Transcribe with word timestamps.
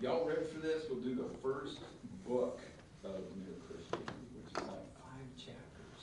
y'all 0.00 0.26
ready 0.26 0.44
for 0.52 0.58
this? 0.58 0.84
We'll 0.90 1.00
do 1.00 1.14
the 1.14 1.28
first 1.42 1.78
book 2.26 2.60
of 3.04 3.14
Mere 3.36 3.56
Christianity, 3.66 4.12
which 4.34 4.50
is 4.50 4.68
like 4.68 4.84
five 4.98 5.28
chapters. 5.38 6.02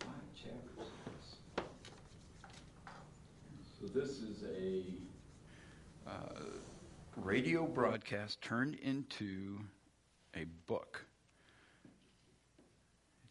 Five 0.00 0.10
chapters. 0.34 0.88
So 3.80 3.86
this 3.86 4.18
is 4.18 4.42
a 4.44 4.84
uh, 6.08 6.42
radio 7.16 7.66
broadcast 7.66 8.42
turned 8.42 8.74
into 8.76 9.58
a 10.34 10.44
book 10.66 11.04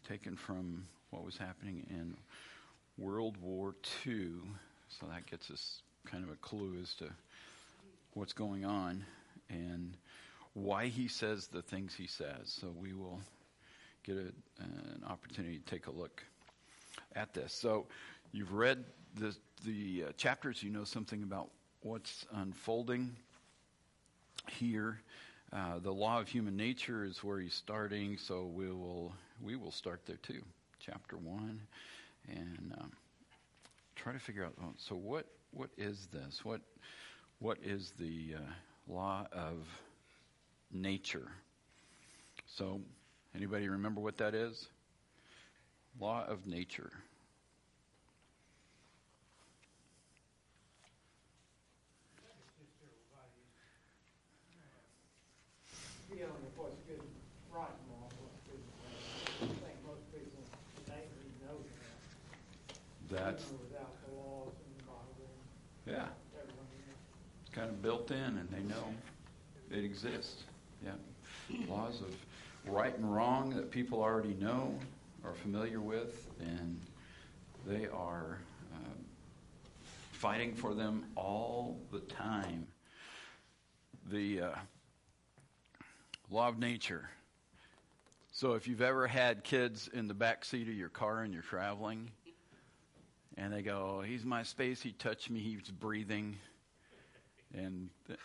taken 0.06 0.36
from 0.36 0.86
what 1.10 1.24
was 1.24 1.36
happening 1.36 1.86
in 1.90 2.16
World 2.96 3.36
War 3.40 3.74
II. 4.06 4.30
So 4.88 5.06
that 5.06 5.26
gets 5.26 5.50
us 5.50 5.82
kind 6.06 6.24
of 6.24 6.30
a 6.30 6.36
clue 6.36 6.76
as 6.82 6.94
to 6.94 7.10
what's 8.14 8.32
going 8.32 8.64
on 8.64 9.04
and 9.50 9.96
why 10.54 10.86
he 10.86 11.08
says 11.08 11.46
the 11.46 11.62
things 11.62 11.94
he 11.94 12.06
says. 12.06 12.44
So 12.44 12.68
we 12.76 12.92
will 12.92 13.20
get 14.04 14.16
a, 14.16 14.62
an 14.62 15.02
opportunity 15.08 15.58
to 15.58 15.64
take 15.64 15.86
a 15.86 15.90
look 15.92 16.22
at 17.14 17.34
this. 17.34 17.52
So 17.52 17.86
you've 18.32 18.52
read 18.52 18.84
the, 19.14 19.34
the 19.64 20.04
uh, 20.08 20.12
chapters, 20.16 20.62
you 20.62 20.70
know 20.70 20.84
something 20.84 21.22
about 21.22 21.50
what's 21.82 22.26
unfolding 22.34 23.14
here. 24.50 25.00
Uh, 25.52 25.78
the 25.78 25.92
law 25.92 26.20
of 26.20 26.28
human 26.28 26.56
nature 26.56 27.04
is 27.04 27.24
where 27.24 27.38
he's 27.38 27.54
starting, 27.54 28.18
so 28.18 28.44
we 28.44 28.70
will 28.70 29.12
we 29.42 29.56
will 29.56 29.70
start 29.70 30.02
there 30.04 30.18
too, 30.22 30.42
chapter 30.78 31.16
one, 31.16 31.60
and 32.28 32.74
um, 32.78 32.92
try 33.96 34.12
to 34.12 34.18
figure 34.18 34.44
out. 34.44 34.52
Oh, 34.62 34.74
so 34.76 34.94
what 34.94 35.24
what 35.52 35.70
is 35.78 36.08
this? 36.12 36.44
What 36.44 36.60
what 37.38 37.56
is 37.64 37.92
the 37.98 38.34
uh, 38.36 38.52
law 38.88 39.26
of 39.32 39.66
nature? 40.72 41.28
So, 42.46 42.80
anybody 43.34 43.68
remember 43.68 44.00
what 44.00 44.18
that 44.18 44.34
is? 44.34 44.68
Law 46.00 46.24
of 46.26 46.46
nature. 46.46 46.90
That's 63.10 63.44
yeah, 65.86 66.04
it's 67.42 67.54
kind 67.68 67.76
of 67.76 67.82
built 67.82 68.10
in, 68.10 68.16
and 68.16 68.48
they 68.50 68.62
know 68.62 68.84
it 69.70 69.84
exists. 69.84 70.42
Yeah, 70.82 70.92
laws 71.68 72.00
of 72.00 72.14
right 72.72 72.96
and 72.96 73.14
wrong 73.14 73.50
that 73.50 73.70
people 73.70 74.02
already 74.02 74.34
know, 74.34 74.74
are 75.24 75.34
familiar 75.34 75.80
with, 75.80 76.26
and 76.40 76.80
they 77.66 77.86
are 77.86 78.38
um, 78.74 79.04
fighting 80.12 80.54
for 80.54 80.74
them 80.74 81.04
all 81.14 81.78
the 81.92 82.00
time. 82.00 82.66
The 84.10 84.40
uh, 84.40 84.50
law 86.30 86.48
of 86.48 86.58
nature. 86.58 87.10
So 88.32 88.54
if 88.54 88.66
you've 88.66 88.82
ever 88.82 89.06
had 89.06 89.44
kids 89.44 89.90
in 89.92 90.08
the 90.08 90.14
back 90.14 90.44
seat 90.44 90.68
of 90.68 90.74
your 90.74 90.88
car 90.88 91.20
and 91.20 91.34
you're 91.34 91.42
traveling, 91.42 92.12
and 93.36 93.52
they 93.52 93.60
go, 93.60 94.02
"He's 94.06 94.24
my 94.24 94.42
space. 94.42 94.80
He 94.80 94.92
touched 94.92 95.28
me. 95.28 95.40
He's 95.40 95.70
breathing," 95.70 96.38
and 97.54 97.90
th- 98.06 98.18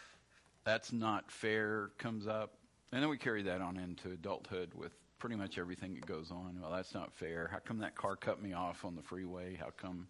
that's 0.66 0.92
not 0.92 1.32
fair. 1.32 1.92
Comes 1.98 2.28
up, 2.28 2.54
and 2.92 3.02
then 3.02 3.10
we 3.10 3.18
carry 3.18 3.44
that 3.44 3.62
on 3.62 3.78
into 3.78 4.12
adulthood 4.12 4.72
with 4.74 4.94
pretty 5.20 5.36
much 5.36 5.58
everything 5.58 5.96
that 5.96 6.06
goes 6.06 6.32
on. 6.32 6.60
Well, 6.62 6.72
that's 6.72 6.94
not 6.94 7.14
fair. 7.14 7.50
How 7.52 7.60
come 7.60 7.80
that 7.80 7.96
car 7.96 8.16
cut 8.16 8.42
me 8.42 8.54
off 8.54 8.84
on 8.84 8.96
the 8.96 9.02
freeway? 9.02 9.56
How 9.56 9.70
come 9.78 10.08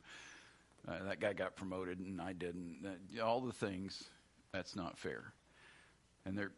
uh, 0.88 1.04
that 1.04 1.20
guy 1.20 1.34
got 1.34 1.56
promoted 1.56 2.00
and 2.00 2.20
I 2.22 2.34
didn't? 2.34 2.80
That, 2.82 3.22
all 3.22 3.42
the 3.42 3.54
things. 3.54 4.04
That's 4.54 4.76
not 4.76 4.98
fair. 4.98 5.34
And 6.26 6.38
there, 6.38 6.52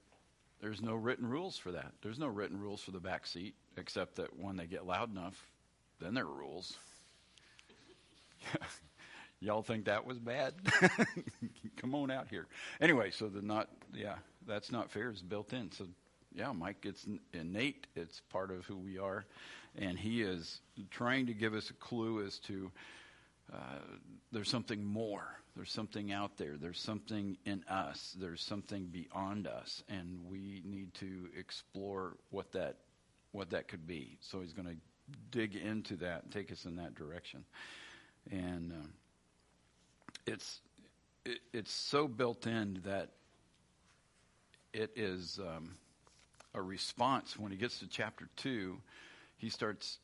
there's 0.61 0.81
no 0.81 0.95
written 0.95 1.27
rules 1.27 1.57
for 1.57 1.71
that. 1.71 1.91
There's 2.01 2.19
no 2.19 2.27
written 2.27 2.59
rules 2.59 2.81
for 2.81 2.91
the 2.91 2.99
back 2.99 3.25
seat, 3.25 3.55
except 3.77 4.15
that 4.15 4.37
when 4.37 4.55
they 4.57 4.67
get 4.67 4.85
loud 4.85 5.11
enough, 5.11 5.47
then 5.99 6.13
there 6.13 6.25
are 6.25 6.33
rules. 6.33 6.77
Y'all 9.45 9.61
think 9.61 9.85
that 9.85 10.07
was 10.07 10.17
bad? 10.17 10.55
Come 11.77 11.93
on 11.93 12.09
out 12.09 12.27
here. 12.29 12.47
Anyway, 12.81 13.11
so 13.11 13.27
the 13.27 13.43
not, 13.43 13.69
yeah, 13.93 14.15
that's 14.47 14.71
not 14.71 14.89
fair 14.89 15.11
is 15.11 15.21
built 15.21 15.53
in. 15.53 15.71
So, 15.71 15.85
yeah, 16.33 16.51
Mike, 16.51 16.77
it's 16.81 17.05
innate. 17.31 17.85
It's 17.95 18.19
part 18.31 18.49
of 18.49 18.65
who 18.65 18.75
we 18.75 18.97
are. 18.97 19.23
And 19.77 19.99
he 19.99 20.23
is 20.23 20.61
trying 20.89 21.27
to 21.27 21.35
give 21.35 21.53
us 21.53 21.69
a 21.69 21.73
clue 21.73 22.25
as 22.25 22.39
to 22.39 22.71
uh, 23.53 23.57
there's 24.31 24.49
something 24.49 24.83
more. 24.83 25.27
There's 25.55 25.71
something 25.71 26.11
out 26.11 26.37
there. 26.37 26.57
There's 26.59 26.79
something 26.79 27.37
in 27.45 27.63
us. 27.69 28.15
There's 28.19 28.41
something 28.41 28.87
beyond 28.87 29.45
us, 29.45 29.83
and 29.87 30.21
we 30.27 30.63
need 30.65 30.95
to 30.95 31.29
explore 31.37 32.17
what 32.31 32.51
that 32.53 32.77
what 33.31 33.51
that 33.51 33.67
could 33.67 33.85
be. 33.85 34.17
So 34.21 34.41
he's 34.41 34.53
going 34.53 34.69
to 34.69 34.75
dig 35.29 35.55
into 35.55 35.97
that 35.97 36.31
take 36.31 36.51
us 36.51 36.65
in 36.65 36.77
that 36.77 36.95
direction 36.95 37.45
and 38.31 38.71
um, 38.71 38.89
it's 40.25 40.61
it, 41.25 41.39
it's 41.53 41.71
so 41.71 42.07
built 42.07 42.47
in 42.47 42.81
that 42.85 43.09
it 44.73 44.91
is 44.95 45.39
um, 45.39 45.75
a 46.53 46.61
response. 46.61 47.37
When 47.37 47.51
he 47.51 47.57
gets 47.57 47.79
to 47.79 47.87
chapter 47.87 48.27
two, 48.35 48.77
he 49.37 49.49
starts. 49.49 49.99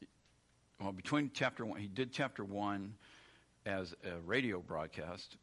Well, 0.80 0.92
between 0.92 1.32
chapter 1.34 1.66
one, 1.66 1.80
he 1.80 1.88
did 1.88 2.12
chapter 2.12 2.44
one 2.44 2.96
as 3.66 3.94
a 4.04 4.20
radio 4.26 4.60
broadcast. 4.60 5.38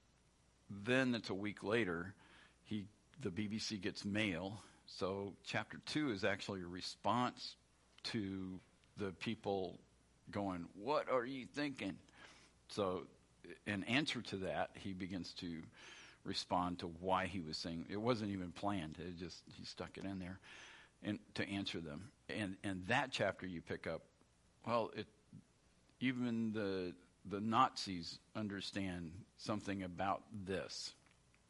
Then 0.85 1.15
it's 1.15 1.31
a 1.31 1.35
week 1.35 1.63
later. 1.63 2.15
He 2.65 2.87
the 3.21 3.31
BBC 3.31 3.81
gets 3.81 4.05
mail. 4.05 4.61
So 4.87 5.35
chapter 5.45 5.79
two 5.87 6.11
is 6.11 6.25
actually 6.25 6.63
a 6.63 6.67
response 6.67 7.57
to 8.05 8.59
the 8.97 9.13
people 9.13 9.79
going, 10.31 10.67
"What 10.75 11.11
are 11.11 11.25
you 11.25 11.47
thinking?" 11.47 11.97
So, 12.71 13.07
in 13.67 13.85
answer 13.85 14.21
to 14.23 14.37
that, 14.39 14.71
he 14.75 14.93
begins 14.93 15.33
to 15.35 15.63
respond 16.25 16.79
to 16.81 16.87
why 17.01 17.27
he 17.27 17.41
was 17.41 17.57
saying 17.57 17.87
it 17.89 18.01
wasn't 18.01 18.31
even 18.31 18.53
planned. 18.53 18.97
It 18.99 19.19
just 19.19 19.43
he 19.57 19.65
stuck 19.65 19.97
it 19.97 20.05
in 20.05 20.19
there, 20.19 20.39
and 21.03 21.19
to 21.35 21.49
answer 21.49 21.81
them. 21.81 22.11
And 22.29 22.57
and 22.65 22.87
that 22.89 23.11
chapter 23.11 23.47
you 23.47 23.61
pick 23.61 23.87
up, 23.87 24.03
well, 24.67 24.91
it 24.97 25.07
even 26.01 26.53
the 26.53 26.93
the 27.31 27.41
Nazis 27.41 28.19
understand 28.37 29.13
something 29.37 29.83
about 29.83 30.23
this, 30.47 30.93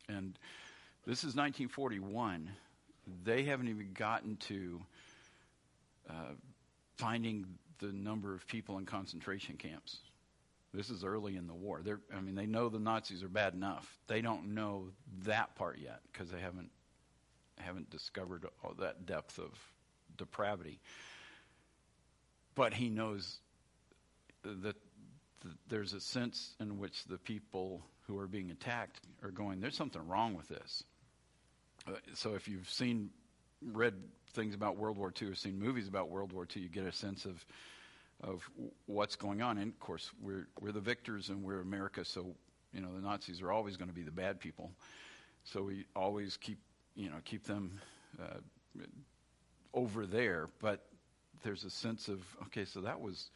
and 0.09 0.39
this 1.07 1.19
is 1.19 1.35
1941. 1.37 2.51
They 3.25 3.45
haven't 3.45 3.69
even 3.69 3.93
gotten 3.95 4.37
to 4.37 4.81
uh, 6.11 6.35
finding 6.97 7.47
the 7.79 7.93
number 7.93 8.35
of 8.35 8.47
people 8.47 8.79
in 8.79 8.85
concentration 8.85 9.57
camps. 9.57 9.99
This 10.79 10.91
is 10.91 11.03
early 11.03 11.37
in 11.37 11.49
the 11.49 11.55
war. 11.55 11.81
They're, 11.83 11.99
I 12.17 12.21
mean, 12.21 12.37
they 12.37 12.47
know 12.47 12.69
the 12.69 12.79
Nazis 12.79 13.25
are 13.25 13.29
bad 13.29 13.53
enough. 13.53 13.99
They 14.07 14.21
don't 14.21 14.55
know 14.55 14.91
that 15.25 15.57
part 15.57 15.81
yet 15.83 15.99
because 16.13 16.31
they 16.31 16.39
haven't 16.39 16.71
haven't 17.57 17.91
discovered 17.91 18.47
all 18.63 18.75
that 18.79 19.05
depth 19.05 19.41
of 19.41 19.51
depravity. 20.17 20.79
But 22.55 22.75
he 22.75 22.91
knows 22.91 23.41
that 24.45 24.77
there's 25.67 25.95
a 25.95 26.01
sense 26.01 26.55
in 26.61 26.79
which 26.79 27.07
the 27.07 27.19
people 27.19 27.83
who 28.07 28.17
are 28.17 28.29
being 28.29 28.53
attacked 28.53 29.01
are 29.25 29.33
going, 29.33 29.61
"There's 29.61 29.77
something 29.77 30.07
wrong 30.07 30.37
with 30.37 30.47
this." 30.47 30.85
Uh, 31.89 31.95
so 32.15 32.37
if 32.37 32.47
you've 32.47 32.71
seen, 32.71 33.11
read 33.61 33.95
things 34.33 34.55
about 34.55 34.77
World 34.77 34.97
War 34.97 35.13
II, 35.21 35.31
or 35.31 35.35
seen 35.35 35.59
movies 35.59 35.89
about 35.89 36.09
World 36.09 36.33
War 36.33 36.47
II, 36.47 36.63
you 36.63 36.69
get 36.69 36.87
a 36.87 36.93
sense 36.93 37.25
of 37.25 37.45
of 38.23 38.49
what's 38.87 39.17
going 39.17 39.43
on. 39.43 39.59
And 39.59 39.73
of 39.73 39.81
course, 39.81 40.11
we're 40.21 40.49
we're 40.61 40.73
the 40.73 40.81
victors, 40.81 41.29
and 41.29 41.43
we're 41.43 41.61
America, 41.61 42.05
so 42.05 42.35
you 42.73 42.81
know 42.81 42.89
the 42.95 43.01
Nazis 43.01 43.41
are 43.43 43.53
always 43.53 43.77
going 43.77 43.89
to 43.89 43.95
be 43.95 44.03
the 44.03 44.11
bad 44.11 44.41
people. 44.41 44.71
So 45.45 45.63
we 45.63 45.87
always 45.95 46.37
keep 46.37 46.59
you 46.95 47.09
know 47.09 47.17
keep 47.25 47.45
them 47.45 47.81
uh, 48.21 48.39
over 49.75 50.07
there. 50.07 50.49
But 50.61 50.85
there's 51.43 51.65
a 51.65 51.71
sense 51.71 52.09
of 52.09 52.21
okay, 52.47 52.65
so 52.65 52.81
that 52.81 53.01
was 53.01 53.31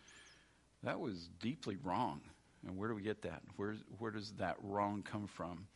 that 0.82 0.99
was 0.99 1.29
deeply 1.40 1.76
wrong. 1.82 2.20
And 2.67 2.76
where 2.76 2.88
do 2.88 2.94
we 2.94 3.02
get 3.02 3.23
that? 3.23 3.43
Where 3.56 3.76
where 3.99 4.11
does 4.11 4.32
that 4.32 4.56
wrong 4.62 5.02
come 5.02 5.26
from? 5.26 5.67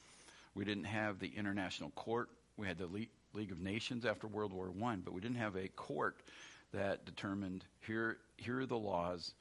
We 0.54 0.64
didn't 0.64 0.84
have 0.84 1.18
the 1.18 1.30
international 1.36 1.90
court. 1.90 2.30
We 2.56 2.66
had 2.66 2.78
the 2.78 2.86
League 2.86 3.52
of 3.52 3.60
Nations 3.60 4.06
after 4.06 4.26
World 4.26 4.52
War 4.52 4.70
One, 4.70 5.02
but 5.04 5.12
we 5.12 5.20
didn't 5.20 5.36
have 5.36 5.56
a 5.56 5.68
court 5.68 6.22
that 6.72 7.04
determined 7.04 7.64
here, 7.86 8.18
here 8.36 8.60
are 8.60 8.66
the 8.66 8.78
laws 8.78 9.34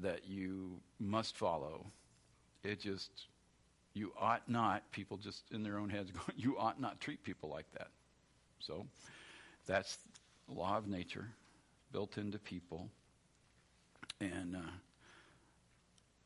that 0.00 0.26
you 0.26 0.80
must 0.98 1.36
follow. 1.36 1.86
It 2.62 2.80
just, 2.80 3.10
you 3.94 4.12
ought 4.18 4.48
not, 4.48 4.90
people 4.92 5.16
just 5.16 5.42
in 5.52 5.62
their 5.62 5.78
own 5.78 5.90
heads 5.90 6.10
going, 6.12 6.36
you 6.36 6.58
ought 6.58 6.80
not 6.80 7.00
treat 7.00 7.22
people 7.22 7.48
like 7.48 7.70
that. 7.78 7.88
So 8.60 8.86
that's 9.66 9.98
the 10.48 10.54
law 10.54 10.76
of 10.76 10.86
nature 10.86 11.28
built 11.92 12.18
into 12.18 12.38
people. 12.38 12.88
And 14.20 14.56
uh, 14.56 14.70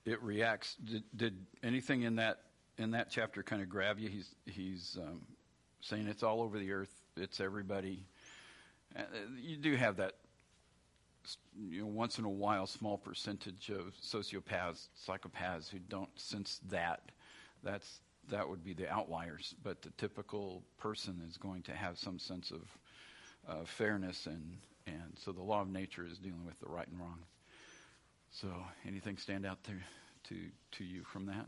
it 0.05 0.23
reacts. 0.23 0.76
Did, 0.85 1.05
did, 1.17 1.47
anything 1.62 2.03
in 2.03 2.17
that 2.17 2.38
in 2.79 2.93
that 2.93 3.11
chapter 3.11 3.43
kind 3.43 3.62
of 3.62 3.69
grab 3.69 3.99
you? 3.99 4.09
He's 4.09 4.35
he's 4.47 4.99
um, 5.00 5.23
saying 5.81 6.06
it's 6.06 6.23
all 6.23 6.43
over 6.43 6.59
the 6.59 6.73
earth. 6.73 6.93
It's 7.17 7.41
everybody. 7.41 8.06
Uh, 8.97 9.03
you 9.41 9.56
do 9.56 9.75
have 9.76 9.97
that 9.97 10.15
you 11.59 11.83
know, 11.83 11.87
once 11.87 12.19
in 12.19 12.25
a 12.25 12.31
while, 12.31 12.67
small 12.67 12.99
percentage 12.99 13.71
of 13.71 13.95
sociopaths, 14.03 14.89
psychopaths 15.07 15.69
who 15.69 15.79
don't 15.79 16.11
sense 16.19 16.61
that. 16.69 17.13
That's 17.63 18.01
that 18.29 18.49
would 18.49 18.65
be 18.65 18.75
the 18.75 18.89
outliers, 18.89 19.55
but 19.63 19.83
the 19.83 19.91
typical 19.91 20.63
person 20.79 21.21
is 21.29 21.37
going 21.37 21.63
to 21.63 21.73
have 21.73 21.99
some 21.99 22.19
sense 22.19 22.51
of 22.51 22.61
uh, 23.49 23.65
fairness, 23.65 24.27
and 24.27 24.59
and 24.87 25.13
so 25.17 25.33
the 25.33 25.43
law 25.43 25.61
of 25.61 25.69
nature 25.69 26.07
is 26.07 26.19
dealing 26.19 26.45
with 26.45 26.59
the 26.61 26.69
right 26.69 26.87
and 26.89 26.99
wrong. 26.99 27.19
So, 28.31 28.49
anything 28.87 29.17
stand 29.17 29.45
out 29.45 29.63
to 29.65 29.73
to 30.29 30.37
to 30.73 30.85
you 30.85 31.03
from 31.05 31.27
that? 31.27 31.47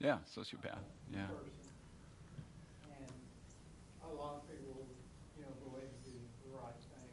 Yeah, 0.00 0.16
sociopath. 0.24 0.80
Yeah. 1.12 1.28
And 2.88 3.12
a 4.00 4.08
lot 4.16 4.40
of 4.40 4.48
people, 4.48 4.88
you 5.36 5.44
know, 5.44 5.52
go 5.60 5.76
ahead 5.76 5.92
the 6.00 6.56
right 6.56 6.80
thing. 6.88 7.12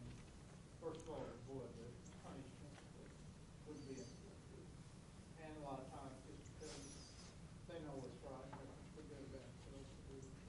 First 0.79 1.03
of 1.03 1.11
all, 1.11 1.27
avoid 1.43 1.67
the 1.75 1.83
punishment 2.23 2.79
that 2.95 3.11
would 3.67 3.75
be 3.83 3.99
inflicted. 3.99 4.63
And 5.43 5.51
a 5.59 5.63
lot 5.67 5.83
of 5.83 5.91
times, 5.91 6.15
just 6.31 6.47
because 6.55 6.79
they 7.67 7.75
know 7.83 7.99
what's 7.99 8.23
right, 8.23 8.47
they 8.55 8.71
forget 8.95 9.19
about 9.35 9.43
themselves 9.51 9.91
to 9.91 10.01
do 10.07 10.15
what's 10.23 10.47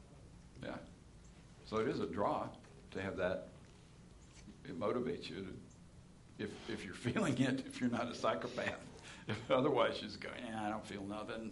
right. 0.62 0.79
Yeah. 0.79 1.67
So 1.67 1.82
it 1.82 1.91
is 1.91 1.99
a 1.99 2.06
draw 2.06 2.46
to 2.94 3.02
have 3.02 3.19
that. 3.19 3.50
It 4.62 4.79
motivates 4.79 5.26
you 5.26 5.43
to, 5.43 5.50
if 6.38 6.55
if 6.70 6.87
you're 6.87 6.94
feeling 7.11 7.34
it, 7.34 7.67
if 7.67 7.81
you're 7.82 7.91
not 7.91 8.06
a 8.06 8.14
psychopath. 8.14 8.79
If 9.26 9.50
otherwise, 9.50 9.99
you're 9.99 10.06
just 10.06 10.20
going, 10.20 10.38
yeah, 10.46 10.62
I 10.62 10.70
don't 10.70 10.87
feel 10.87 11.02
nothing 11.02 11.50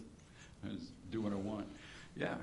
do 1.11 1.21
what 1.21 1.33
I 1.33 1.35
want. 1.35 1.67
Yeah, 2.15 2.35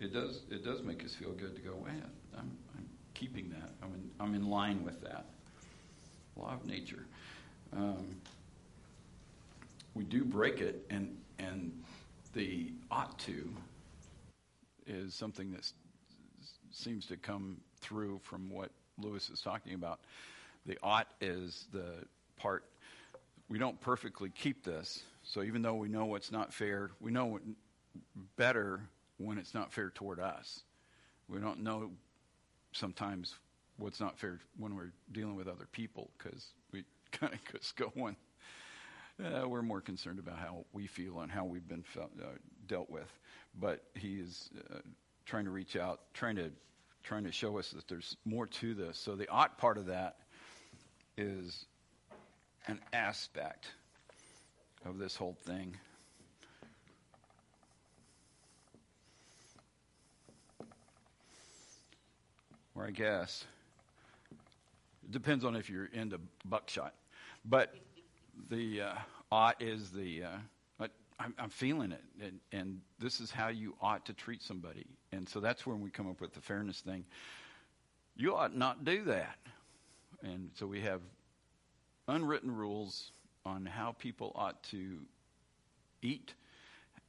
it 0.00 0.12
does. 0.12 0.42
It 0.50 0.64
does 0.64 0.82
make 0.82 1.04
us 1.04 1.14
feel 1.14 1.32
good 1.32 1.54
to 1.56 1.62
go. 1.62 1.76
Man, 1.84 2.02
I'm, 2.36 2.56
I'm 2.76 2.88
keeping 3.14 3.50
that. 3.50 3.70
I'm 3.82 3.94
in, 3.94 4.10
I'm 4.20 4.34
in 4.34 4.48
line 4.48 4.84
with 4.84 5.00
that 5.02 5.26
law 6.36 6.52
of 6.54 6.66
nature. 6.66 7.06
Um, 7.72 8.16
we 9.94 10.04
do 10.04 10.24
break 10.24 10.60
it, 10.60 10.84
and 10.90 11.16
and 11.38 11.72
the 12.34 12.72
ought 12.90 13.18
to 13.20 13.48
is 14.86 15.14
something 15.14 15.52
that 15.52 15.70
seems 16.70 17.06
to 17.06 17.16
come 17.16 17.56
through 17.80 18.20
from 18.22 18.50
what 18.50 18.70
Lewis 18.98 19.30
is 19.30 19.40
talking 19.40 19.74
about. 19.74 20.00
The 20.66 20.78
ought 20.82 21.08
is 21.20 21.66
the 21.72 22.04
part 22.36 22.64
we 23.48 23.58
don't 23.58 23.80
perfectly 23.80 24.30
keep 24.30 24.64
this 24.64 25.02
so 25.26 25.42
even 25.42 25.60
though 25.60 25.74
we 25.74 25.88
know 25.88 26.04
what's 26.04 26.30
not 26.30 26.54
fair, 26.54 26.90
we 27.00 27.10
know 27.10 27.40
better 28.36 28.88
when 29.18 29.38
it's 29.38 29.54
not 29.54 29.72
fair 29.72 29.90
toward 29.90 30.20
us. 30.20 30.62
We 31.28 31.40
don't 31.40 31.64
know 31.64 31.90
sometimes 32.72 33.34
what's 33.76 33.98
not 33.98 34.18
fair 34.18 34.38
when 34.56 34.76
we're 34.76 34.92
dealing 35.10 35.34
with 35.34 35.48
other 35.48 35.66
people 35.72 36.10
because 36.16 36.46
we 36.72 36.84
kind 37.12 37.32
of 37.32 37.40
just 37.52 37.74
go 37.76 37.86
one. 37.94 38.16
Uh, 39.22 39.48
we're 39.48 39.62
more 39.62 39.80
concerned 39.80 40.20
about 40.20 40.38
how 40.38 40.64
we 40.72 40.86
feel 40.86 41.20
and 41.20 41.32
how 41.32 41.44
we've 41.44 41.66
been 41.66 41.82
felt, 41.82 42.12
uh, 42.22 42.26
dealt 42.68 42.88
with. 42.88 43.10
But 43.58 43.82
he 43.94 44.16
is 44.16 44.50
uh, 44.70 44.78
trying 45.24 45.46
to 45.46 45.50
reach 45.50 45.74
out, 45.74 46.00
trying 46.14 46.36
to 46.36 46.50
trying 47.02 47.24
to 47.24 47.32
show 47.32 47.58
us 47.58 47.70
that 47.70 47.86
there's 47.88 48.16
more 48.24 48.46
to 48.46 48.74
this. 48.74 48.98
So 48.98 49.14
the 49.14 49.28
ought 49.28 49.58
part 49.58 49.78
of 49.78 49.86
that 49.86 50.16
is 51.16 51.66
an 52.66 52.80
aspect 52.92 53.68
of 54.86 54.98
this 54.98 55.16
whole 55.16 55.36
thing. 55.44 55.76
Or 62.74 62.86
I 62.86 62.90
guess 62.90 63.44
it 65.04 65.10
depends 65.10 65.44
on 65.44 65.56
if 65.56 65.70
you're 65.70 65.88
into 65.92 66.20
buckshot, 66.44 66.94
but 67.44 67.74
the 68.50 68.82
uh, 68.82 68.94
ought 69.32 69.60
is 69.62 69.90
the. 69.90 70.24
Uh, 70.24 70.36
I'm, 71.18 71.34
I'm, 71.38 71.48
feeling 71.48 71.92
it, 71.92 72.04
and, 72.20 72.40
and 72.52 72.80
this 72.98 73.20
is 73.20 73.30
how 73.30 73.48
you 73.48 73.74
ought 73.80 74.04
to 74.06 74.12
treat 74.12 74.42
somebody, 74.42 74.84
and 75.12 75.26
so 75.26 75.40
that's 75.40 75.66
when 75.66 75.80
we 75.80 75.88
come 75.88 76.10
up 76.10 76.20
with 76.20 76.34
the 76.34 76.42
fairness 76.42 76.80
thing. 76.80 77.06
You 78.16 78.34
ought 78.34 78.54
not 78.54 78.84
do 78.84 79.04
that, 79.04 79.38
and 80.22 80.50
so 80.54 80.66
we 80.66 80.82
have 80.82 81.00
unwritten 82.06 82.54
rules 82.54 83.12
on 83.46 83.64
how 83.64 83.92
people 83.92 84.32
ought 84.34 84.62
to 84.64 84.98
eat, 86.02 86.34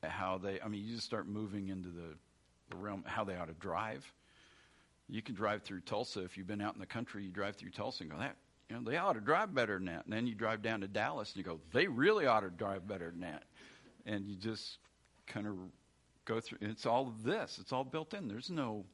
how 0.03 0.37
they, 0.37 0.61
I 0.61 0.67
mean, 0.67 0.85
you 0.85 0.95
just 0.95 1.05
start 1.05 1.27
moving 1.27 1.67
into 1.67 1.89
the, 1.89 2.15
the 2.69 2.77
realm, 2.77 3.03
how 3.05 3.23
they 3.23 3.35
ought 3.35 3.47
to 3.47 3.53
drive. 3.53 4.05
You 5.09 5.21
can 5.21 5.35
drive 5.35 5.63
through 5.63 5.81
Tulsa. 5.81 6.23
If 6.23 6.37
you've 6.37 6.47
been 6.47 6.61
out 6.61 6.73
in 6.73 6.79
the 6.79 6.85
country, 6.85 7.23
you 7.23 7.31
drive 7.31 7.55
through 7.55 7.71
Tulsa 7.71 8.03
and 8.03 8.11
go, 8.11 8.19
that, 8.19 8.35
you 8.69 8.75
know, 8.75 8.81
they 8.89 8.97
ought 8.97 9.13
to 9.13 9.21
drive 9.21 9.53
better 9.53 9.75
than 9.75 9.85
that. 9.85 10.05
And 10.05 10.13
then 10.13 10.27
you 10.27 10.35
drive 10.35 10.61
down 10.61 10.81
to 10.81 10.87
Dallas 10.87 11.31
and 11.31 11.37
you 11.37 11.43
go, 11.43 11.59
they 11.71 11.87
really 11.87 12.25
ought 12.25 12.41
to 12.41 12.49
drive 12.49 12.87
better 12.87 13.09
than 13.09 13.21
that. 13.21 13.43
And 14.05 14.27
you 14.27 14.35
just 14.35 14.77
kind 15.25 15.47
of 15.47 15.55
go 16.25 16.39
through. 16.39 16.59
It's 16.61 16.85
all 16.85 17.13
this. 17.23 17.57
It's 17.59 17.71
all 17.71 17.83
built 17.83 18.13
in. 18.13 18.27
There's 18.27 18.49
no 18.49 18.85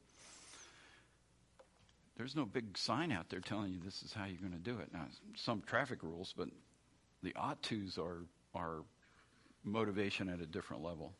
there's 2.16 2.36
no 2.36 2.44
big 2.44 2.78
sign 2.78 3.10
out 3.10 3.28
there 3.28 3.40
telling 3.40 3.72
you 3.72 3.80
this 3.84 4.02
is 4.02 4.12
how 4.12 4.24
you're 4.24 4.38
going 4.38 4.52
to 4.52 4.58
do 4.58 4.78
it. 4.78 4.88
Now, 4.92 5.06
some 5.34 5.62
traffic 5.66 6.02
rules, 6.02 6.32
but 6.36 6.48
the 7.24 7.34
ought 7.36 7.62
tos 7.62 7.98
are, 7.98 8.24
are 8.54 8.84
motivation 9.64 10.28
at 10.28 10.40
a 10.40 10.46
different 10.46 10.82
level. 10.82 11.14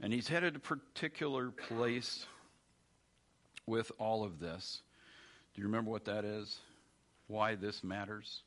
And 0.00 0.12
he's 0.12 0.28
headed 0.28 0.56
a 0.56 0.58
particular 0.58 1.50
place 1.50 2.26
with 3.66 3.92
all 3.98 4.24
of 4.24 4.40
this. 4.40 4.82
Do 5.54 5.60
you 5.60 5.66
remember 5.66 5.90
what 5.90 6.04
that 6.06 6.24
is? 6.24 6.58
Why 7.28 7.54
this 7.54 7.84
matters? 7.84 8.42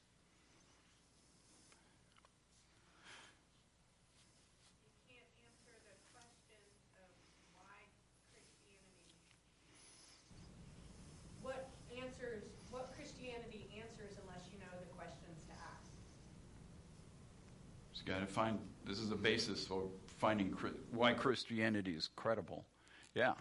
Got 18.09 18.21
to 18.21 18.25
find 18.25 18.57
this 18.87 18.97
is 18.97 19.11
a 19.11 19.15
basis 19.15 19.67
for 19.67 19.83
finding 20.17 20.51
why 20.91 21.13
Christianity 21.13 21.91
is 21.91 22.09
credible. 22.15 22.65
Yeah. 23.13 23.33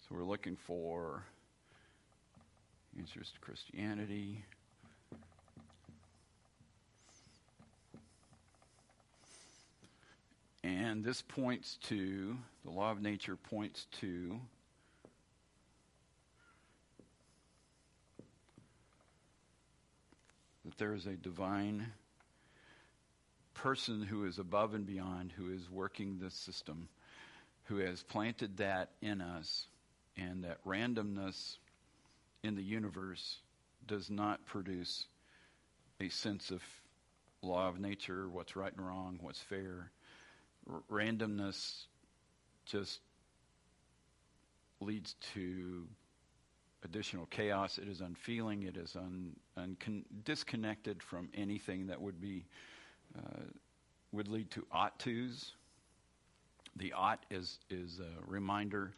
So 0.00 0.14
we're 0.14 0.24
looking 0.24 0.56
for 0.56 1.24
answers 2.98 3.30
to 3.30 3.40
Christianity. 3.40 4.44
And 10.62 11.02
this 11.02 11.22
points 11.22 11.78
to, 11.84 12.36
the 12.62 12.70
law 12.70 12.90
of 12.90 13.00
nature 13.00 13.36
points 13.36 13.86
to 14.00 14.38
that 20.66 20.76
there 20.76 20.92
is 20.92 21.06
a 21.06 21.14
divine 21.14 21.86
person 23.62 24.02
who 24.02 24.24
is 24.24 24.38
above 24.38 24.74
and 24.74 24.86
beyond, 24.86 25.32
who 25.36 25.52
is 25.52 25.68
working 25.68 26.18
the 26.18 26.30
system, 26.30 26.88
who 27.64 27.78
has 27.78 28.02
planted 28.04 28.56
that 28.58 28.90
in 29.02 29.20
us, 29.20 29.66
and 30.16 30.44
that 30.44 30.64
randomness 30.64 31.56
in 32.44 32.54
the 32.54 32.62
universe 32.62 33.38
does 33.86 34.10
not 34.10 34.46
produce 34.46 35.06
a 36.00 36.08
sense 36.08 36.50
of 36.52 36.62
law 37.42 37.68
of 37.68 37.80
nature, 37.80 38.28
what's 38.28 38.54
right 38.54 38.72
and 38.76 38.86
wrong, 38.86 39.18
what's 39.22 39.40
fair. 39.40 39.90
R- 40.70 40.82
randomness 40.90 41.86
just 42.64 43.00
leads 44.80 45.14
to 45.34 45.84
additional 46.84 47.26
chaos. 47.26 47.78
It 47.78 47.88
is 47.88 48.00
unfeeling. 48.00 48.62
It 48.62 48.76
is 48.76 48.94
un, 48.94 49.34
uncon- 49.58 50.04
disconnected 50.24 51.02
from 51.02 51.28
anything 51.34 51.88
that 51.88 52.00
would 52.00 52.20
be 52.20 52.46
would 54.12 54.28
lead 54.28 54.50
to 54.52 54.66
ought 54.72 54.98
tos. 54.98 55.52
The 56.76 56.92
ought 56.92 57.24
is 57.30 57.58
is 57.70 58.00
a 58.00 58.30
reminder 58.30 58.92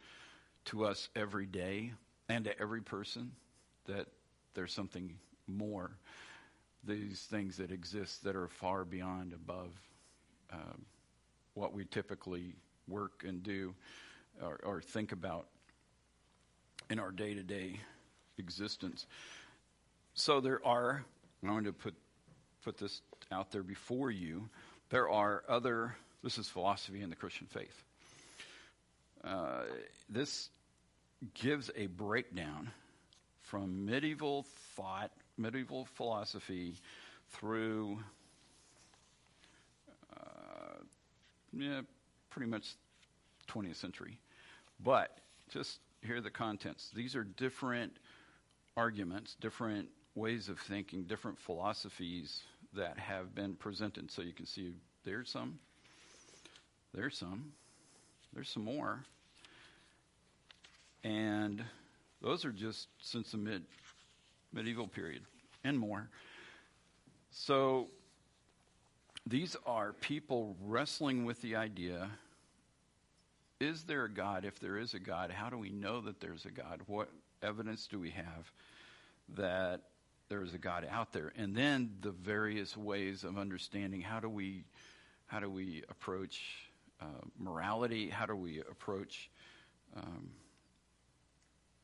to 0.65 0.85
us 0.85 1.09
every 1.15 1.45
day 1.45 1.93
and 2.29 2.45
to 2.45 2.59
every 2.59 2.81
person 2.81 3.31
that 3.85 4.07
there's 4.53 4.73
something 4.73 5.15
more. 5.47 5.91
These 6.83 7.27
things 7.29 7.57
that 7.57 7.71
exist 7.71 8.23
that 8.23 8.35
are 8.35 8.47
far 8.47 8.85
beyond 8.85 9.33
above 9.33 9.69
uh, 10.51 10.77
what 11.53 11.73
we 11.73 11.85
typically 11.85 12.55
work 12.87 13.23
and 13.27 13.43
do 13.43 13.73
or, 14.41 14.59
or 14.63 14.81
think 14.81 15.11
about 15.11 15.45
in 16.89 16.99
our 16.99 17.11
day 17.11 17.33
to 17.33 17.43
day 17.43 17.79
existence. 18.37 19.05
So 20.13 20.41
there 20.41 20.65
are, 20.65 21.03
I'm 21.41 21.49
going 21.49 21.63
to 21.63 21.73
put, 21.73 21.93
put 22.63 22.77
this 22.77 23.01
out 23.31 23.51
there 23.51 23.63
before 23.63 24.11
you, 24.11 24.49
there 24.89 25.09
are 25.09 25.43
other, 25.47 25.95
this 26.23 26.37
is 26.37 26.47
philosophy 26.47 27.01
in 27.01 27.09
the 27.09 27.15
Christian 27.15 27.47
faith. 27.47 27.83
Uh, 29.23 29.63
this 30.09 30.49
gives 31.33 31.69
a 31.75 31.87
breakdown 31.87 32.71
from 33.41 33.85
medieval 33.85 34.45
thought, 34.75 35.11
medieval 35.37 35.85
philosophy, 35.95 36.75
through 37.29 37.99
uh, 40.15 40.83
yeah, 41.53 41.81
pretty 42.29 42.49
much 42.49 42.75
20th 43.49 43.75
century. 43.75 44.17
But 44.83 45.17
just 45.49 45.79
here 46.01 46.17
are 46.17 46.21
the 46.21 46.29
contents. 46.29 46.89
These 46.93 47.15
are 47.15 47.23
different 47.23 47.93
arguments, 48.75 49.35
different 49.39 49.89
ways 50.15 50.49
of 50.49 50.59
thinking, 50.59 51.03
different 51.03 51.39
philosophies 51.39 52.41
that 52.73 52.97
have 52.97 53.35
been 53.35 53.55
presented. 53.55 54.11
So 54.11 54.21
you 54.21 54.33
can 54.33 54.45
see 54.45 54.73
there's 55.03 55.29
some, 55.29 55.59
there's 56.93 57.17
some, 57.17 57.51
there's 58.33 58.49
some 58.49 58.63
more. 58.63 59.03
And 61.03 61.63
those 62.21 62.45
are 62.45 62.51
just 62.51 62.87
since 62.99 63.31
the 63.31 63.37
mid 63.37 63.63
medieval 64.53 64.87
period 64.87 65.23
and 65.63 65.77
more. 65.77 66.09
So 67.31 67.87
these 69.25 69.55
are 69.65 69.93
people 69.93 70.55
wrestling 70.61 71.25
with 71.25 71.41
the 71.41 71.55
idea 71.55 72.09
is 73.61 73.83
there 73.83 74.05
a 74.05 74.09
God? 74.09 74.43
If 74.43 74.59
there 74.59 74.75
is 74.77 74.95
a 74.95 74.99
God, 74.99 75.29
how 75.29 75.47
do 75.51 75.57
we 75.57 75.69
know 75.69 76.01
that 76.01 76.19
there's 76.19 76.45
a 76.45 76.49
God? 76.49 76.81
What 76.87 77.09
evidence 77.43 77.85
do 77.85 77.99
we 77.99 78.09
have 78.09 78.51
that 79.35 79.81
there 80.31 80.43
is 80.43 80.53
a 80.53 80.57
God 80.57 80.87
out 80.89 81.11
there? 81.11 81.33
And 81.35 81.53
then 81.53 81.91
the 81.99 82.11
various 82.11 82.77
ways 82.77 83.25
of 83.25 83.37
understanding 83.37 83.99
how 83.99 84.21
do 84.21 84.29
we 84.29 84.63
how 85.27 85.41
do 85.41 85.49
we 85.49 85.83
approach 85.89 86.41
uh, 87.01 87.05
morality? 87.37 88.07
How 88.07 88.25
do 88.25 88.35
we 88.35 88.59
approach 88.59 89.29
um, 89.95 90.29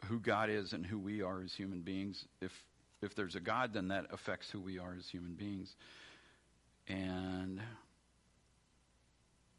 who 0.06 0.22
God 0.22 0.50
is 0.50 0.72
and 0.72 0.86
who 0.86 0.98
we 0.98 1.22
are 1.22 1.42
as 1.42 1.54
human 1.54 1.82
beings? 1.82 2.26
If 2.40 2.54
if 3.02 3.16
there's 3.16 3.36
a 3.36 3.42
God, 3.42 3.74
then 3.74 3.90
that 3.90 4.06
affects 4.12 4.50
who 4.50 4.62
we 4.62 4.80
are 4.80 4.96
as 4.98 5.10
human 5.10 5.34
beings. 5.34 5.76
And 6.88 7.60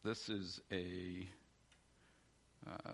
this 0.03 0.31
is 0.31 0.63
a 0.73 1.29
uh, 2.67 2.93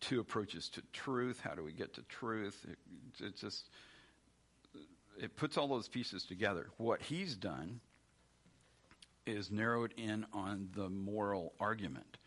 two 0.00 0.18
approaches 0.18 0.68
to 0.70 0.82
truth. 0.92 1.40
How 1.40 1.54
do 1.54 1.62
we 1.62 1.72
get 1.72 1.94
to 1.94 2.02
truth? 2.02 2.66
It, 2.68 3.24
it 3.24 3.36
just 3.36 3.70
it 5.20 5.36
puts 5.36 5.56
all 5.56 5.68
those 5.68 5.88
pieces 5.88 6.24
together. 6.24 6.68
What 6.76 7.02
he's 7.02 7.36
done 7.36 7.80
is 9.26 9.50
narrowed 9.50 9.92
in 9.96 10.26
on 10.32 10.68
the 10.74 10.88
moral 10.88 11.52
argument. 11.58 12.18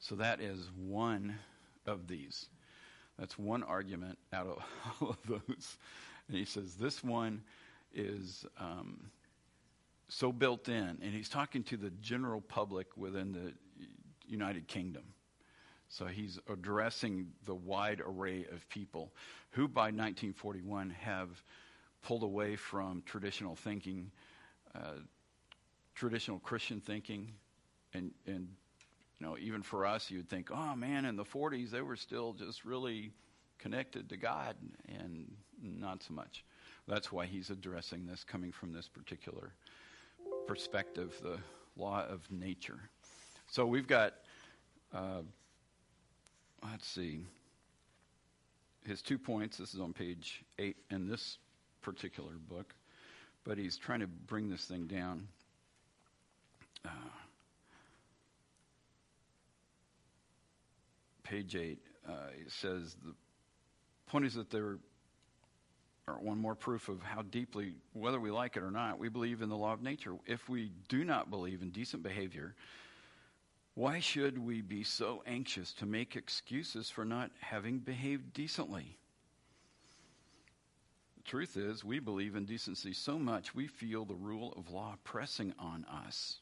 So 0.00 0.16
that 0.16 0.40
is 0.40 0.70
one 0.76 1.38
of 1.86 2.08
these. 2.08 2.48
That's 3.18 3.38
one 3.38 3.62
argument 3.62 4.18
out 4.32 4.46
of 4.46 4.62
all 5.00 5.10
of 5.10 5.18
those. 5.26 5.78
And 6.28 6.36
he 6.36 6.44
says 6.44 6.74
this 6.74 7.02
one 7.02 7.42
is 7.94 8.44
um, 8.58 9.10
so 10.08 10.32
built 10.32 10.68
in, 10.68 10.98
and 11.02 11.12
he's 11.12 11.28
talking 11.28 11.62
to 11.64 11.76
the 11.76 11.90
general 12.00 12.40
public 12.40 12.96
within 12.96 13.32
the 13.32 13.52
United 14.26 14.66
Kingdom. 14.68 15.04
So 15.88 16.06
he's 16.06 16.38
addressing 16.50 17.28
the 17.44 17.54
wide 17.54 18.00
array 18.00 18.46
of 18.50 18.66
people 18.70 19.12
who 19.50 19.68
by 19.68 19.84
1941 19.84 20.90
have 21.00 21.28
pulled 22.02 22.22
away 22.22 22.56
from 22.56 23.02
traditional 23.06 23.54
thinking, 23.54 24.10
uh, 24.74 25.00
traditional 25.94 26.38
Christian 26.38 26.80
thinking, 26.80 27.32
and, 27.94 28.10
and 28.26 28.48
you 29.18 29.26
know, 29.26 29.36
even 29.38 29.62
for 29.62 29.86
us, 29.86 30.10
you'd 30.10 30.28
think, 30.28 30.50
oh 30.50 30.74
man, 30.74 31.04
in 31.04 31.16
the 31.16 31.24
40s 31.24 31.70
they 31.70 31.82
were 31.82 31.96
still 31.96 32.32
just 32.32 32.64
really 32.64 33.12
connected 33.58 34.08
to 34.08 34.16
God, 34.16 34.56
and 34.88 35.30
not 35.62 36.02
so 36.02 36.12
much. 36.14 36.44
That's 36.88 37.12
why 37.12 37.26
he's 37.26 37.50
addressing 37.50 38.06
this 38.06 38.24
coming 38.24 38.50
from 38.50 38.72
this 38.72 38.88
particular 38.88 39.52
perspective, 40.46 41.16
the 41.22 41.38
law 41.76 42.04
of 42.08 42.28
nature. 42.30 42.80
So 43.46 43.64
we've 43.64 43.86
got, 43.86 44.14
uh, 44.92 45.22
let's 46.64 46.88
see, 46.88 47.24
his 48.84 49.02
two 49.02 49.18
points. 49.18 49.58
This 49.58 49.74
is 49.74 49.80
on 49.80 49.92
page 49.92 50.42
eight 50.58 50.76
and 50.90 51.08
this 51.08 51.38
particular 51.82 52.32
book, 52.48 52.74
but 53.44 53.58
he's 53.58 53.76
trying 53.76 54.00
to 54.00 54.06
bring 54.06 54.48
this 54.48 54.64
thing 54.64 54.86
down. 54.86 55.26
Uh, 56.84 56.90
page 61.22 61.54
eight, 61.56 61.78
uh, 62.08 62.28
it 62.40 62.50
says 62.50 62.96
the 63.04 63.14
point 64.06 64.24
is 64.24 64.34
that 64.34 64.50
there 64.50 64.78
are 66.08 66.18
one 66.18 66.38
more 66.38 66.54
proof 66.54 66.88
of 66.88 67.02
how 67.02 67.22
deeply, 67.22 67.74
whether 67.92 68.18
we 68.18 68.30
like 68.30 68.56
it 68.56 68.62
or 68.62 68.70
not, 68.70 68.98
we 68.98 69.08
believe 69.08 69.42
in 69.42 69.48
the 69.48 69.56
law 69.56 69.72
of 69.72 69.82
nature. 69.82 70.14
If 70.26 70.48
we 70.48 70.72
do 70.88 71.04
not 71.04 71.30
believe 71.30 71.62
in 71.62 71.70
decent 71.70 72.02
behavior, 72.02 72.54
why 73.74 74.00
should 74.00 74.38
we 74.38 74.60
be 74.60 74.84
so 74.84 75.22
anxious 75.26 75.72
to 75.74 75.86
make 75.86 76.16
excuses 76.16 76.90
for 76.90 77.04
not 77.04 77.30
having 77.40 77.78
behaved 77.78 78.32
decently? 78.34 78.98
Truth 81.24 81.56
is, 81.56 81.84
we 81.84 81.98
believe 81.98 82.36
in 82.36 82.44
decency 82.44 82.92
so 82.92 83.18
much 83.18 83.54
we 83.54 83.66
feel 83.66 84.04
the 84.04 84.14
rule 84.14 84.52
of 84.56 84.70
law 84.70 84.96
pressing 85.04 85.54
on 85.58 85.84
us 85.84 86.40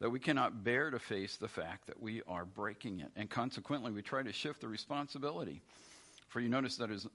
that 0.00 0.10
we 0.10 0.20
cannot 0.20 0.64
bear 0.64 0.90
to 0.90 0.98
face 0.98 1.36
the 1.36 1.48
fact 1.48 1.86
that 1.86 2.00
we 2.00 2.22
are 2.28 2.44
breaking 2.44 3.00
it. 3.00 3.10
And 3.16 3.28
consequently, 3.28 3.90
we 3.90 4.02
try 4.02 4.22
to 4.22 4.32
shift 4.32 4.60
the 4.60 4.68
responsibility. 4.68 5.60
For 6.28 6.40
you 6.40 6.48
notice 6.48 6.76
that 6.76 6.90
is 6.90 7.06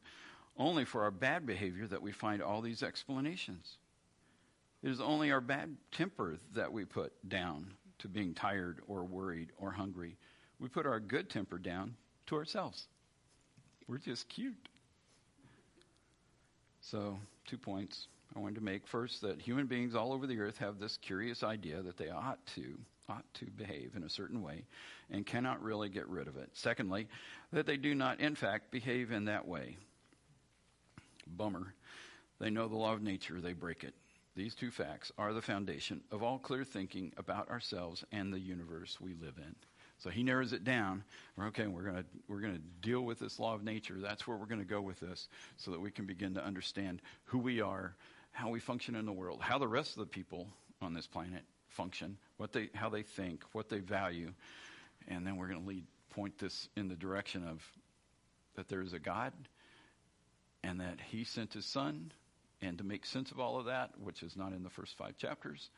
only 0.57 0.85
for 0.85 1.03
our 1.03 1.11
bad 1.11 1.45
behavior 1.45 1.87
that 1.87 2.01
we 2.01 2.11
find 2.11 2.41
all 2.41 2.61
these 2.61 2.83
explanations. 2.83 3.77
It 4.81 4.91
is 4.91 4.99
only 4.99 5.31
our 5.31 5.41
bad 5.41 5.75
temper 5.91 6.37
that 6.55 6.71
we 6.71 6.83
put 6.83 7.13
down 7.29 7.73
to 7.99 8.07
being 8.09 8.33
tired 8.33 8.81
or 8.87 9.05
worried 9.05 9.51
or 9.57 9.71
hungry. 9.71 10.17
We 10.59 10.67
put 10.67 10.85
our 10.85 10.99
good 10.99 11.29
temper 11.29 11.57
down 11.57 11.95
to 12.27 12.35
ourselves. 12.35 12.87
We're 13.87 13.97
just 13.97 14.27
cute. 14.27 14.67
So, 16.83 17.17
two 17.47 17.57
points 17.57 18.07
I 18.35 18.39
wanted 18.39 18.55
to 18.55 18.61
make. 18.61 18.85
First, 18.85 19.21
that 19.21 19.41
human 19.41 19.67
beings 19.67 19.95
all 19.95 20.11
over 20.11 20.27
the 20.27 20.39
earth 20.39 20.57
have 20.57 20.79
this 20.79 20.97
curious 20.97 21.41
idea 21.41 21.81
that 21.81 21.97
they 21.97 22.09
ought 22.09 22.45
to 22.55 22.77
ought 23.09 23.25
to 23.33 23.45
behave 23.57 23.93
in 23.95 24.03
a 24.03 24.09
certain 24.09 24.41
way 24.41 24.63
and 25.11 25.25
cannot 25.25 25.61
really 25.61 25.89
get 25.89 26.07
rid 26.07 26.27
of 26.27 26.37
it. 26.37 26.49
Secondly, 26.53 27.07
that 27.51 27.65
they 27.65 27.75
do 27.75 27.93
not 27.93 28.19
in 28.21 28.33
fact 28.33 28.71
behave 28.71 29.11
in 29.11 29.25
that 29.25 29.45
way. 29.45 29.77
Bummer. 31.27 31.73
They 32.39 32.49
know 32.49 32.67
the 32.67 32.77
law 32.77 32.93
of 32.93 33.01
nature, 33.01 33.41
they 33.41 33.53
break 33.53 33.83
it. 33.83 33.93
These 34.35 34.55
two 34.55 34.71
facts 34.71 35.11
are 35.17 35.33
the 35.33 35.41
foundation 35.41 36.01
of 36.11 36.23
all 36.23 36.39
clear 36.39 36.63
thinking 36.63 37.13
about 37.17 37.49
ourselves 37.49 38.03
and 38.11 38.33
the 38.33 38.39
universe 38.39 38.99
we 38.99 39.13
live 39.13 39.37
in. 39.37 39.55
So 39.99 40.09
he 40.09 40.23
narrows 40.23 40.53
it 40.53 40.63
down. 40.63 41.03
Okay. 41.39 41.67
We're 41.67 41.83
gonna 41.83 42.05
we're 42.27 42.41
gonna 42.41 42.59
deal 42.81 43.01
with 43.01 43.19
this 43.19 43.39
law 43.39 43.55
of 43.55 43.63
nature. 43.63 43.95
That's 44.01 44.27
where 44.27 44.37
we're 44.37 44.47
gonna 44.47 44.65
go 44.65 44.81
with 44.81 44.99
this, 44.99 45.27
so 45.57 45.71
that 45.71 45.79
we 45.79 45.91
can 45.91 46.05
begin 46.05 46.33
to 46.35 46.43
understand 46.43 47.01
who 47.25 47.39
we 47.39 47.61
are, 47.61 47.95
how 48.31 48.49
we 48.49 48.59
function 48.59 48.95
in 48.95 49.05
the 49.05 49.13
world, 49.13 49.39
how 49.41 49.57
the 49.57 49.67
rest 49.67 49.91
of 49.91 49.99
the 49.99 50.05
people 50.05 50.47
on 50.81 50.93
this 50.93 51.07
planet 51.07 51.43
function, 51.69 52.17
what 52.37 52.51
they 52.51 52.69
how 52.73 52.89
they 52.89 53.03
think, 53.03 53.43
what 53.53 53.69
they 53.69 53.79
value, 53.79 54.31
and 55.07 55.25
then 55.25 55.37
we're 55.37 55.47
gonna 55.47 55.65
lead 55.65 55.85
point 56.11 56.37
this 56.37 56.67
in 56.75 56.89
the 56.89 56.95
direction 56.95 57.47
of 57.47 57.63
that 58.55 58.67
there 58.67 58.81
is 58.81 58.93
a 58.93 58.99
God, 58.99 59.33
and 60.63 60.81
that 60.81 60.99
He 60.99 61.23
sent 61.23 61.53
His 61.53 61.65
Son 61.65 62.11
and 62.63 62.77
to 62.77 62.83
make 62.83 63.05
sense 63.05 63.31
of 63.31 63.39
all 63.39 63.59
of 63.59 63.65
that, 63.65 63.91
which 64.01 64.23
is 64.23 64.37
not 64.37 64.53
in 64.53 64.63
the 64.63 64.69
first 64.69 64.97
five 64.97 65.17
chapters, 65.17 65.69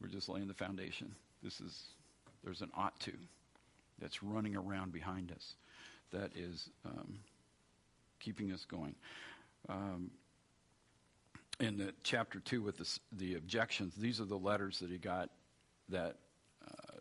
we're 0.00 0.08
just 0.08 0.28
laying 0.28 0.48
the 0.48 0.54
foundation. 0.54 1.14
This 1.42 1.60
is, 1.60 1.82
there's 2.44 2.60
an 2.60 2.70
ought 2.76 2.98
to 3.00 3.12
that's 4.00 4.22
running 4.22 4.56
around 4.56 4.92
behind 4.92 5.32
us 5.32 5.54
that 6.12 6.30
is 6.36 6.68
um, 6.84 7.18
keeping 8.18 8.52
us 8.52 8.64
going. 8.64 8.94
Um, 9.68 10.10
in 11.60 11.76
the 11.76 11.92
chapter 12.02 12.40
two 12.40 12.62
with 12.62 12.78
the, 12.78 12.98
the 13.12 13.34
objections, 13.34 13.94
these 13.94 14.20
are 14.20 14.24
the 14.24 14.38
letters 14.38 14.78
that 14.78 14.90
he 14.90 14.98
got 14.98 15.30
that 15.90 16.16
uh, 16.66 16.96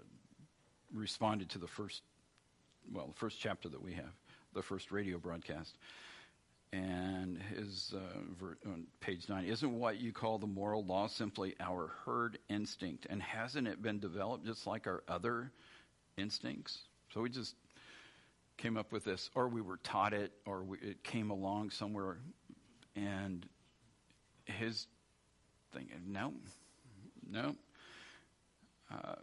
responded 0.94 1.50
to 1.50 1.60
the 1.60 1.68
first, 1.68 2.02
well, 2.92 3.08
the 3.08 3.14
first 3.14 3.40
chapter 3.40 3.70
that 3.70 3.82
we 3.82 3.94
have, 3.94 4.14
the 4.54 4.62
first 4.62 4.92
radio 4.92 5.18
broadcast. 5.18 5.78
And 6.72 7.40
his 7.56 7.96
uh, 7.96 8.20
ver- 8.40 8.58
on 8.68 8.86
page 9.00 9.28
nine 9.28 9.46
isn't 9.46 9.72
what 9.72 10.00
you 10.00 10.12
call 10.12 10.38
the 10.38 10.46
moral 10.46 10.86
law 10.86 11.08
simply 11.08 11.56
our 11.60 11.92
herd 12.06 12.38
instinct, 12.48 13.08
and 13.10 13.24
hasn't 13.24 13.68
it 13.68 13.82
been 13.82 14.00
developed 14.00 14.46
just 14.46 14.68
like 14.68 14.86
our 14.86 15.02
other 15.08 15.52
instincts? 16.18 16.80
So 17.14 17.22
we 17.22 17.30
just 17.30 17.56
came 18.58 18.78
up 18.78 18.92
with 18.92 19.04
this, 19.04 19.30
or 19.34 19.48
we 19.48 19.62
were 19.62 19.78
taught 19.78 20.14
it, 20.14 20.32
or 20.46 20.64
we, 20.64 20.78
it 20.80 21.04
came 21.04 21.32
along 21.32 21.72
somewhere, 21.72 22.18
and 22.96 23.46
his 24.46 24.88
thing, 25.74 25.90
no, 26.08 26.34
no. 27.30 27.56
Uh, 28.92 29.16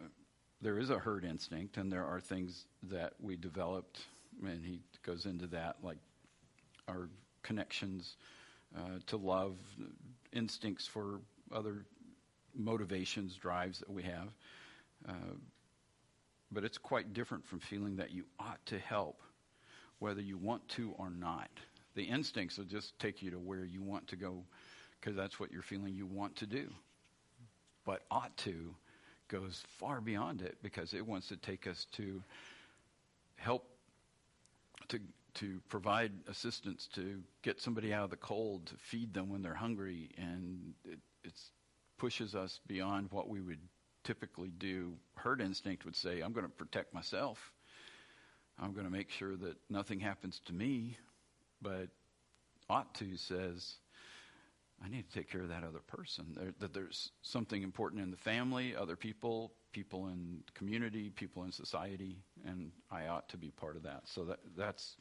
there 0.60 0.78
is 0.78 0.90
a 0.90 0.98
herd 0.98 1.24
instinct, 1.24 1.76
and 1.76 1.92
there 1.92 2.04
are 2.04 2.20
things 2.20 2.64
that 2.84 3.12
we 3.20 3.36
developed, 3.36 4.00
and 4.42 4.64
he 4.64 4.80
goes 5.04 5.26
into 5.26 5.46
that, 5.48 5.76
like 5.82 5.98
our 6.88 7.08
connections 7.42 8.16
uh, 8.76 8.98
to 9.06 9.16
love, 9.16 9.56
instincts 10.32 10.86
for 10.86 11.20
other 11.52 11.84
motivations, 12.54 13.36
drives 13.36 13.78
that 13.78 13.90
we 13.90 14.02
have. 14.02 14.28
Uh, 15.08 15.12
but 16.52 16.64
it's 16.64 16.78
quite 16.78 17.12
different 17.12 17.46
from 17.46 17.60
feeling 17.60 17.96
that 17.96 18.12
you 18.12 18.24
ought 18.38 18.64
to 18.66 18.78
help, 18.78 19.20
whether 19.98 20.20
you 20.20 20.36
want 20.38 20.68
to 20.70 20.94
or 20.98 21.10
not. 21.10 21.50
The 21.94 22.04
instincts 22.04 22.58
will 22.58 22.64
just 22.64 22.98
take 22.98 23.22
you 23.22 23.30
to 23.30 23.38
where 23.38 23.64
you 23.64 23.82
want 23.82 24.08
to 24.08 24.16
go 24.16 24.44
because 25.00 25.16
that's 25.16 25.40
what 25.40 25.50
you're 25.50 25.62
feeling 25.62 25.94
you 25.94 26.06
want 26.06 26.36
to 26.36 26.46
do. 26.46 26.70
But 27.84 28.02
ought 28.10 28.36
to 28.38 28.74
goes 29.28 29.62
far 29.78 30.00
beyond 30.00 30.42
it 30.42 30.56
because 30.62 30.94
it 30.94 31.06
wants 31.06 31.28
to 31.28 31.36
take 31.36 31.66
us 31.66 31.86
to 31.92 32.22
help 33.36 33.66
to 34.88 35.00
to 35.34 35.60
provide 35.68 36.12
assistance 36.28 36.88
to 36.94 37.22
get 37.42 37.60
somebody 37.60 37.92
out 37.92 38.04
of 38.04 38.10
the 38.10 38.16
cold 38.16 38.66
to 38.66 38.74
feed 38.76 39.12
them 39.12 39.28
when 39.28 39.42
they're 39.42 39.54
hungry 39.54 40.08
and 40.16 40.72
it 41.24 41.32
pushes 41.98 42.34
us 42.34 42.60
beyond 42.66 43.08
what 43.10 43.28
we 43.28 43.40
would 43.40 43.58
typically 44.06 44.50
do 44.58 44.92
herd 45.16 45.40
instinct 45.40 45.84
would 45.84 45.96
say 45.96 46.20
i'm 46.20 46.32
going 46.32 46.46
to 46.46 46.52
protect 46.52 46.94
myself 46.94 47.52
i'm 48.58 48.72
going 48.72 48.86
to 48.86 48.92
make 48.92 49.10
sure 49.10 49.36
that 49.36 49.56
nothing 49.68 50.00
happens 50.00 50.40
to 50.46 50.52
me 50.52 50.96
but 51.60 51.88
ought 52.68 52.94
to 52.94 53.16
says 53.16 53.76
I 54.84 54.88
need 54.88 55.08
to 55.08 55.18
take 55.18 55.30
care 55.30 55.40
of 55.40 55.48
that 55.48 55.64
other 55.64 55.80
person. 55.86 56.26
There, 56.36 56.52
that 56.60 56.74
there's 56.74 57.10
something 57.22 57.62
important 57.62 58.02
in 58.02 58.10
the 58.10 58.16
family, 58.16 58.76
other 58.76 58.96
people, 58.96 59.52
people 59.72 60.08
in 60.08 60.42
community, 60.54 61.10
people 61.10 61.44
in 61.44 61.52
society, 61.52 62.18
and 62.46 62.70
I 62.90 63.06
ought 63.06 63.28
to 63.30 63.36
be 63.36 63.50
part 63.50 63.76
of 63.76 63.82
that. 63.84 64.02
So 64.04 64.24
that 64.24 64.40
that's 64.56 64.96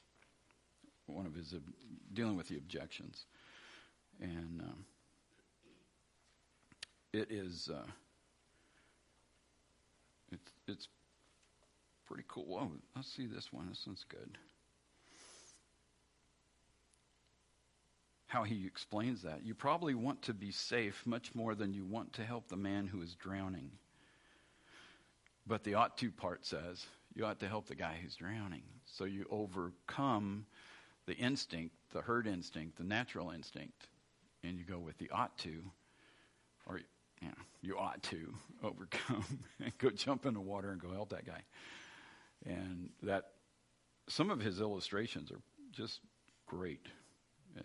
one 1.07 1.25
of 1.25 1.35
his 1.35 1.53
uh, 1.53 1.57
dealing 2.13 2.37
with 2.37 2.47
the 2.47 2.57
objections, 2.57 3.25
and 4.21 4.61
um, 4.61 4.85
it 7.11 7.29
is 7.29 7.69
uh, 7.73 7.85
it's 10.67 10.87
pretty 12.07 12.23
cool. 12.27 12.45
Whoa, 12.45 12.71
let's 12.95 13.11
see 13.11 13.25
this 13.25 13.51
one. 13.51 13.67
This 13.69 13.83
one's 13.85 14.05
good. 14.07 14.37
how 18.35 18.43
he 18.43 18.65
explains 18.65 19.21
that. 19.21 19.45
You 19.45 19.55
probably 19.55 19.95
want 19.95 20.23
to 20.23 20.33
be 20.33 20.51
safe 20.51 21.01
much 21.05 21.33
more 21.33 21.55
than 21.55 21.73
you 21.73 21.85
want 21.85 22.11
to 22.13 22.23
help 22.25 22.49
the 22.49 22.57
man 22.57 22.85
who 22.85 23.01
is 23.01 23.15
drowning. 23.15 23.71
But 25.47 25.63
the 25.63 25.75
ought 25.75 25.97
to 25.99 26.11
part 26.11 26.45
says 26.45 26.85
you 27.13 27.25
ought 27.25 27.39
to 27.39 27.47
help 27.47 27.67
the 27.67 27.75
guy 27.75 27.97
who's 28.01 28.15
drowning. 28.15 28.63
So 28.85 29.05
you 29.05 29.25
overcome 29.29 30.45
the 31.05 31.13
instinct, 31.13 31.75
the 31.93 32.01
herd 32.01 32.27
instinct, 32.27 32.77
the 32.77 32.83
natural 32.83 33.31
instinct, 33.31 33.87
and 34.43 34.57
you 34.57 34.65
go 34.65 34.79
with 34.79 34.97
the 34.97 35.09
ought 35.11 35.37
to, 35.39 35.63
or 36.65 36.81
you, 37.25 37.31
know, 37.31 37.43
you 37.61 37.77
ought 37.77 38.01
to 38.03 38.33
overcome 38.63 39.25
and 39.59 39.77
go 39.77 39.89
jump 39.89 40.25
in 40.25 40.33
the 40.33 40.41
water 40.41 40.71
and 40.71 40.79
go 40.79 40.91
help 40.91 41.09
that 41.09 41.25
guy. 41.25 41.41
And 42.45 42.89
that 43.03 43.31
some 44.07 44.29
of 44.29 44.39
his 44.39 44.61
illustrations 44.61 45.31
are 45.31 45.41
just 45.71 46.01
great 46.45 46.87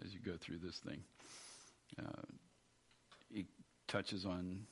as 0.04 0.14
you 0.14 0.20
go 0.20 0.36
through 0.40 0.58
this 0.58 0.78
thing. 0.78 1.02
Uh, 1.98 2.22
he 3.30 3.46
touches 3.88 4.24
on 4.24 4.66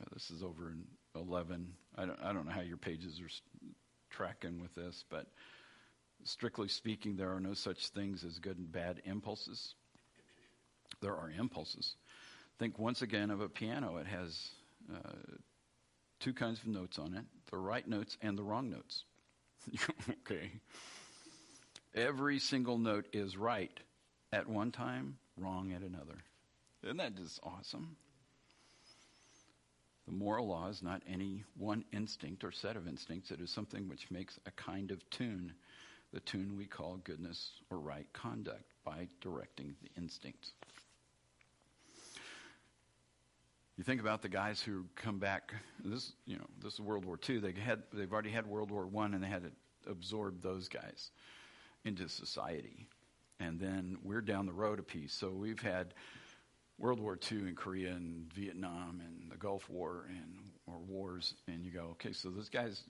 uh, 0.00 0.04
this 0.12 0.30
is 0.30 0.42
over 0.42 0.70
in 0.70 0.84
11. 1.14 1.72
I 1.96 2.04
don't, 2.04 2.18
I 2.22 2.32
don't 2.32 2.46
know 2.46 2.52
how 2.52 2.60
your 2.60 2.76
pages 2.76 3.20
are 3.20 3.30
tracking 4.10 4.60
with 4.60 4.74
this, 4.74 5.04
but 5.08 5.26
strictly 6.24 6.68
speaking, 6.68 7.16
there 7.16 7.32
are 7.32 7.40
no 7.40 7.54
such 7.54 7.88
things 7.88 8.24
as 8.24 8.38
good 8.38 8.58
and 8.58 8.70
bad 8.70 9.00
impulses. 9.04 9.74
There 11.00 11.16
are 11.16 11.30
impulses. 11.30 11.96
Think 12.58 12.78
once 12.78 13.02
again 13.02 13.30
of 13.30 13.40
a 13.40 13.48
piano. 13.48 13.98
It 13.98 14.06
has 14.06 14.48
uh, 14.92 15.10
two 16.20 16.32
kinds 16.32 16.60
of 16.60 16.66
notes 16.66 16.98
on 16.98 17.14
it 17.14 17.24
the 17.50 17.58
right 17.58 17.86
notes 17.86 18.16
and 18.22 18.36
the 18.36 18.42
wrong 18.42 18.70
notes. 18.70 19.04
okay. 20.10 20.50
Every 21.94 22.38
single 22.38 22.76
note 22.76 23.06
is 23.12 23.36
right 23.36 23.78
at 24.32 24.48
one 24.48 24.72
time, 24.72 25.16
wrong 25.36 25.72
at 25.72 25.82
another. 25.82 26.18
Isn't 26.82 26.96
that 26.98 27.16
just 27.16 27.40
awesome? 27.42 27.96
The 30.06 30.12
moral 30.12 30.46
law 30.46 30.68
is 30.68 30.82
not 30.82 31.02
any 31.08 31.44
one 31.56 31.84
instinct 31.92 32.44
or 32.44 32.52
set 32.52 32.76
of 32.76 32.86
instincts. 32.86 33.30
It 33.30 33.40
is 33.40 33.50
something 33.50 33.88
which 33.88 34.10
makes 34.10 34.38
a 34.46 34.50
kind 34.52 34.90
of 34.90 35.08
tune, 35.10 35.52
the 36.12 36.20
tune 36.20 36.56
we 36.56 36.66
call 36.66 36.98
goodness 37.02 37.50
or 37.70 37.78
right 37.78 38.06
conduct 38.12 38.72
by 38.84 39.08
directing 39.20 39.74
the 39.82 39.90
instincts. 40.00 40.52
You 43.76 43.84
think 43.84 44.00
about 44.00 44.22
the 44.22 44.28
guys 44.28 44.62
who 44.62 44.86
come 44.94 45.18
back. 45.18 45.52
This, 45.84 46.12
you 46.24 46.36
know, 46.36 46.46
this 46.62 46.74
is 46.74 46.80
World 46.80 47.04
War 47.04 47.18
II. 47.28 47.38
They 47.38 47.52
had, 47.52 47.82
they've 47.92 48.12
already 48.12 48.30
had 48.30 48.46
World 48.46 48.70
War 48.70 48.86
One, 48.86 49.12
and 49.14 49.22
they 49.22 49.28
had 49.28 49.42
to 49.42 49.90
absorb 49.90 50.42
those 50.42 50.68
guys 50.68 51.10
into 51.84 52.08
society 52.08 52.88
and 53.40 53.58
then 53.60 53.98
we're 54.02 54.20
down 54.20 54.46
the 54.46 54.52
road 54.52 54.78
a 54.78 54.82
piece. 54.82 55.12
So 55.12 55.30
we've 55.30 55.60
had 55.60 55.94
World 56.78 57.00
War 57.00 57.18
II 57.30 57.38
in 57.38 57.54
Korea 57.54 57.90
and 57.90 58.32
Vietnam 58.32 59.00
and 59.04 59.30
the 59.30 59.36
Gulf 59.36 59.68
War 59.68 60.06
and 60.08 60.34
or 60.66 60.78
wars, 60.78 61.34
and 61.46 61.64
you 61.64 61.70
go, 61.70 61.90
okay, 61.92 62.12
so 62.12 62.28
those 62.28 62.48
guys, 62.48 62.82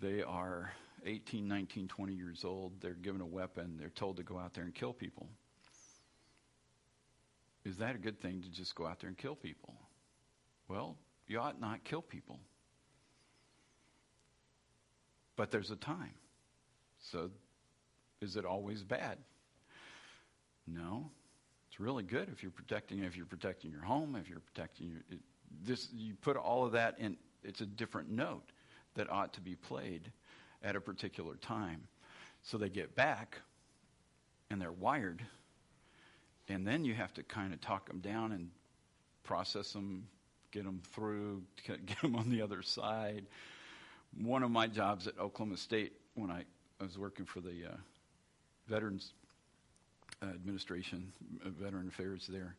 they 0.00 0.20
are 0.20 0.72
18, 1.06 1.46
19, 1.46 1.86
20 1.86 2.12
years 2.12 2.44
old. 2.44 2.72
They're 2.80 2.94
given 2.94 3.20
a 3.20 3.26
weapon. 3.26 3.76
They're 3.78 3.90
told 3.90 4.16
to 4.16 4.24
go 4.24 4.36
out 4.36 4.52
there 4.52 4.64
and 4.64 4.74
kill 4.74 4.92
people. 4.92 5.28
Is 7.64 7.78
that 7.78 7.94
a 7.94 7.98
good 7.98 8.20
thing 8.20 8.42
to 8.42 8.48
just 8.50 8.74
go 8.74 8.86
out 8.86 9.00
there 9.00 9.08
and 9.08 9.16
kill 9.16 9.34
people? 9.34 9.74
Well, 10.68 10.96
you 11.26 11.40
ought 11.40 11.60
not 11.60 11.84
kill 11.84 12.02
people. 12.02 12.38
But 15.36 15.50
there's 15.50 15.70
a 15.70 15.76
time. 15.76 16.14
So 17.10 17.30
is 18.20 18.36
it 18.36 18.44
always 18.44 18.82
bad? 18.82 19.18
No. 20.66 21.10
It's 21.68 21.80
really 21.80 22.04
good 22.04 22.28
if 22.32 22.42
you're 22.42 22.52
protecting 22.52 23.02
if 23.02 23.16
you're 23.16 23.26
protecting 23.26 23.70
your 23.70 23.82
home, 23.82 24.16
if 24.16 24.28
you're 24.28 24.40
protecting 24.40 24.88
your 24.88 25.00
it, 25.10 25.18
this 25.64 25.88
you 25.92 26.14
put 26.14 26.36
all 26.36 26.64
of 26.64 26.72
that 26.72 26.98
in 26.98 27.16
it's 27.42 27.60
a 27.60 27.66
different 27.66 28.10
note 28.10 28.52
that 28.94 29.10
ought 29.10 29.32
to 29.34 29.40
be 29.40 29.56
played 29.56 30.10
at 30.62 30.76
a 30.76 30.80
particular 30.80 31.34
time. 31.36 31.82
So 32.42 32.58
they 32.58 32.68
get 32.68 32.94
back 32.94 33.38
and 34.50 34.60
they're 34.60 34.72
wired 34.72 35.22
and 36.48 36.66
then 36.66 36.84
you 36.84 36.94
have 36.94 37.12
to 37.14 37.22
kind 37.22 37.52
of 37.52 37.60
talk 37.60 37.86
them 37.86 38.00
down 38.00 38.32
and 38.32 38.50
process 39.22 39.72
them, 39.72 40.06
get 40.52 40.64
them 40.64 40.80
through, 40.92 41.42
get 41.66 42.00
them 42.00 42.14
on 42.16 42.30
the 42.30 42.42
other 42.42 42.62
side. 42.62 43.26
One 44.22 44.42
of 44.42 44.50
my 44.50 44.66
jobs 44.66 45.06
at 45.06 45.18
Oklahoma 45.18 45.56
State 45.56 45.92
when 46.14 46.30
I, 46.30 46.44
I 46.80 46.84
was 46.84 46.98
working 46.98 47.26
for 47.26 47.40
the 47.40 47.66
uh, 47.72 47.76
Veterans 48.68 49.12
Administration, 50.22 51.12
uh, 51.44 51.48
Veteran 51.50 51.88
Affairs 51.88 52.26
there. 52.30 52.54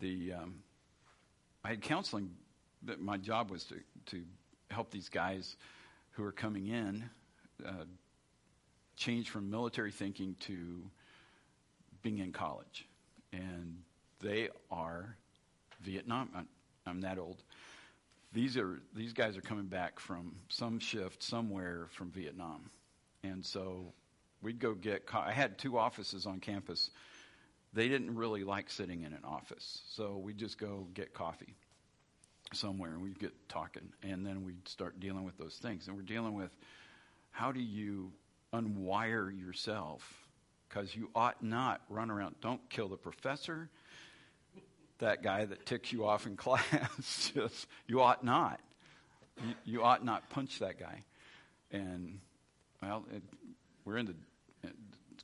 The 0.00 0.32
um, 0.34 0.56
I 1.64 1.68
had 1.68 1.82
counseling. 1.82 2.30
That 2.82 3.00
my 3.00 3.16
job 3.16 3.50
was 3.50 3.64
to 3.64 3.76
to 4.06 4.22
help 4.70 4.90
these 4.90 5.08
guys 5.08 5.56
who 6.12 6.24
are 6.24 6.32
coming 6.32 6.68
in 6.68 7.08
uh, 7.64 7.84
change 8.96 9.30
from 9.30 9.50
military 9.50 9.90
thinking 9.90 10.36
to 10.40 10.82
being 12.02 12.18
in 12.18 12.32
college, 12.32 12.86
and 13.32 13.78
they 14.20 14.48
are 14.70 15.16
Vietnam. 15.80 16.46
I'm 16.86 17.00
that 17.00 17.18
old. 17.18 17.42
These 18.32 18.56
are 18.56 18.80
these 18.94 19.12
guys 19.12 19.36
are 19.36 19.42
coming 19.42 19.66
back 19.66 19.98
from 19.98 20.36
some 20.48 20.78
shift 20.78 21.22
somewhere 21.22 21.88
from 21.90 22.10
Vietnam, 22.10 22.70
and 23.22 23.44
so 23.44 23.92
We'd 24.42 24.60
go 24.60 24.74
get. 24.74 25.08
I 25.12 25.32
had 25.32 25.58
two 25.58 25.78
offices 25.78 26.26
on 26.26 26.40
campus. 26.40 26.90
They 27.72 27.88
didn't 27.88 28.14
really 28.14 28.44
like 28.44 28.70
sitting 28.70 29.02
in 29.02 29.12
an 29.12 29.24
office, 29.24 29.82
so 29.88 30.16
we'd 30.18 30.38
just 30.38 30.58
go 30.58 30.86
get 30.94 31.12
coffee 31.12 31.54
somewhere, 32.52 32.92
and 32.92 33.02
we'd 33.02 33.18
get 33.18 33.32
talking, 33.48 33.92
and 34.02 34.24
then 34.24 34.44
we'd 34.44 34.68
start 34.68 35.00
dealing 35.00 35.24
with 35.24 35.36
those 35.36 35.56
things. 35.56 35.88
And 35.88 35.96
we're 35.96 36.02
dealing 36.02 36.34
with 36.34 36.54
how 37.30 37.50
do 37.50 37.60
you 37.60 38.12
unwire 38.54 39.36
yourself 39.36 40.25
because 40.68 40.94
you 40.94 41.10
ought 41.14 41.42
not 41.42 41.80
run 41.88 42.10
around. 42.10 42.36
Don't 42.40 42.60
kill 42.70 42.88
the 42.88 42.96
professor. 42.96 43.68
That 44.98 45.22
guy 45.22 45.44
that 45.44 45.66
ticks 45.66 45.92
you 45.92 46.06
off 46.06 46.26
in 46.26 46.36
class, 46.36 47.32
just 47.34 47.66
you 47.86 48.00
ought 48.00 48.24
not. 48.24 48.60
You, 49.42 49.54
you, 49.64 49.82
ought 49.82 50.04
not 50.04 50.28
punch 50.30 50.60
that 50.60 50.80
guy. 50.80 51.02
And 51.70 52.20
well, 52.82 53.04
it, 53.14 53.22
we're 53.84 53.98
in 53.98 54.06
the 54.06 54.14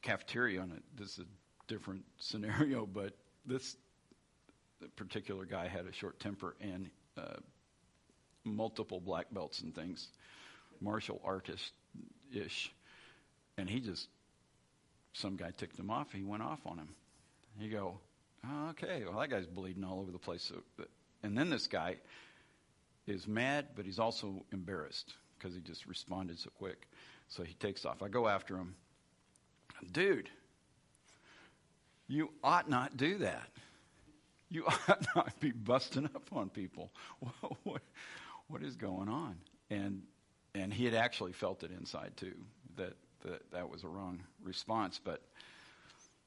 cafeteria 0.02 0.60
on 0.60 0.70
it. 0.72 0.82
This 0.96 1.12
is 1.12 1.20
a 1.20 1.26
different 1.66 2.04
scenario, 2.18 2.86
but 2.86 3.14
this 3.46 3.76
particular 4.96 5.44
guy 5.44 5.68
had 5.68 5.86
a 5.86 5.92
short 5.92 6.18
temper 6.20 6.56
and 6.60 6.90
uh, 7.16 7.36
multiple 8.44 9.00
black 9.00 9.26
belts 9.32 9.60
and 9.60 9.74
things, 9.74 10.08
martial 10.80 11.20
artist 11.24 11.72
ish, 12.34 12.72
and 13.56 13.70
he 13.70 13.80
just 13.80 14.08
some 15.12 15.36
guy 15.36 15.50
ticked 15.56 15.78
him 15.78 15.90
off. 15.90 16.12
He 16.12 16.22
went 16.22 16.42
off 16.42 16.60
on 16.66 16.78
him. 16.78 16.88
You 17.58 17.70
go, 17.70 17.98
oh, 18.46 18.68
okay, 18.70 19.04
well, 19.04 19.18
that 19.20 19.30
guy's 19.30 19.46
bleeding 19.46 19.84
all 19.84 20.00
over 20.00 20.10
the 20.10 20.18
place. 20.18 20.42
So, 20.42 20.84
and 21.22 21.36
then 21.36 21.50
this 21.50 21.66
guy 21.66 21.96
is 23.06 23.26
mad, 23.26 23.68
but 23.74 23.84
he's 23.84 23.98
also 23.98 24.44
embarrassed 24.52 25.14
because 25.38 25.54
he 25.54 25.60
just 25.60 25.86
responded 25.86 26.38
so 26.38 26.50
quick. 26.58 26.88
So 27.28 27.42
he 27.42 27.54
takes 27.54 27.84
off. 27.84 28.02
I 28.02 28.08
go 28.08 28.28
after 28.28 28.56
him. 28.56 28.74
Dude, 29.90 30.28
you 32.08 32.30
ought 32.44 32.68
not 32.68 32.96
do 32.96 33.18
that. 33.18 33.48
You 34.48 34.66
ought 34.88 35.06
not 35.16 35.40
be 35.40 35.50
busting 35.50 36.06
up 36.06 36.28
on 36.32 36.48
people. 36.48 36.90
What, 37.40 37.56
what, 37.64 37.82
what 38.48 38.62
is 38.62 38.76
going 38.76 39.08
on? 39.08 39.36
And 39.70 40.02
and 40.54 40.72
he 40.72 40.84
had 40.84 40.94
actually 40.94 41.32
felt 41.32 41.62
it 41.62 41.70
inside 41.70 42.12
too 42.16 42.34
that 42.76 42.94
that 43.24 43.50
that 43.52 43.68
was 43.68 43.84
a 43.84 43.88
wrong 43.88 44.22
response. 44.42 45.00
But 45.02 45.22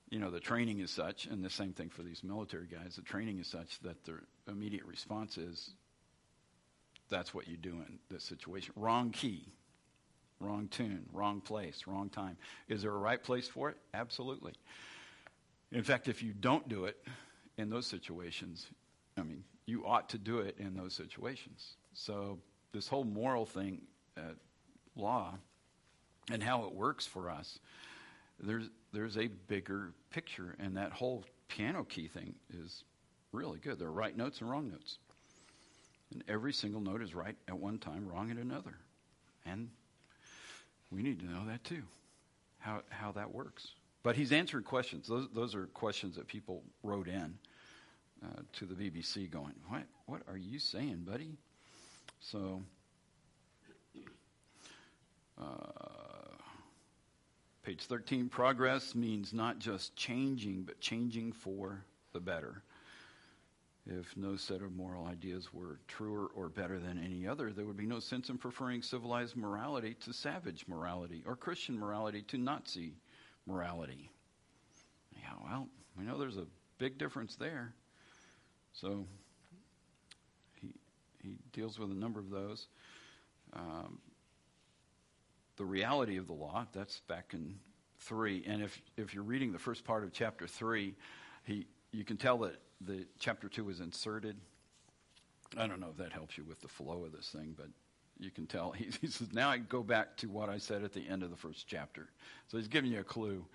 you 0.09 0.19
know, 0.19 0.29
the 0.29 0.39
training 0.39 0.79
is 0.79 0.91
such, 0.91 1.25
and 1.25 1.43
the 1.43 1.49
same 1.49 1.73
thing 1.73 1.89
for 1.89 2.03
these 2.03 2.23
military 2.23 2.67
guys. 2.67 2.95
The 2.95 3.01
training 3.01 3.39
is 3.39 3.47
such 3.47 3.79
that 3.79 4.03
their 4.05 4.21
immediate 4.47 4.85
response 4.85 5.37
is, 5.37 5.71
"That's 7.09 7.33
what 7.33 7.47
you 7.47 7.57
do 7.57 7.71
in 7.71 7.99
this 8.09 8.23
situation." 8.23 8.73
Wrong 8.75 9.11
key, 9.11 9.51
wrong 10.39 10.67
tune, 10.67 11.09
wrong 11.11 11.41
place, 11.41 11.87
wrong 11.87 12.09
time. 12.09 12.37
Is 12.67 12.83
there 12.83 12.93
a 12.93 12.97
right 12.97 13.21
place 13.21 13.47
for 13.47 13.69
it? 13.69 13.77
Absolutely. 13.93 14.53
In 15.71 15.83
fact, 15.83 16.07
if 16.07 16.21
you 16.21 16.33
don't 16.33 16.69
do 16.69 16.85
it 16.85 17.03
in 17.57 17.69
those 17.69 17.87
situations, 17.87 18.67
I 19.17 19.23
mean, 19.23 19.43
you 19.65 19.85
ought 19.85 20.09
to 20.09 20.17
do 20.17 20.39
it 20.39 20.57
in 20.59 20.75
those 20.75 20.93
situations. 20.93 21.75
So 21.93 22.39
this 22.71 22.87
whole 22.87 23.03
moral 23.03 23.45
thing, 23.45 23.81
uh, 24.17 24.35
law, 24.95 25.33
and 26.31 26.41
how 26.41 26.65
it 26.65 26.73
works 26.73 27.05
for 27.05 27.29
us, 27.29 27.59
there's 28.39 28.69
there's 28.91 29.17
a 29.17 29.27
bigger 29.27 29.91
picture, 30.09 30.55
and 30.59 30.77
that 30.77 30.91
whole 30.91 31.23
piano 31.47 31.83
key 31.83 32.07
thing 32.07 32.35
is 32.53 32.83
really 33.31 33.59
good. 33.59 33.79
There 33.79 33.87
are 33.87 33.91
right 33.91 34.15
notes 34.15 34.41
and 34.41 34.49
wrong 34.49 34.69
notes, 34.69 34.97
and 36.11 36.23
every 36.27 36.53
single 36.53 36.81
note 36.81 37.01
is 37.01 37.13
right 37.13 37.35
at 37.47 37.57
one 37.57 37.77
time, 37.77 38.07
wrong 38.07 38.31
at 38.31 38.37
another, 38.37 38.75
and 39.45 39.69
we 40.91 41.01
need 41.03 41.19
to 41.19 41.25
know 41.25 41.45
that 41.47 41.63
too, 41.63 41.83
how 42.59 42.81
how 42.89 43.11
that 43.13 43.33
works. 43.33 43.67
But 44.03 44.15
he's 44.15 44.31
answering 44.31 44.63
questions. 44.63 45.07
Those 45.07 45.27
those 45.33 45.55
are 45.55 45.67
questions 45.67 46.15
that 46.15 46.27
people 46.27 46.63
wrote 46.83 47.07
in 47.07 47.37
uh, 48.23 48.41
to 48.53 48.65
the 48.65 48.75
BBC, 48.75 49.29
going, 49.29 49.53
"What 49.67 49.83
what 50.05 50.21
are 50.27 50.37
you 50.37 50.59
saying, 50.59 51.05
buddy?" 51.07 51.37
So. 52.19 52.61
Uh, 55.37 56.04
Page 57.65 57.85
13 57.85 58.29
progress 58.29 58.93
means 58.93 59.33
not 59.33 59.57
just 59.57 59.95
changing, 59.95 60.61
but 60.61 60.79
changing 60.79 61.31
for 61.31 61.83
the 62.13 62.19
better. 62.19 62.61
If 63.87 64.15
no 64.15 64.35
set 64.35 64.61
of 64.61 64.71
moral 64.75 65.07
ideas 65.07 65.51
were 65.51 65.79
truer 65.87 66.27
or 66.35 66.49
better 66.49 66.77
than 66.77 67.03
any 67.03 67.27
other, 67.27 67.51
there 67.51 67.65
would 67.65 67.75
be 67.75 67.87
no 67.87 67.99
sense 67.99 68.29
in 68.29 68.37
preferring 68.37 68.83
civilized 68.83 69.35
morality 69.35 69.95
to 70.01 70.13
savage 70.13 70.65
morality 70.67 71.23
or 71.25 71.35
Christian 71.35 71.79
morality 71.79 72.21
to 72.27 72.37
Nazi 72.37 72.93
morality. 73.47 74.11
Yeah, 75.13 75.33
well, 75.43 75.67
we 75.97 76.05
know 76.05 76.19
there's 76.19 76.37
a 76.37 76.45
big 76.77 76.99
difference 76.99 77.35
there. 77.35 77.73
So 78.73 79.07
he, 80.61 80.69
he 81.23 81.37
deals 81.51 81.79
with 81.79 81.89
a 81.89 81.95
number 81.95 82.19
of 82.19 82.29
those. 82.29 82.67
Um, 83.53 83.97
the 85.57 85.65
reality 85.65 86.17
of 86.17 86.27
the 86.27 86.33
law. 86.33 86.65
That's 86.73 86.99
back 87.01 87.33
in 87.33 87.55
three. 87.99 88.43
And 88.47 88.61
if 88.61 88.81
if 88.97 89.13
you're 89.13 89.23
reading 89.23 89.51
the 89.51 89.59
first 89.59 89.83
part 89.83 90.03
of 90.03 90.11
chapter 90.11 90.47
three, 90.47 90.95
he 91.43 91.67
you 91.91 92.03
can 92.03 92.17
tell 92.17 92.37
that 92.39 92.59
the 92.81 93.05
chapter 93.19 93.47
two 93.47 93.63
was 93.63 93.79
inserted. 93.79 94.37
I 95.57 95.67
don't 95.67 95.79
know 95.79 95.89
if 95.91 95.97
that 95.97 96.11
helps 96.11 96.37
you 96.37 96.43
with 96.43 96.59
the 96.61 96.67
flow 96.67 97.05
of 97.05 97.11
this 97.11 97.29
thing, 97.29 97.53
but 97.55 97.67
you 98.19 98.31
can 98.31 98.47
tell 98.47 98.71
he, 98.77 98.89
he 99.01 99.07
says 99.07 99.31
now 99.33 99.49
I 99.49 99.57
go 99.57 99.83
back 99.83 100.17
to 100.17 100.27
what 100.27 100.49
I 100.49 100.57
said 100.57 100.83
at 100.83 100.93
the 100.93 101.07
end 101.07 101.23
of 101.23 101.29
the 101.29 101.37
first 101.37 101.67
chapter. 101.67 102.09
So 102.47 102.57
he's 102.57 102.67
giving 102.67 102.91
you 102.91 102.99
a 102.99 103.03
clue. 103.03 103.45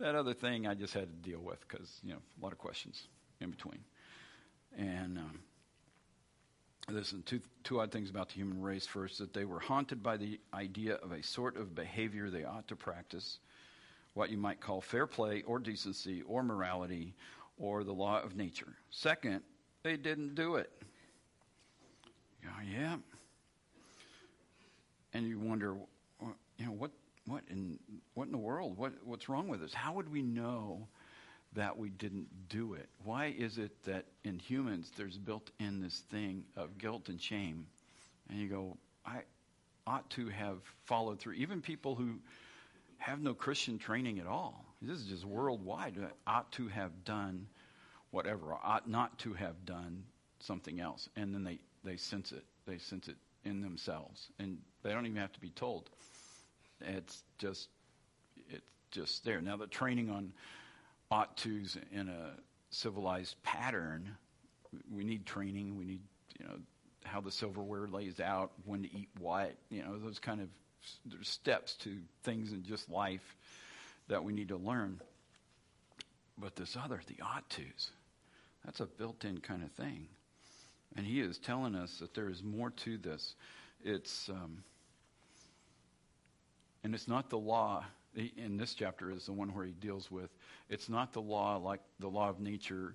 That 0.00 0.16
other 0.16 0.34
thing 0.34 0.66
I 0.66 0.74
just 0.74 0.92
had 0.92 1.08
to 1.08 1.30
deal 1.30 1.40
with 1.40 1.66
because 1.68 2.00
you 2.02 2.12
know 2.12 2.18
a 2.40 2.42
lot 2.42 2.52
of 2.52 2.58
questions 2.58 3.08
in 3.40 3.50
between, 3.50 3.80
and. 4.76 5.18
Um, 5.18 5.40
Listen, 6.90 7.22
two, 7.24 7.40
two 7.62 7.80
odd 7.80 7.90
things 7.90 8.10
about 8.10 8.28
the 8.28 8.34
human 8.34 8.60
race. 8.60 8.86
First, 8.86 9.18
that 9.18 9.32
they 9.32 9.44
were 9.46 9.58
haunted 9.58 10.02
by 10.02 10.16
the 10.18 10.38
idea 10.52 10.96
of 10.96 11.12
a 11.12 11.22
sort 11.22 11.56
of 11.56 11.74
behavior 11.74 12.28
they 12.28 12.44
ought 12.44 12.68
to 12.68 12.76
practice, 12.76 13.38
what 14.12 14.30
you 14.30 14.36
might 14.36 14.60
call 14.60 14.80
fair 14.80 15.06
play 15.06 15.42
or 15.46 15.58
decency 15.58 16.22
or 16.22 16.42
morality 16.42 17.14
or 17.58 17.84
the 17.84 17.92
law 17.92 18.20
of 18.20 18.36
nature. 18.36 18.74
Second, 18.90 19.40
they 19.82 19.96
didn't 19.96 20.34
do 20.34 20.56
it. 20.56 20.70
Know, 22.42 22.50
yeah. 22.70 22.96
And 25.14 25.26
you 25.26 25.38
wonder, 25.38 25.76
you 26.58 26.66
know, 26.66 26.72
what, 26.72 26.90
what, 27.26 27.42
in, 27.48 27.78
what 28.12 28.26
in 28.26 28.32
the 28.32 28.38
world? 28.38 28.76
What, 28.76 28.92
what's 29.04 29.28
wrong 29.30 29.48
with 29.48 29.62
us? 29.62 29.72
How 29.72 29.94
would 29.94 30.12
we 30.12 30.20
know 30.20 30.86
that 31.54 31.76
we 31.78 31.90
didn't 31.90 32.26
do 32.48 32.74
it? 32.74 32.88
Why 33.04 33.34
is 33.36 33.58
it 33.58 33.70
that 33.84 34.06
in 34.24 34.38
humans 34.38 34.90
there's 34.96 35.16
built 35.16 35.50
in 35.60 35.80
this 35.80 36.00
thing 36.10 36.44
of 36.56 36.78
guilt 36.78 37.08
and 37.08 37.20
shame? 37.20 37.66
And 38.28 38.38
you 38.38 38.48
go, 38.48 38.76
I 39.06 39.22
ought 39.86 40.08
to 40.10 40.28
have 40.28 40.58
followed 40.84 41.20
through. 41.20 41.34
Even 41.34 41.60
people 41.60 41.94
who 41.94 42.16
have 42.98 43.20
no 43.20 43.34
Christian 43.34 43.78
training 43.78 44.18
at 44.18 44.26
all, 44.26 44.64
this 44.82 44.98
is 44.98 45.06
just 45.06 45.24
worldwide, 45.24 45.96
ought 46.26 46.50
to 46.52 46.68
have 46.68 47.04
done 47.04 47.46
whatever, 48.10 48.54
ought 48.54 48.88
not 48.88 49.18
to 49.20 49.32
have 49.34 49.64
done 49.64 50.04
something 50.40 50.80
else. 50.80 51.08
And 51.16 51.34
then 51.34 51.44
they, 51.44 51.58
they 51.84 51.96
sense 51.96 52.32
it. 52.32 52.44
They 52.66 52.78
sense 52.78 53.08
it 53.08 53.16
in 53.44 53.60
themselves. 53.60 54.28
And 54.38 54.58
they 54.82 54.90
don't 54.90 55.06
even 55.06 55.20
have 55.20 55.32
to 55.32 55.40
be 55.40 55.50
told. 55.50 55.90
It's 56.80 57.22
just, 57.38 57.68
it's 58.48 58.64
just 58.90 59.24
there. 59.24 59.40
Now, 59.40 59.56
the 59.56 59.66
training 59.66 60.10
on 60.10 60.32
ought 61.14 61.36
tos 61.36 61.76
in 61.92 62.08
a 62.08 62.30
civilized 62.70 63.36
pattern. 63.44 64.16
We 64.92 65.04
need 65.04 65.26
training. 65.26 65.78
We 65.78 65.84
need, 65.84 66.00
you 66.40 66.46
know, 66.46 66.56
how 67.04 67.20
the 67.20 67.30
silverware 67.30 67.86
lays 67.86 68.18
out, 68.18 68.50
when 68.64 68.82
to 68.82 68.92
eat 68.92 69.08
what, 69.20 69.54
you 69.70 69.82
know, 69.82 69.96
those 69.98 70.18
kind 70.18 70.40
of 70.40 70.48
there's 71.06 71.28
steps 71.28 71.76
to 71.76 71.96
things 72.24 72.52
in 72.52 72.64
just 72.64 72.90
life 72.90 73.36
that 74.08 74.22
we 74.22 74.32
need 74.32 74.48
to 74.48 74.56
learn. 74.56 75.00
But 76.36 76.56
this 76.56 76.76
other, 76.76 77.00
the 77.06 77.22
ought 77.22 77.48
tos, 77.48 77.90
that's 78.64 78.80
a 78.80 78.86
built 78.86 79.24
in 79.24 79.38
kind 79.38 79.62
of 79.62 79.70
thing. 79.72 80.08
And 80.96 81.06
he 81.06 81.20
is 81.20 81.38
telling 81.38 81.74
us 81.76 81.98
that 82.00 82.12
there 82.14 82.28
is 82.28 82.42
more 82.42 82.70
to 82.70 82.98
this. 82.98 83.36
It's, 83.84 84.28
um, 84.28 84.64
and 86.82 86.92
it's 86.94 87.08
not 87.08 87.30
the 87.30 87.38
law 87.38 87.84
in 88.36 88.56
this 88.56 88.74
chapter 88.74 89.10
is 89.10 89.26
the 89.26 89.32
one 89.32 89.54
where 89.54 89.64
he 89.64 89.72
deals 89.72 90.10
with 90.10 90.30
it's 90.68 90.88
not 90.88 91.12
the 91.12 91.20
law 91.20 91.56
like 91.56 91.80
the 91.98 92.08
law 92.08 92.28
of 92.28 92.40
nature 92.40 92.94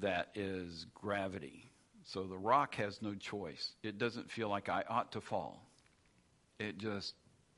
that 0.00 0.28
is 0.34 0.86
gravity. 0.94 1.70
So 2.04 2.24
the 2.24 2.36
rock 2.36 2.74
has 2.76 3.02
no 3.02 3.14
choice. 3.14 3.72
It 3.82 3.98
doesn't 3.98 4.30
feel 4.30 4.48
like 4.48 4.68
I 4.68 4.84
ought 4.88 5.12
to 5.12 5.20
fall. 5.20 5.62
It 6.58 6.78
just 6.78 7.14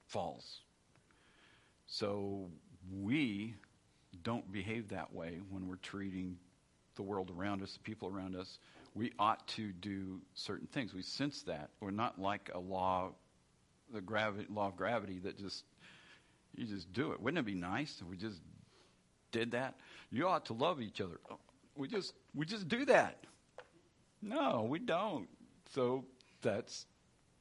falls. 0.07 0.61
So 1.87 2.49
we 3.01 3.55
don't 4.23 4.51
behave 4.51 4.89
that 4.89 5.13
way 5.13 5.41
when 5.51 5.69
we're 5.69 5.77
treating 5.77 6.39
the 6.97 7.03
world 7.03 7.31
around 7.37 7.63
us, 7.63 7.73
the 7.75 7.81
people 7.81 8.09
around 8.09 8.37
us. 8.37 8.59
We 8.95 9.13
ought 9.19 9.47
to 9.49 9.73
do 9.73 10.21
certain 10.35 10.67
things. 10.67 10.95
We 10.95 11.03
sense 11.03 11.43
that. 11.43 11.71
We're 11.81 11.91
not 11.91 12.21
like 12.21 12.51
a 12.55 12.59
law, 12.59 13.11
the 13.93 14.01
gravity, 14.01 14.47
law 14.51 14.69
of 14.69 14.77
gravity 14.77 15.19
that 15.21 15.39
just 15.39 15.65
You 16.57 16.67
just 16.67 16.93
do 16.93 17.13
it. 17.13 17.21
Wouldn't 17.21 17.39
it 17.39 17.47
be 17.47 17.55
nice 17.55 17.99
if 18.01 18.07
we 18.07 18.17
just 18.17 18.41
did 19.31 19.53
that? 19.53 19.75
You 20.11 20.29
ought 20.29 20.47
to 20.47 20.55
love 20.55 20.81
each 20.81 21.01
other. 21.01 21.21
Oh, 21.31 21.39
we 21.77 21.89
just 21.89 22.15
we 22.35 22.47
just 22.47 22.69
do 22.69 22.85
that. 22.87 23.19
No, 24.21 24.67
we 24.69 24.79
don't. 24.79 25.29
So 25.75 26.05
that's 26.43 26.87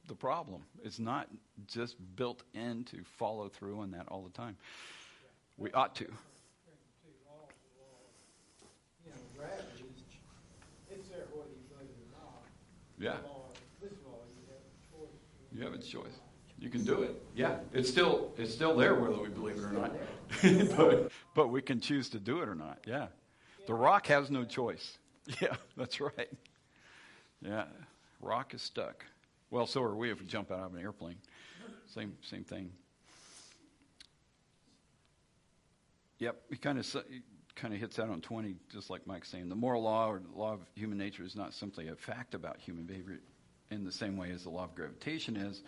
the 0.07 0.15
problem. 0.15 0.63
It's 0.83 0.99
not 0.99 1.27
just 1.67 1.95
built 2.15 2.43
in 2.53 2.83
to 2.85 3.03
follow 3.17 3.49
through 3.49 3.79
on 3.79 3.91
that 3.91 4.07
all 4.09 4.21
the 4.21 4.29
time. 4.29 4.57
We 5.57 5.71
ought 5.71 5.95
to. 5.95 6.07
Yeah. 12.99 13.15
You 15.53 15.63
have 15.63 15.73
a 15.73 15.77
choice. 15.77 16.19
To 16.59 16.65
You 16.65 16.69
have 16.69 16.75
a 16.75 16.83
believe 16.83 16.89
it 16.89 16.91
or 16.91 16.95
choice. 16.95 16.97
not. 16.97 16.97
You 16.97 16.97
can 16.97 16.99
do 16.99 17.01
it. 17.03 17.23
Yeah, 17.35 17.55
it's 17.73 17.89
still 17.89 18.31
it's 18.37 18.53
still 18.53 18.75
there 18.75 18.95
whether 18.95 19.21
we 19.21 19.29
believe 19.29 19.57
it 19.57 19.63
or 19.63 19.71
not. 19.71 19.95
but, 20.77 21.11
but 21.35 21.47
we 21.49 21.61
can 21.61 21.79
choose 21.79 22.09
to 22.09 22.19
do 22.19 22.41
it 22.41 22.49
or 22.49 22.55
not. 22.55 22.79
Yeah. 22.85 23.07
The 23.67 23.73
rock 23.73 24.07
has 24.07 24.29
no 24.31 24.43
choice. 24.45 24.97
Yeah, 25.41 25.57
that's 25.75 25.99
right. 25.99 26.31
Yeah. 27.41 27.65
Rock 28.21 28.53
is 28.53 28.61
stuck. 28.61 29.05
Well, 29.51 29.67
so 29.67 29.83
are 29.83 29.93
we 29.93 30.09
if 30.09 30.21
we 30.21 30.25
jump 30.25 30.51
out 30.51 30.59
of 30.61 30.73
an 30.73 30.81
airplane. 30.81 31.17
Same 31.93 32.15
same 32.21 32.45
thing. 32.45 32.71
Yep, 36.19 36.41
he 36.49 36.55
kind 36.57 36.79
of 36.79 36.95
kind 37.55 37.73
of 37.73 37.79
hits 37.79 37.97
that 37.97 38.09
on 38.09 38.21
20 38.21 38.55
just 38.71 38.89
like 38.89 39.05
Mike's 39.05 39.29
saying. 39.29 39.49
The 39.49 39.55
moral 39.55 39.83
law 39.83 40.09
or 40.09 40.19
the 40.19 40.39
law 40.39 40.53
of 40.53 40.61
human 40.75 40.97
nature 40.97 41.23
is 41.23 41.35
not 41.35 41.53
simply 41.53 41.89
a 41.89 41.95
fact 41.95 42.33
about 42.33 42.57
human 42.59 42.85
behavior 42.85 43.19
in 43.69 43.83
the 43.83 43.91
same 43.91 44.15
way 44.15 44.31
as 44.31 44.43
the 44.43 44.49
law 44.49 44.63
of 44.63 44.75
gravitation 44.75 45.35
is 45.35 45.61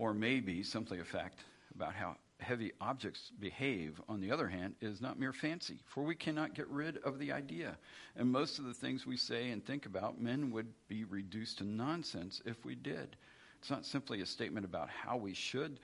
or 0.00 0.14
maybe 0.14 0.62
simply 0.62 0.98
a 0.98 1.04
fact 1.04 1.44
about 1.74 1.94
how 1.94 2.16
heavy 2.38 2.72
objects 2.80 3.30
behave, 3.38 4.00
on 4.08 4.18
the 4.18 4.32
other 4.32 4.48
hand, 4.48 4.74
is 4.80 5.02
not 5.02 5.20
mere 5.20 5.34
fancy, 5.34 5.76
for 5.84 6.02
we 6.02 6.14
cannot 6.14 6.54
get 6.54 6.66
rid 6.68 6.96
of 7.04 7.18
the 7.18 7.30
idea. 7.30 7.76
And 8.16 8.32
most 8.32 8.58
of 8.58 8.64
the 8.64 8.72
things 8.72 9.06
we 9.06 9.18
say 9.18 9.50
and 9.50 9.62
think 9.62 9.84
about, 9.84 10.18
men 10.18 10.50
would 10.52 10.68
be 10.88 11.04
reduced 11.04 11.58
to 11.58 11.64
nonsense 11.64 12.40
if 12.46 12.64
we 12.64 12.74
did. 12.76 13.14
It's 13.58 13.68
not 13.68 13.84
simply 13.84 14.22
a 14.22 14.26
statement 14.26 14.64
about 14.64 14.88
how 14.88 15.18
we 15.18 15.34
should 15.34 15.78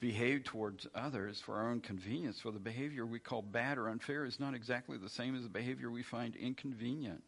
behave 0.00 0.44
towards 0.44 0.86
others 0.94 1.42
for 1.42 1.56
our 1.56 1.70
own 1.70 1.80
convenience, 1.80 2.40
for 2.40 2.50
the 2.50 2.58
behavior 2.58 3.04
we 3.04 3.18
call 3.18 3.42
bad 3.42 3.76
or 3.76 3.90
unfair 3.90 4.24
is 4.24 4.40
not 4.40 4.54
exactly 4.54 4.96
the 4.96 5.10
same 5.10 5.36
as 5.36 5.42
the 5.42 5.50
behavior 5.50 5.90
we 5.90 6.02
find 6.02 6.34
inconvenient. 6.34 7.22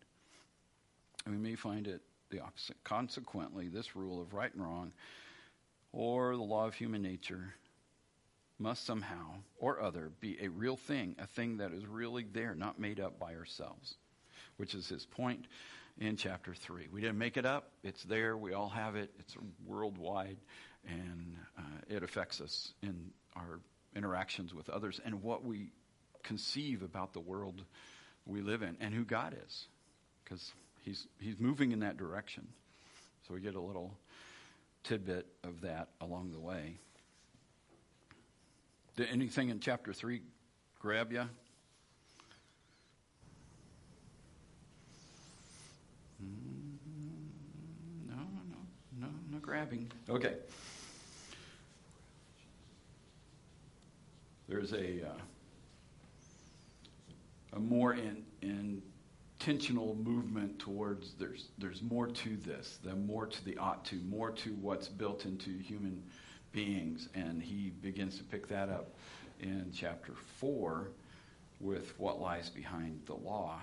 We 1.27 1.37
may 1.37 1.57
find 1.57 1.87
it 1.87 2.01
the 2.31 2.41
opposite. 2.41 2.77
Consequently, 2.85 3.69
this 3.69 3.95
rule 3.95 4.21
of 4.21 4.33
right 4.33 4.53
and 4.55 4.65
wrong 4.65 4.93
or 5.97 6.37
the 6.37 6.43
law 6.43 6.67
of 6.67 6.75
human 6.75 7.01
nature 7.01 7.55
must 8.59 8.85
somehow 8.85 9.35
or 9.59 9.81
other 9.81 10.11
be 10.21 10.37
a 10.43 10.49
real 10.49 10.77
thing, 10.77 11.17
a 11.19 11.27
thing 11.27 11.57
that 11.57 11.73
is 11.73 11.87
really 11.87 12.25
there, 12.33 12.55
not 12.55 12.79
made 12.79 13.01
up 13.01 13.19
by 13.19 13.35
ourselves, 13.35 13.97
which 14.59 14.75
is 14.75 14.89
his 14.89 15.07
point 15.07 15.47
in 15.99 16.17
chapter 16.17 16.55
3. 16.55 16.89
We 16.93 17.01
didn't 17.01 17.19
make 17.19 17.39
it 17.39 17.47
up, 17.47 17.71
it's 17.83 18.05
there, 18.05 18.37
we 18.37 18.53
all 18.53 18.69
have 18.69 18.95
it, 18.95 19.11
it's 19.19 19.35
worldwide, 19.67 20.37
and 20.87 21.35
uh, 21.59 21.63
it 21.89 22.03
affects 22.03 22.43
us 22.43 22.73
in 22.83 23.11
our 23.35 23.61
interactions 23.95 24.55
with 24.55 24.69
others 24.69 25.01
and 25.05 25.23
what 25.23 25.45
we 25.45 25.71
conceive 26.23 26.83
about 26.83 27.15
the 27.15 27.21
world 27.21 27.65
we 28.27 28.43
live 28.43 28.61
in 28.61 28.77
and 28.81 28.93
who 28.93 29.05
God 29.05 29.35
is, 29.47 29.67
because 30.25 30.53
he's, 30.83 31.07
he's 31.21 31.41
moving 31.41 31.73
in 31.73 31.81
that 31.81 31.97
direction. 31.97 32.47
So 33.27 33.35
we 33.35 33.41
get 33.41 33.55
a 33.55 33.61
little 33.61 33.95
tidbit 34.87 35.27
of 35.43 35.63
that 35.63 35.89
along 36.01 36.31
the 36.33 36.39
way. 36.39 36.79
Did 38.97 39.09
anything 39.11 39.49
in 39.51 39.59
chapter 39.61 39.93
3 39.93 40.23
grab 40.79 41.13
you? 41.13 41.25
No, 48.09 48.15
no, 48.15 49.01
no, 49.01 49.09
no 49.31 49.39
grabbing. 49.39 49.91
Okay. 50.09 50.35
There's 54.49 54.73
a 54.73 55.09
uh, 55.09 55.19
a 57.55 57.59
more 57.59 57.95
in, 57.95 58.83
intentional 59.39 59.95
movement 59.97 60.59
towards 60.59 61.13
there's 61.19 61.49
there's 61.59 61.83
more 61.83 62.07
to 62.07 62.37
this, 62.39 62.79
than 62.83 63.07
more 63.07 63.27
to 63.27 63.45
the 63.45 63.57
ought 63.59 63.85
to, 63.85 63.97
more 63.97 64.31
to 64.31 64.51
what's 64.55 64.89
built 64.89 65.25
into 65.25 65.51
human 65.59 66.03
beings, 66.53 67.09
and 67.15 67.43
he 67.43 67.71
begins 67.83 68.17
to 68.17 68.25
pick 68.25 68.49
that 68.49 68.69
up 68.69 68.95
in 69.41 69.71
chapter 69.75 70.15
four 70.39 70.89
with 71.61 71.99
what 71.99 72.21
lies 72.21 72.49
behind 72.51 73.01
the 73.07 73.15
law. 73.15 73.61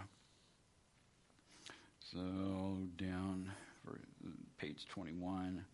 So 2.00 2.20
down 2.98 3.52
for 3.84 4.00
page 4.58 4.86
21. 4.90 5.66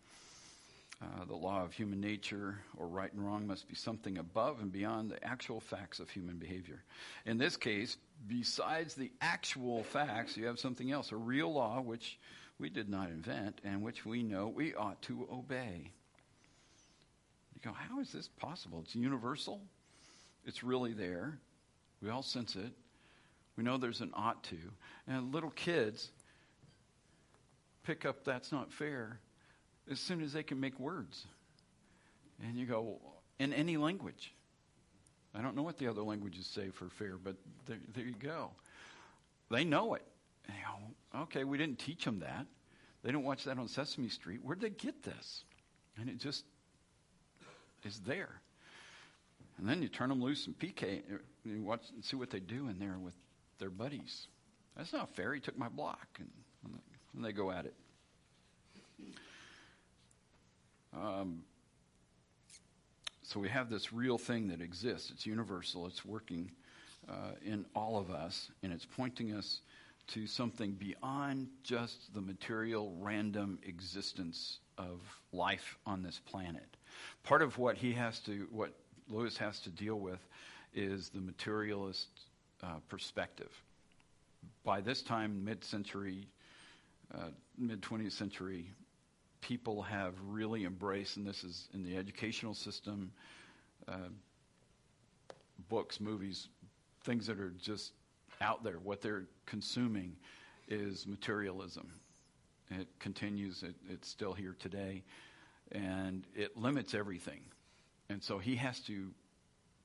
Uh, 1.02 1.24
the 1.24 1.34
law 1.34 1.64
of 1.64 1.72
human 1.72 1.98
nature 1.98 2.58
or 2.76 2.86
right 2.86 3.12
and 3.12 3.24
wrong 3.24 3.46
must 3.46 3.66
be 3.66 3.74
something 3.74 4.18
above 4.18 4.60
and 4.60 4.70
beyond 4.70 5.10
the 5.10 5.22
actual 5.24 5.58
facts 5.58 5.98
of 5.98 6.10
human 6.10 6.36
behavior. 6.36 6.82
In 7.24 7.38
this 7.38 7.56
case, 7.56 7.96
besides 8.28 8.94
the 8.94 9.10
actual 9.22 9.82
facts, 9.82 10.36
you 10.36 10.44
have 10.44 10.58
something 10.58 10.92
else, 10.92 11.10
a 11.10 11.16
real 11.16 11.50
law 11.50 11.80
which 11.80 12.18
we 12.58 12.68
did 12.68 12.90
not 12.90 13.08
invent 13.08 13.62
and 13.64 13.80
which 13.80 14.04
we 14.04 14.22
know 14.22 14.48
we 14.48 14.74
ought 14.74 15.00
to 15.02 15.26
obey. 15.32 15.90
You 17.54 17.60
go, 17.64 17.72
how 17.72 18.00
is 18.00 18.12
this 18.12 18.28
possible? 18.28 18.80
It's 18.84 18.94
universal. 18.94 19.62
It's 20.44 20.62
really 20.62 20.92
there. 20.92 21.38
We 22.02 22.10
all 22.10 22.22
sense 22.22 22.56
it. 22.56 22.72
We 23.56 23.64
know 23.64 23.78
there's 23.78 24.02
an 24.02 24.12
ought 24.12 24.42
to. 24.44 24.58
And 25.08 25.32
little 25.32 25.50
kids 25.50 26.10
pick 27.84 28.04
up 28.04 28.22
that's 28.22 28.52
not 28.52 28.70
fair 28.70 29.18
as 29.90 29.98
soon 29.98 30.22
as 30.22 30.32
they 30.32 30.42
can 30.42 30.60
make 30.60 30.78
words. 30.78 31.26
And 32.42 32.56
you 32.56 32.64
go, 32.64 32.98
in 33.38 33.52
any 33.52 33.76
language. 33.76 34.32
I 35.34 35.42
don't 35.42 35.56
know 35.56 35.62
what 35.62 35.78
the 35.78 35.88
other 35.88 36.02
languages 36.02 36.46
say 36.46 36.70
for 36.70 36.88
fair, 36.88 37.16
but 37.22 37.36
there, 37.66 37.78
there 37.94 38.04
you 38.04 38.14
go. 38.14 38.50
They 39.50 39.64
know 39.64 39.94
it. 39.94 40.02
And 40.46 40.56
you 40.56 41.20
okay, 41.22 41.44
we 41.44 41.58
didn't 41.58 41.78
teach 41.78 42.04
them 42.04 42.20
that. 42.20 42.46
They 43.02 43.12
don't 43.12 43.24
watch 43.24 43.44
that 43.44 43.58
on 43.58 43.68
Sesame 43.68 44.08
Street. 44.08 44.40
Where'd 44.42 44.60
they 44.60 44.70
get 44.70 45.02
this? 45.02 45.44
And 45.98 46.08
it 46.08 46.18
just 46.18 46.44
is 47.84 48.00
there. 48.00 48.40
And 49.58 49.68
then 49.68 49.82
you 49.82 49.88
turn 49.88 50.08
them 50.08 50.22
loose 50.22 50.46
in 50.46 50.54
PK 50.54 51.02
and 51.08 51.20
you 51.44 51.62
watch 51.62 51.82
and 51.94 52.04
see 52.04 52.16
what 52.16 52.30
they 52.30 52.40
do 52.40 52.68
in 52.68 52.78
there 52.78 52.96
with 52.98 53.14
their 53.58 53.70
buddies. 53.70 54.26
That's 54.76 54.92
not 54.92 55.14
fair. 55.14 55.34
He 55.34 55.40
took 55.40 55.58
my 55.58 55.68
block. 55.68 56.08
And, 56.18 56.28
and 57.14 57.24
they 57.24 57.32
go 57.32 57.50
at 57.50 57.66
it. 57.66 57.74
Um, 60.94 61.42
so 63.22 63.38
we 63.38 63.48
have 63.48 63.70
this 63.70 63.92
real 63.92 64.18
thing 64.18 64.48
that 64.48 64.60
exists. 64.60 65.10
It's 65.10 65.24
universal. 65.24 65.86
It's 65.86 66.04
working 66.04 66.50
uh, 67.08 67.32
in 67.44 67.64
all 67.74 67.98
of 67.98 68.10
us, 68.10 68.50
and 68.62 68.72
it's 68.72 68.86
pointing 68.86 69.32
us 69.32 69.60
to 70.08 70.26
something 70.26 70.72
beyond 70.72 71.48
just 71.62 72.12
the 72.14 72.20
material, 72.20 72.92
random 72.98 73.58
existence 73.64 74.58
of 74.78 75.00
life 75.32 75.78
on 75.86 76.02
this 76.02 76.20
planet. 76.26 76.76
Part 77.22 77.42
of 77.42 77.56
what 77.58 77.76
he 77.76 77.92
has 77.92 78.18
to, 78.20 78.48
what 78.50 78.72
Lewis 79.08 79.36
has 79.36 79.60
to 79.60 79.70
deal 79.70 80.00
with, 80.00 80.18
is 80.74 81.10
the 81.10 81.20
materialist 81.20 82.08
uh, 82.62 82.78
perspective. 82.88 83.50
By 84.64 84.80
this 84.80 85.02
time, 85.02 85.44
mid-century, 85.44 86.26
uh, 87.14 87.28
mid 87.56 87.80
20th 87.82 88.12
century, 88.12 88.72
people 89.40 89.82
have 89.82 90.14
really 90.26 90.64
embraced, 90.64 91.16
and 91.16 91.26
this 91.26 91.44
is 91.44 91.68
in 91.74 91.82
the 91.82 91.96
educational 91.96 92.54
system, 92.54 93.12
uh, 93.88 94.08
books, 95.68 96.00
movies, 96.00 96.48
things 97.04 97.26
that 97.26 97.40
are 97.40 97.54
just 97.60 97.92
out 98.40 98.62
there. 98.62 98.78
What 98.78 99.00
they're 99.00 99.24
consuming 99.46 100.16
is 100.68 101.06
materialism. 101.06 101.90
It 102.70 102.88
continues, 102.98 103.62
it, 103.62 103.74
it's 103.88 104.08
still 104.08 104.32
here 104.32 104.56
today, 104.58 105.02
and 105.72 106.26
it 106.34 106.56
limits 106.56 106.94
everything. 106.94 107.40
And 108.08 108.22
so 108.22 108.38
he 108.38 108.56
has 108.56 108.80
to 108.80 109.10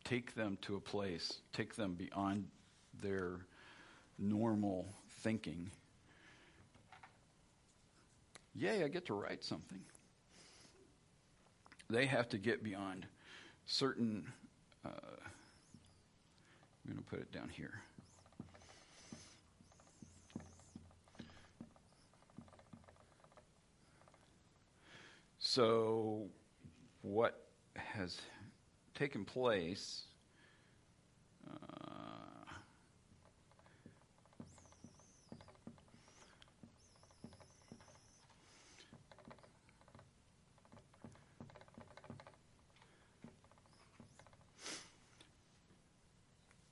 take 0.04 0.36
them 0.36 0.58
to 0.62 0.76
a 0.76 0.80
place, 0.80 1.40
take 1.54 1.76
them 1.76 1.96
beyond 1.96 2.48
their 3.02 3.46
normal 4.18 4.88
thinking 5.22 5.72
Yay, 8.56 8.84
I 8.84 8.88
get 8.88 9.06
to 9.08 9.14
write 9.14 9.44
something. 9.44 9.82
They 11.90 12.06
have 12.06 12.30
to 12.30 12.38
get 12.38 12.64
beyond 12.64 13.06
certain. 13.66 14.32
Uh, 14.86 14.90
I'm 16.88 16.94
going 16.94 16.98
to 16.98 17.10
put 17.10 17.20
it 17.20 17.32
down 17.32 17.50
here. 17.50 17.82
So, 25.40 26.28
what 27.02 27.46
has 27.76 28.20
taken 28.96 29.26
place. 29.26 30.04
Uh, 31.48 31.56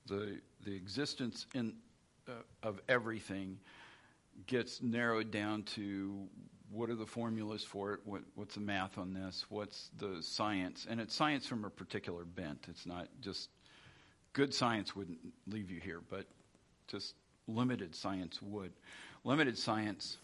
the 0.06 0.40
the 0.64 0.73
existence 0.84 1.46
in 1.54 1.72
uh, 2.28 2.32
of 2.62 2.78
everything 2.90 3.58
gets 4.46 4.82
narrowed 4.82 5.30
down 5.30 5.62
to 5.62 6.26
what 6.70 6.90
are 6.90 6.94
the 6.94 7.06
formulas 7.06 7.64
for 7.64 7.94
it? 7.94 8.00
What, 8.04 8.22
what's 8.34 8.54
the 8.54 8.60
math 8.60 8.98
on 8.98 9.14
this? 9.14 9.46
What's 9.48 9.88
the 9.98 10.18
science? 10.20 10.86
And 10.88 11.00
it's 11.00 11.14
science 11.14 11.46
from 11.46 11.64
a 11.64 11.70
particular 11.70 12.24
bent. 12.24 12.66
It's 12.68 12.84
not 12.84 13.08
just 13.22 13.48
good 14.34 14.52
science 14.52 14.94
wouldn't 14.94 15.18
leave 15.46 15.70
you 15.70 15.80
here, 15.80 16.02
but 16.10 16.26
just 16.86 17.14
limited 17.46 17.94
science 17.94 18.42
would. 18.42 18.72
Limited 19.24 19.56
science 19.56 20.18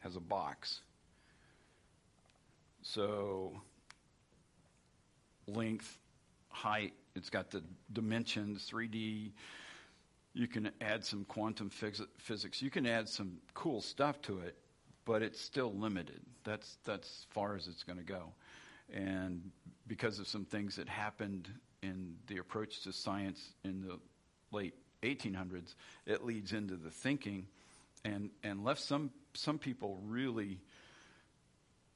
has 0.00 0.16
a 0.16 0.20
box. 0.20 0.80
So, 2.82 3.52
length, 5.46 5.98
height, 6.48 6.94
it's 7.14 7.30
got 7.30 7.50
the 7.50 7.62
dimensions, 7.92 8.68
3D 8.70 9.32
you 10.32 10.46
can 10.46 10.70
add 10.80 11.04
some 11.04 11.24
quantum 11.24 11.70
phys- 11.70 12.06
physics. 12.18 12.62
You 12.62 12.70
can 12.70 12.86
add 12.86 13.08
some 13.08 13.38
cool 13.54 13.80
stuff 13.80 14.20
to 14.22 14.40
it, 14.40 14.56
but 15.04 15.22
it's 15.22 15.40
still 15.40 15.72
limited. 15.72 16.20
That's 16.44 16.78
that's 16.84 17.26
far 17.30 17.56
as 17.56 17.66
it's 17.66 17.82
going 17.82 17.98
to 17.98 18.04
go. 18.04 18.32
And 18.92 19.50
because 19.86 20.18
of 20.18 20.28
some 20.28 20.44
things 20.44 20.76
that 20.76 20.88
happened 20.88 21.48
in 21.82 22.16
the 22.26 22.38
approach 22.38 22.82
to 22.82 22.92
science 22.92 23.54
in 23.64 23.80
the 23.80 23.98
late 24.52 24.74
1800s, 25.02 25.74
it 26.06 26.24
leads 26.24 26.52
into 26.52 26.76
the 26.76 26.90
thinking, 26.90 27.46
and 28.04 28.30
and 28.44 28.64
left 28.64 28.80
some 28.80 29.10
some 29.34 29.58
people 29.58 30.00
really 30.06 30.60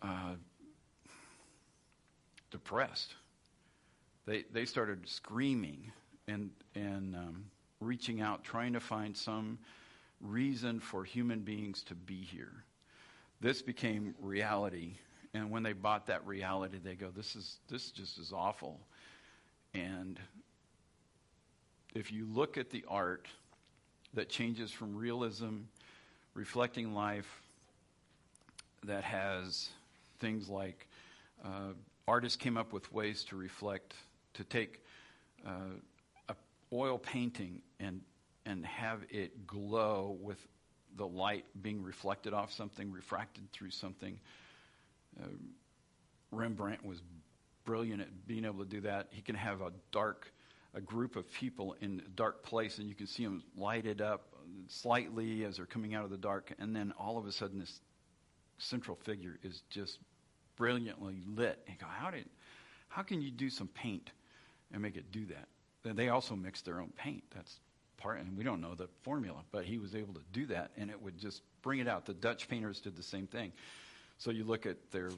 uh, 0.03 0.35
depressed. 2.51 3.15
They 4.27 4.45
they 4.53 4.65
started 4.65 5.09
screaming 5.09 5.93
and 6.27 6.51
and 6.75 7.15
um, 7.15 7.45
reaching 7.81 8.21
out, 8.21 8.45
trying 8.45 8.73
to 8.73 8.81
find 8.81 9.17
some 9.17 9.59
reason 10.21 10.81
for 10.81 11.05
human 11.05 11.41
beings 11.41 11.83
to 11.85 11.95
be 11.95 12.23
here. 12.23 12.65
This 13.41 13.63
became 13.63 14.15
reality. 14.21 14.95
And 15.35 15.51
when 15.51 15.63
they 15.63 15.73
bought 15.73 16.07
that 16.07 16.27
reality, 16.27 16.79
they 16.83 16.95
go, 16.95 17.11
this 17.11 17.35
is, 17.35 17.59
this 17.69 17.91
just 17.91 18.19
is 18.19 18.33
awful. 18.33 18.81
And 19.75 20.19
if 21.95 22.13
you 22.13 22.27
look 22.33 22.57
at 22.57 22.71
the 22.71 22.85
art 22.89 23.27
that 24.15 24.29
changes 24.29 24.71
from 24.71 24.97
realism, 24.97 25.63
reflecting 26.35 26.95
life, 26.95 27.43
that 28.85 29.03
has 29.03 29.71
things 30.21 30.49
like 30.49 30.87
uh, 31.45 31.73
artists 32.07 32.37
came 32.37 32.57
up 32.57 32.73
with 32.73 32.93
ways 32.93 33.25
to 33.25 33.37
reflect, 33.37 33.95
to 34.35 34.45
take 34.45 34.83
uh, 35.47 36.33
oil 36.73 36.99
painting 36.99 37.63
and 37.81 38.01
and 38.47 38.65
have 38.67 39.01
it 39.11 39.47
glow 39.47 40.19
with 40.21 40.39
the 40.97 41.07
light 41.07 41.45
being 41.63 41.83
reflected 41.83 42.35
off 42.35 42.53
something, 42.53 42.93
refracted 42.93 43.51
through 43.53 43.71
something. 43.71 44.19
Uh, 45.21 45.29
Rembrandt 46.31 46.85
was 46.85 47.01
brilliant 47.65 48.03
at 48.03 48.27
being 48.27 48.45
able 48.45 48.63
to 48.63 48.69
do 48.69 48.83
that. 48.83 49.09
He 49.11 49.23
can 49.23 49.35
have 49.35 49.63
a 49.63 49.73
dark, 49.93 50.33
a 50.75 50.81
group 50.81 51.17
of 51.17 51.31
people 51.33 51.75
in 51.81 52.03
a 52.05 52.09
dark 52.11 52.43
place, 52.43 52.79
and 52.79 52.89
you 52.89 52.95
can 52.95 53.07
see 53.07 53.25
them 53.25 53.43
lighted 53.57 54.03
up 54.03 54.29
slightly 54.69 55.45
as 55.45 55.57
they're 55.57 55.67
coming 55.67 55.95
out 55.95 56.05
of 56.05 56.11
the 56.11 56.19
dark, 56.19 56.53
and 56.59 56.77
then 56.77 56.93
all 56.99 57.17
of 57.17 57.27
a 57.27 57.33
sudden 57.33 57.59
this 57.59 57.81
central 58.59 58.97
figure 59.05 59.39
is 59.43 59.63
just 59.71 59.99
brilliantly 60.57 61.23
lit. 61.27 61.59
And 61.67 61.79
go, 61.79 61.87
how 61.87 62.11
did, 62.11 62.27
how 62.89 63.03
can 63.03 63.23
you 63.23 63.31
do 63.31 63.49
some 63.49 63.69
paint 63.69 64.11
and 64.73 64.83
make 64.83 64.97
it 64.97 65.11
do 65.13 65.27
that? 65.27 65.49
they 65.93 66.09
also 66.09 66.35
mix 66.35 66.63
their 66.63 66.81
own 66.81 66.91
paint. 66.97 67.23
That's 67.35 67.61
part, 67.99 68.21
and 68.21 68.37
we 68.37 68.45
don't 68.45 68.61
know 68.61 68.75
the 68.75 68.89
formula, 69.03 69.41
but 69.53 69.65
he 69.65 69.79
was 69.79 69.95
able 69.95 70.15
to 70.15 70.23
do 70.33 70.47
that, 70.47 70.71
and 70.77 70.91
it 70.91 71.01
would 71.01 71.19
just 71.19 71.43
bring 71.63 71.79
it 71.79 71.89
out. 71.89 72.07
The 72.07 72.15
Dutch 72.15 72.49
painters 72.49 72.81
did 72.81 72.97
the 72.97 73.03
same 73.03 73.27
thing. 73.27 73.53
So 74.19 74.31
you 74.31 74.45
look 74.45 74.67
at 74.67 74.77
their, 74.93 75.11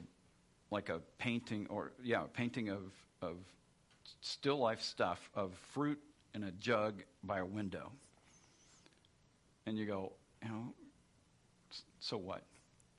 like 0.71 0.89
a 0.89 1.01
painting, 1.17 1.67
or 1.69 1.91
yeah, 2.03 2.23
a 2.23 2.27
painting 2.27 2.69
of 2.69 2.81
of 3.21 3.37
still 4.21 4.57
life 4.57 4.81
stuff 4.81 5.29
of 5.35 5.53
fruit 5.71 5.99
in 6.33 6.43
a 6.43 6.51
jug 6.51 7.03
by 7.23 7.39
a 7.39 7.45
window, 7.45 7.91
and 9.65 9.77
you 9.77 9.85
go, 9.85 10.11
you 10.43 10.49
know, 10.49 10.73
so 11.99 12.17
what? 12.17 12.43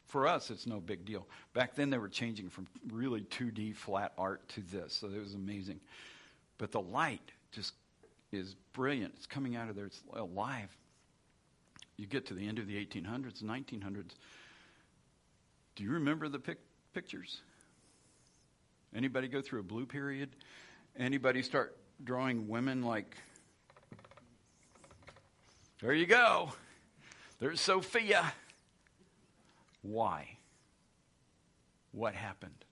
For 0.06 0.26
us, 0.26 0.50
it's 0.50 0.66
no 0.66 0.80
big 0.80 1.04
deal. 1.04 1.26
Back 1.52 1.74
then, 1.74 1.90
they 1.90 1.98
were 1.98 2.08
changing 2.08 2.48
from 2.48 2.66
really 2.90 3.20
2D 3.22 3.74
flat 3.76 4.12
art 4.16 4.48
to 4.50 4.62
this, 4.72 4.94
so 4.94 5.06
it 5.08 5.18
was 5.18 5.34
amazing. 5.34 5.80
But 6.58 6.72
the 6.72 6.80
light 6.80 7.32
just 7.52 7.74
is 8.32 8.54
brilliant. 8.72 9.14
It's 9.16 9.26
coming 9.26 9.56
out 9.56 9.70
of 9.70 9.76
there. 9.76 9.86
It's 9.86 10.02
alive. 10.12 10.76
You 11.96 12.06
get 12.06 12.26
to 12.26 12.34
the 12.34 12.46
end 12.46 12.58
of 12.58 12.66
the 12.66 12.74
1800s, 12.84 13.42
1900s. 13.42 14.12
Do 15.76 15.84
you 15.84 15.92
remember 15.92 16.28
the 16.28 16.38
pic- 16.38 16.60
pictures? 16.92 17.40
Anybody 18.94 19.28
go 19.28 19.40
through 19.40 19.60
a 19.60 19.64
blue 19.64 19.86
period? 19.86 20.30
Anybody 20.98 21.42
start 21.42 21.76
drawing 22.04 22.48
women 22.48 22.82
like? 22.82 23.16
There 25.80 25.92
you 25.92 26.06
go. 26.06 26.52
There's 27.38 27.60
Sophia. 27.60 28.32
Why? 29.82 30.36
What 31.92 32.14
happened? 32.14 32.64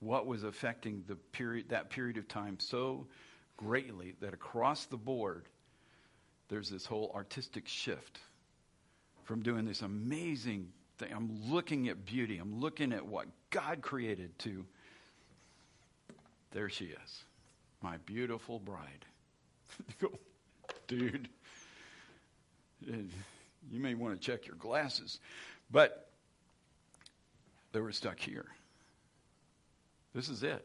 What 0.00 0.26
was 0.26 0.44
affecting 0.44 1.04
the 1.06 1.16
period 1.16 1.70
that 1.70 1.90
period 1.90 2.18
of 2.18 2.28
time 2.28 2.58
so 2.60 3.06
greatly 3.56 4.14
that 4.20 4.32
across 4.32 4.86
the 4.86 4.96
board, 4.96 5.46
there's 6.48 6.70
this 6.70 6.86
whole 6.86 7.10
artistic 7.14 7.66
shift 7.66 8.18
from 9.24 9.42
doing 9.42 9.64
this 9.64 9.82
amazing 9.82 10.68
thing. 10.98 11.12
I'm 11.14 11.50
looking 11.50 11.88
at 11.88 12.06
beauty, 12.06 12.38
I'm 12.38 12.60
looking 12.60 12.92
at 12.92 13.06
what 13.06 13.26
God 13.50 13.82
created 13.82 14.38
to. 14.40 14.64
There 16.52 16.70
she 16.70 16.86
is, 16.86 17.24
my 17.82 17.98
beautiful 17.98 18.58
bride. 18.58 19.04
Dude, 20.86 21.28
you 22.86 23.80
may 23.80 23.94
want 23.94 24.18
to 24.18 24.26
check 24.26 24.46
your 24.46 24.56
glasses. 24.56 25.20
But 25.70 26.08
they 27.72 27.80
were 27.80 27.92
stuck 27.92 28.18
here. 28.18 28.46
This 30.14 30.28
is 30.28 30.42
it. 30.42 30.64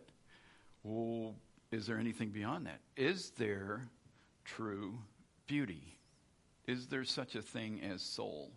Well, 0.84 1.36
is 1.72 1.88
there 1.88 1.98
anything 1.98 2.30
beyond 2.30 2.66
that? 2.66 2.80
Is 2.96 3.32
there 3.32 3.88
true 4.46 4.98
beauty? 5.48 5.98
Is 6.68 6.88
there 6.88 7.04
such 7.04 7.36
a 7.36 7.42
thing 7.42 7.82
as 7.82 8.02
soul? 8.02 8.52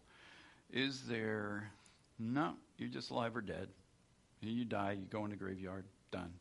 Is 0.71 1.03
there, 1.03 1.71
no, 2.19 2.55
you're 2.79 2.89
just 2.89 3.11
alive 3.11 3.37
or 3.37 3.41
dead. 3.41 3.69
You 4.41 4.65
die, 4.65 4.93
you 4.93 5.07
go 5.07 5.25
in 5.25 5.31
the 5.31 5.37
graveyard, 5.37 5.85
done. 6.11 6.33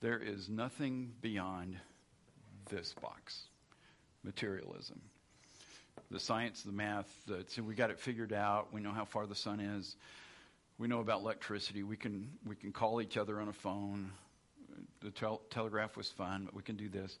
There 0.00 0.18
is 0.18 0.48
nothing 0.48 1.12
beyond 1.20 1.76
this 2.70 2.94
box 2.94 3.44
materialism. 4.22 5.00
The 6.10 6.20
science, 6.20 6.62
the 6.62 6.72
math, 6.72 7.08
the, 7.26 7.44
so 7.48 7.62
we 7.62 7.74
got 7.74 7.90
it 7.90 7.98
figured 7.98 8.32
out. 8.32 8.72
We 8.72 8.80
know 8.80 8.92
how 8.92 9.04
far 9.04 9.26
the 9.26 9.34
sun 9.34 9.60
is. 9.60 9.96
We 10.78 10.88
know 10.88 11.00
about 11.00 11.20
electricity. 11.20 11.82
We 11.82 11.96
can, 11.96 12.30
we 12.46 12.56
can 12.56 12.72
call 12.72 13.00
each 13.00 13.16
other 13.16 13.40
on 13.40 13.48
a 13.48 13.52
phone 13.52 14.10
the 15.04 15.10
tel- 15.10 15.42
telegraph 15.50 15.96
was 15.96 16.08
fun, 16.08 16.46
but 16.46 16.54
we 16.54 16.62
can 16.62 16.76
do 16.76 16.88
this. 16.88 17.18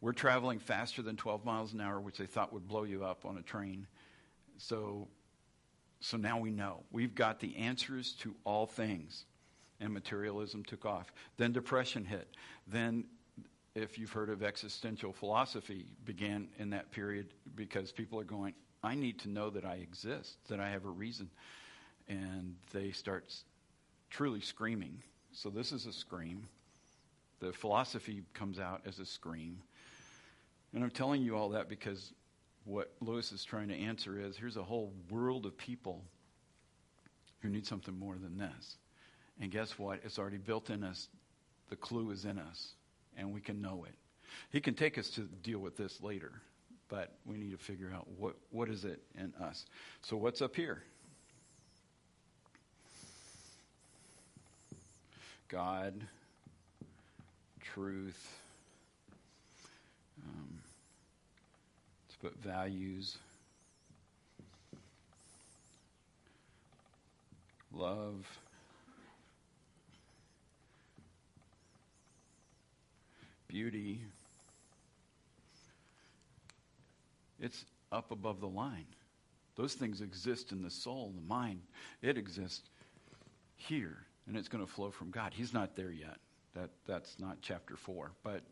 We're 0.00 0.12
traveling 0.12 0.58
faster 0.58 1.02
than 1.02 1.16
12 1.16 1.44
miles 1.44 1.72
an 1.72 1.80
hour, 1.80 2.00
which 2.00 2.18
they 2.18 2.26
thought 2.26 2.52
would 2.52 2.66
blow 2.66 2.84
you 2.84 3.04
up 3.04 3.24
on 3.24 3.38
a 3.38 3.42
train. 3.42 3.86
So, 4.58 5.08
so 6.00 6.16
now 6.16 6.38
we 6.38 6.50
know. 6.50 6.82
We've 6.90 7.14
got 7.14 7.40
the 7.40 7.56
answers 7.56 8.12
to 8.20 8.34
all 8.44 8.66
things. 8.66 9.24
And 9.78 9.92
materialism 9.92 10.64
took 10.64 10.86
off. 10.86 11.12
Then 11.36 11.52
depression 11.52 12.06
hit. 12.06 12.34
Then, 12.66 13.04
if 13.74 13.98
you've 13.98 14.12
heard 14.12 14.30
of 14.30 14.42
existential 14.42 15.12
philosophy, 15.12 15.84
began 16.06 16.48
in 16.58 16.70
that 16.70 16.90
period 16.92 17.26
because 17.54 17.92
people 17.92 18.18
are 18.18 18.24
going, 18.24 18.54
I 18.82 18.94
need 18.94 19.18
to 19.20 19.28
know 19.28 19.50
that 19.50 19.66
I 19.66 19.74
exist, 19.74 20.38
that 20.48 20.60
I 20.60 20.70
have 20.70 20.86
a 20.86 20.90
reason. 20.90 21.28
And 22.08 22.56
they 22.72 22.92
start 22.92 23.32
truly 24.10 24.40
screaming. 24.40 25.02
So 25.32 25.50
this 25.50 25.72
is 25.72 25.86
a 25.86 25.92
scream. 25.92 26.46
The 27.40 27.52
philosophy 27.52 28.22
comes 28.32 28.58
out 28.58 28.82
as 28.86 28.98
a 28.98 29.06
scream. 29.06 29.62
And 30.74 30.82
I'm 30.82 30.90
telling 30.90 31.22
you 31.22 31.36
all 31.36 31.50
that 31.50 31.68
because 31.68 32.12
what 32.64 32.92
Lewis 33.00 33.32
is 33.32 33.44
trying 33.44 33.68
to 33.68 33.74
answer 33.74 34.18
is 34.18 34.36
here's 34.36 34.56
a 34.56 34.62
whole 34.62 34.92
world 35.10 35.46
of 35.46 35.56
people 35.56 36.02
who 37.40 37.48
need 37.48 37.66
something 37.66 37.96
more 37.98 38.16
than 38.16 38.38
this. 38.38 38.76
And 39.40 39.50
guess 39.50 39.78
what? 39.78 40.00
It's 40.04 40.18
already 40.18 40.38
built 40.38 40.70
in 40.70 40.82
us. 40.82 41.08
The 41.68 41.76
clue 41.76 42.10
is 42.10 42.24
in 42.24 42.38
us, 42.38 42.74
and 43.16 43.32
we 43.32 43.40
can 43.40 43.60
know 43.60 43.84
it. 43.86 43.94
He 44.50 44.60
can 44.60 44.74
take 44.74 44.98
us 44.98 45.10
to 45.10 45.22
deal 45.42 45.58
with 45.58 45.76
this 45.76 46.02
later, 46.02 46.32
but 46.88 47.14
we 47.24 47.36
need 47.36 47.52
to 47.52 47.58
figure 47.58 47.92
out 47.94 48.06
what, 48.18 48.36
what 48.50 48.68
is 48.68 48.84
it 48.84 49.02
in 49.18 49.32
us. 49.40 49.66
So, 50.02 50.16
what's 50.16 50.42
up 50.42 50.54
here? 50.54 50.82
God, 55.48 55.94
truth, 57.62 58.40
um, 60.24 60.58
let's 62.08 62.16
put 62.16 62.36
values, 62.42 63.18
love, 67.72 68.26
beauty. 73.46 74.00
It's 77.40 77.64
up 77.92 78.10
above 78.10 78.40
the 78.40 78.48
line. 78.48 78.86
Those 79.56 79.74
things 79.74 80.00
exist 80.00 80.52
in 80.52 80.62
the 80.62 80.70
soul, 80.70 81.12
the 81.14 81.26
mind. 81.26 81.60
It 82.02 82.18
exists 82.18 82.68
here, 83.56 84.05
and 84.26 84.36
it's 84.36 84.48
going 84.48 84.64
to 84.64 84.70
flow 84.70 84.90
from 84.90 85.10
God. 85.10 85.32
He's 85.34 85.52
not 85.52 85.76
there 85.76 85.90
yet. 85.90 86.18
That, 86.54 86.70
that's 86.86 87.18
not 87.18 87.38
chapter 87.42 87.76
4. 87.76 88.10
But, 88.22 88.42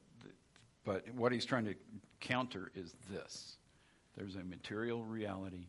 but 0.84 1.04
what 1.14 1.32
he's 1.32 1.44
trying 1.44 1.64
to 1.64 1.74
counter 2.20 2.70
is 2.74 2.94
this 3.10 3.56
there's 4.16 4.36
a 4.36 4.44
material 4.44 5.02
reality, 5.02 5.66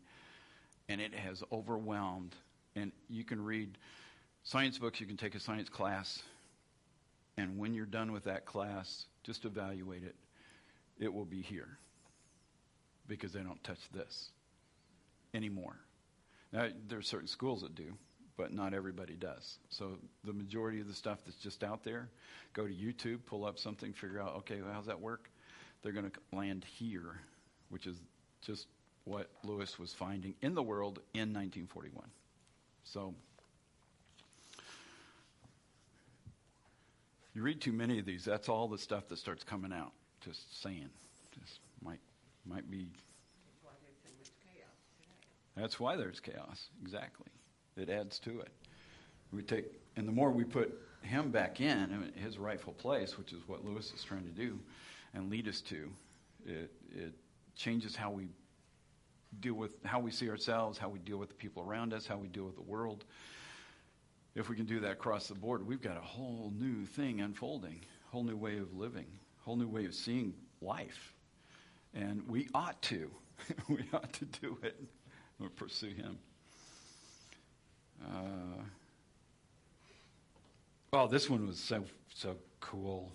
and 0.88 1.02
it 1.02 1.14
has 1.14 1.44
overwhelmed. 1.52 2.36
And 2.76 2.92
you 3.10 3.24
can 3.24 3.44
read 3.44 3.78
science 4.44 4.78
books, 4.78 5.00
you 5.00 5.08
can 5.08 5.18
take 5.18 5.34
a 5.34 5.40
science 5.40 5.70
class, 5.70 6.22
and 7.38 7.58
when 7.58 7.74
you're 7.74 7.86
done 7.86 8.12
with 8.12 8.26
that 8.26 8.46
class, 8.46 9.06
just 9.24 9.46
evaluate 9.46 10.04
it. 10.04 10.16
It 11.00 11.14
will 11.14 11.26
be 11.26 11.42
here 11.42 11.78
because 13.08 13.34
they 13.34 13.42
don't 13.42 13.62
touch 13.64 13.80
this 13.94 14.30
anymore. 15.34 15.76
Now, 16.54 16.70
there 16.88 17.00
are 17.00 17.04
certain 17.04 17.28
schools 17.28 17.62
that 17.62 17.76
do, 17.76 17.94
but 18.38 18.54
not 18.54 18.74
everybody 18.74 19.14
does. 19.14 19.58
So 19.70 19.98
the 20.24 20.34
majority 20.34 20.82
of 20.82 20.88
the 20.88 20.94
stuff 20.94 21.20
that's 21.26 21.38
just 21.38 21.64
out 21.64 21.84
there, 21.84 22.10
go 22.54 22.68
to 22.68 22.74
YouTube, 22.74 23.20
pull 23.26 23.46
up 23.46 23.58
something, 23.58 23.94
figure 23.94 24.22
out, 24.22 24.36
okay, 24.38 24.62
well, 24.62 24.74
how's 24.74 24.88
that 24.88 25.00
work? 25.00 25.30
They're 25.82 25.94
going 25.94 26.10
to 26.10 26.36
land 26.36 26.66
here, 26.66 27.22
which 27.70 27.88
is 27.88 27.98
just 28.42 28.68
what 29.06 29.30
Lewis 29.44 29.78
was 29.80 29.94
finding 29.94 30.34
in 30.42 30.56
the 30.56 30.64
world 30.64 31.00
in 31.14 31.34
1941. 31.34 32.06
So 32.84 33.14
you 37.34 37.42
read 37.42 37.62
too 37.62 37.74
many 37.74 38.00
of 38.00 38.06
these, 38.06 38.26
that's 38.26 38.50
all 38.50 38.68
the 38.68 38.78
stuff 38.78 39.08
that 39.10 39.18
starts 39.18 39.44
coming 39.44 39.72
out. 39.72 39.92
Just 40.22 40.62
saying. 40.62 40.90
Just 41.40 41.60
might 41.84 42.00
might 42.46 42.70
be 42.72 42.88
that's 45.56 45.80
why 45.80 45.96
there's 45.96 46.20
chaos. 46.20 46.70
Exactly. 46.82 47.28
It 47.78 47.90
adds 47.90 48.20
to 48.20 48.40
it. 48.40 48.50
We 49.32 49.42
take, 49.42 49.66
and 49.96 50.08
the 50.08 50.12
more 50.12 50.32
we 50.32 50.44
put 50.44 50.80
him 51.02 51.30
back 51.30 51.60
in, 51.60 52.12
his 52.16 52.38
rightful 52.38 52.74
place, 52.74 53.18
which 53.18 53.34
is 53.34 53.40
what 53.48 53.66
Lewis 53.66 53.92
is 53.94 54.04
trying 54.04 54.24
to 54.24 54.32
do, 54.32 54.60
and 55.14 55.30
lead 55.30 55.48
us 55.48 55.62
to, 55.62 55.90
it 56.46 56.72
it 56.96 57.14
changes 57.56 57.96
how 57.96 58.12
we 58.12 58.28
deal 59.40 59.54
with 59.54 59.74
how 59.84 60.00
we 60.00 60.12
see 60.12 60.30
ourselves, 60.30 60.78
how 60.78 60.90
we 60.90 61.00
deal 61.00 61.18
with 61.18 61.30
the 61.30 61.36
people 61.36 61.64
around 61.64 61.94
us, 61.94 62.08
how 62.08 62.18
we 62.18 62.28
deal 62.28 62.46
with 62.46 62.56
the 62.56 62.62
world. 62.62 63.04
If 64.36 64.50
we 64.50 64.56
can 64.56 64.66
do 64.66 64.82
that 64.82 64.92
across 64.92 65.28
the 65.28 65.36
board, 65.36 65.66
we've 65.66 65.82
got 65.82 65.98
a 65.98 66.02
whole 66.02 66.52
new 66.58 66.86
thing 66.86 67.22
unfolding, 67.22 67.82
a 68.08 68.12
whole 68.12 68.24
new 68.24 68.36
way 68.36 68.58
of 68.58 68.74
living, 68.74 69.08
whole 69.44 69.56
new 69.56 69.68
way 69.68 69.86
of 69.86 69.94
seeing 69.94 70.34
life, 70.62 71.14
and 71.94 72.28
we 72.28 72.50
ought 72.54 72.82
to, 72.84 73.10
we 73.70 73.86
ought 73.94 74.12
to 74.14 74.26
do 74.26 74.58
it 74.64 74.82
or 75.42 75.50
pursue 75.50 75.92
Him. 75.92 76.18
Uh, 78.04 78.64
well, 80.92 81.08
this 81.08 81.30
one 81.30 81.46
was 81.46 81.60
so 81.60 81.84
so 82.14 82.36
cool. 82.60 83.12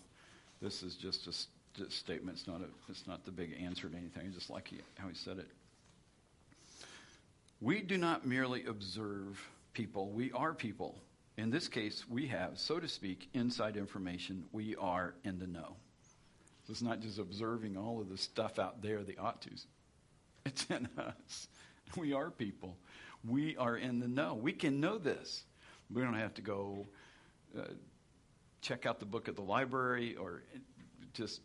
This 0.61 0.83
is 0.83 0.97
just 0.97 1.27
a 1.27 1.33
st- 1.33 1.93
statement. 1.93 2.39
It's 2.39 2.47
not 2.47 2.61
a. 2.61 2.67
It's 2.89 3.07
not 3.07 3.25
the 3.25 3.33
big 3.33 3.57
answer 3.61 3.89
to 3.89 3.97
anything. 3.97 4.33
Just 4.33 4.51
like 4.51 4.69
he, 4.69 4.79
how 4.99 5.09
he 5.09 5.15
said 5.15 5.39
it. 5.39 5.49
We 7.61 7.81
do 7.81 7.99
not 7.99 8.27
merely 8.27 8.65
observe 8.65 9.41
people. 9.73 10.11
We 10.11 10.33
are 10.33 10.55
people. 10.55 10.99
In 11.37 11.51
this 11.51 11.69
case, 11.69 12.05
we 12.09 12.27
have, 12.27 12.59
so 12.59 12.81
to 12.81 12.89
speak, 12.89 13.29
inside 13.35 13.77
information. 13.77 14.45
We 14.53 14.77
are 14.77 15.15
in 15.25 15.39
the 15.39 15.47
know. 15.47 15.77
So 16.67 16.73
it's 16.73 16.83
not 16.83 17.01
just 17.01 17.19
observing 17.19 17.77
all 17.77 18.01
of 18.01 18.09
the 18.09 18.19
stuff 18.19 18.59
out 18.59 18.83
there, 18.83 19.03
the 19.03 19.17
ought 19.19 19.43
tos. 19.43 19.67
It's 20.47 20.65
in 20.67 20.89
us. 20.99 21.49
We 21.97 22.13
are 22.13 22.31
people. 22.31 22.77
We 23.29 23.57
are 23.57 23.77
in 23.77 24.01
the 24.01 24.09
know. 24.09 24.35
We 24.35 24.53
can 24.53 24.81
know 24.81 24.99
this. 24.99 25.45
We 25.93 26.03
don't 26.03 26.15
have 26.15 26.35
to 26.35 26.43
go 26.43 26.87
uh, 27.59 27.63
check 28.63 28.87
out 28.87 29.01
the 29.01 29.07
book 29.07 29.29
at 29.29 29.37
the 29.37 29.43
library 29.43 30.17
or 30.17 30.43
just, 31.13 31.41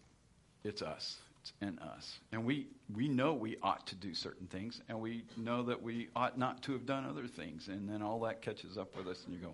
it's 0.63 0.81
us. 0.81 1.17
It's 1.41 1.53
in 1.61 1.77
us. 1.79 2.19
And 2.31 2.45
we, 2.45 2.67
we 2.93 3.07
know 3.07 3.33
we 3.33 3.57
ought 3.61 3.85
to 3.87 3.95
do 3.95 4.13
certain 4.13 4.47
things, 4.47 4.81
and 4.89 4.99
we 4.99 5.25
know 5.37 5.63
that 5.63 5.81
we 5.81 6.09
ought 6.15 6.37
not 6.37 6.63
to 6.63 6.73
have 6.73 6.85
done 6.85 7.05
other 7.05 7.27
things. 7.27 7.67
And 7.67 7.87
then 7.87 8.01
all 8.01 8.19
that 8.21 8.41
catches 8.41 8.77
up 8.77 8.95
with 8.95 9.07
us, 9.07 9.23
and 9.25 9.35
you 9.35 9.41
go, 9.41 9.53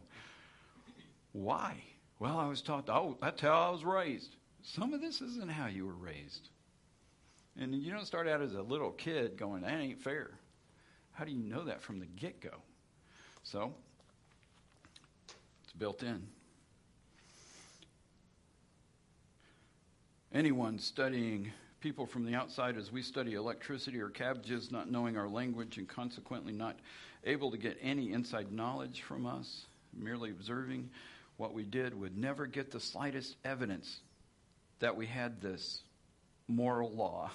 why? 1.33 1.75
Well, 2.19 2.37
I 2.37 2.47
was 2.47 2.61
taught, 2.61 2.87
oh, 2.89 3.17
that's 3.21 3.41
how 3.41 3.67
I 3.67 3.69
was 3.71 3.83
raised. 3.83 4.35
Some 4.63 4.93
of 4.93 5.01
this 5.01 5.21
isn't 5.21 5.51
how 5.51 5.67
you 5.67 5.85
were 5.85 5.93
raised. 5.93 6.49
And 7.59 7.75
you 7.75 7.91
don't 7.91 8.05
start 8.05 8.27
out 8.27 8.41
as 8.41 8.53
a 8.53 8.61
little 8.61 8.91
kid 8.91 9.37
going, 9.37 9.63
that 9.63 9.73
ain't 9.73 10.01
fair. 10.01 10.31
How 11.13 11.25
do 11.25 11.31
you 11.31 11.39
know 11.39 11.63
that 11.65 11.81
from 11.81 11.99
the 11.99 12.05
get 12.05 12.41
go? 12.41 12.51
So, 13.43 13.73
it's 15.63 15.73
built 15.73 16.03
in. 16.03 16.21
Anyone 20.33 20.79
studying 20.79 21.51
people 21.81 22.05
from 22.05 22.25
the 22.25 22.35
outside 22.35 22.77
as 22.77 22.91
we 22.91 23.01
study 23.01 23.33
electricity 23.33 23.99
or 23.99 24.09
cabbages, 24.09 24.71
not 24.71 24.89
knowing 24.89 25.17
our 25.17 25.27
language 25.27 25.77
and 25.77 25.87
consequently 25.87 26.53
not 26.53 26.77
able 27.25 27.51
to 27.51 27.57
get 27.57 27.77
any 27.81 28.13
inside 28.13 28.51
knowledge 28.51 29.01
from 29.01 29.25
us, 29.25 29.65
merely 29.93 30.29
observing 30.29 30.89
what 31.37 31.53
we 31.53 31.63
did, 31.63 31.99
would 31.99 32.17
never 32.17 32.45
get 32.45 32.71
the 32.71 32.79
slightest 32.79 33.35
evidence 33.43 33.99
that 34.79 34.95
we 34.95 35.05
had 35.05 35.41
this 35.41 35.81
moral 36.47 36.91
law. 36.91 37.31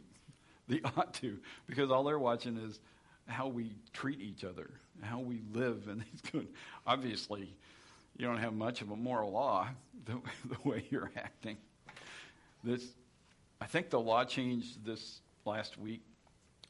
the 0.68 0.82
ought 0.96 1.14
to, 1.14 1.38
because 1.66 1.90
all 1.90 2.04
they're 2.04 2.18
watching 2.18 2.56
is 2.56 2.78
how 3.26 3.48
we 3.48 3.74
treat 3.92 4.20
each 4.20 4.44
other, 4.44 4.70
how 5.02 5.18
we 5.18 5.42
live. 5.52 5.88
And 5.88 6.02
he's 6.10 6.20
going, 6.20 6.48
obviously, 6.86 7.54
you 8.16 8.26
don't 8.26 8.38
have 8.38 8.52
much 8.52 8.82
of 8.82 8.90
a 8.90 8.96
moral 8.96 9.32
law 9.32 9.68
the, 10.06 10.20
the 10.48 10.68
way 10.68 10.84
you're 10.90 11.10
acting. 11.16 11.56
This, 12.62 12.84
I 13.60 13.66
think 13.66 13.90
the 13.90 14.00
law 14.00 14.24
changed 14.24 14.84
this 14.84 15.20
last 15.44 15.78
week 15.78 16.02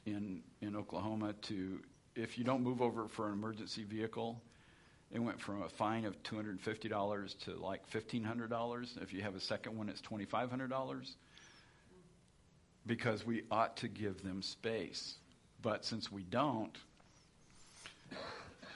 in, 0.06 0.42
in 0.60 0.76
Oklahoma 0.76 1.34
to 1.42 1.80
if 2.16 2.38
you 2.38 2.44
don't 2.44 2.62
move 2.62 2.80
over 2.80 3.08
for 3.08 3.26
an 3.26 3.32
emergency 3.32 3.84
vehicle, 3.84 4.40
it 5.12 5.18
went 5.18 5.40
from 5.40 5.62
a 5.62 5.68
fine 5.68 6.04
of 6.04 6.20
$250 6.22 7.38
to 7.44 7.54
like 7.56 7.88
$1,500. 7.90 9.02
If 9.02 9.12
you 9.12 9.22
have 9.22 9.34
a 9.34 9.40
second 9.40 9.76
one, 9.76 9.88
it's 9.88 10.00
$2,500 10.02 11.14
because 12.86 13.24
we 13.24 13.42
ought 13.50 13.76
to 13.78 13.88
give 13.88 14.22
them 14.22 14.42
space. 14.42 15.14
But 15.64 15.82
since 15.82 16.12
we 16.12 16.24
don't, 16.24 16.76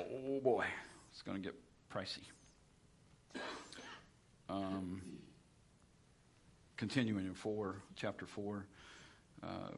oh 0.00 0.40
boy, 0.42 0.64
it's 1.12 1.20
going 1.20 1.36
to 1.36 1.42
get 1.42 1.54
pricey. 1.92 2.24
Um, 4.48 5.02
continuing 6.78 7.26
in 7.26 7.34
four, 7.34 7.82
chapter 7.94 8.24
four, 8.24 8.64
uh, 9.42 9.72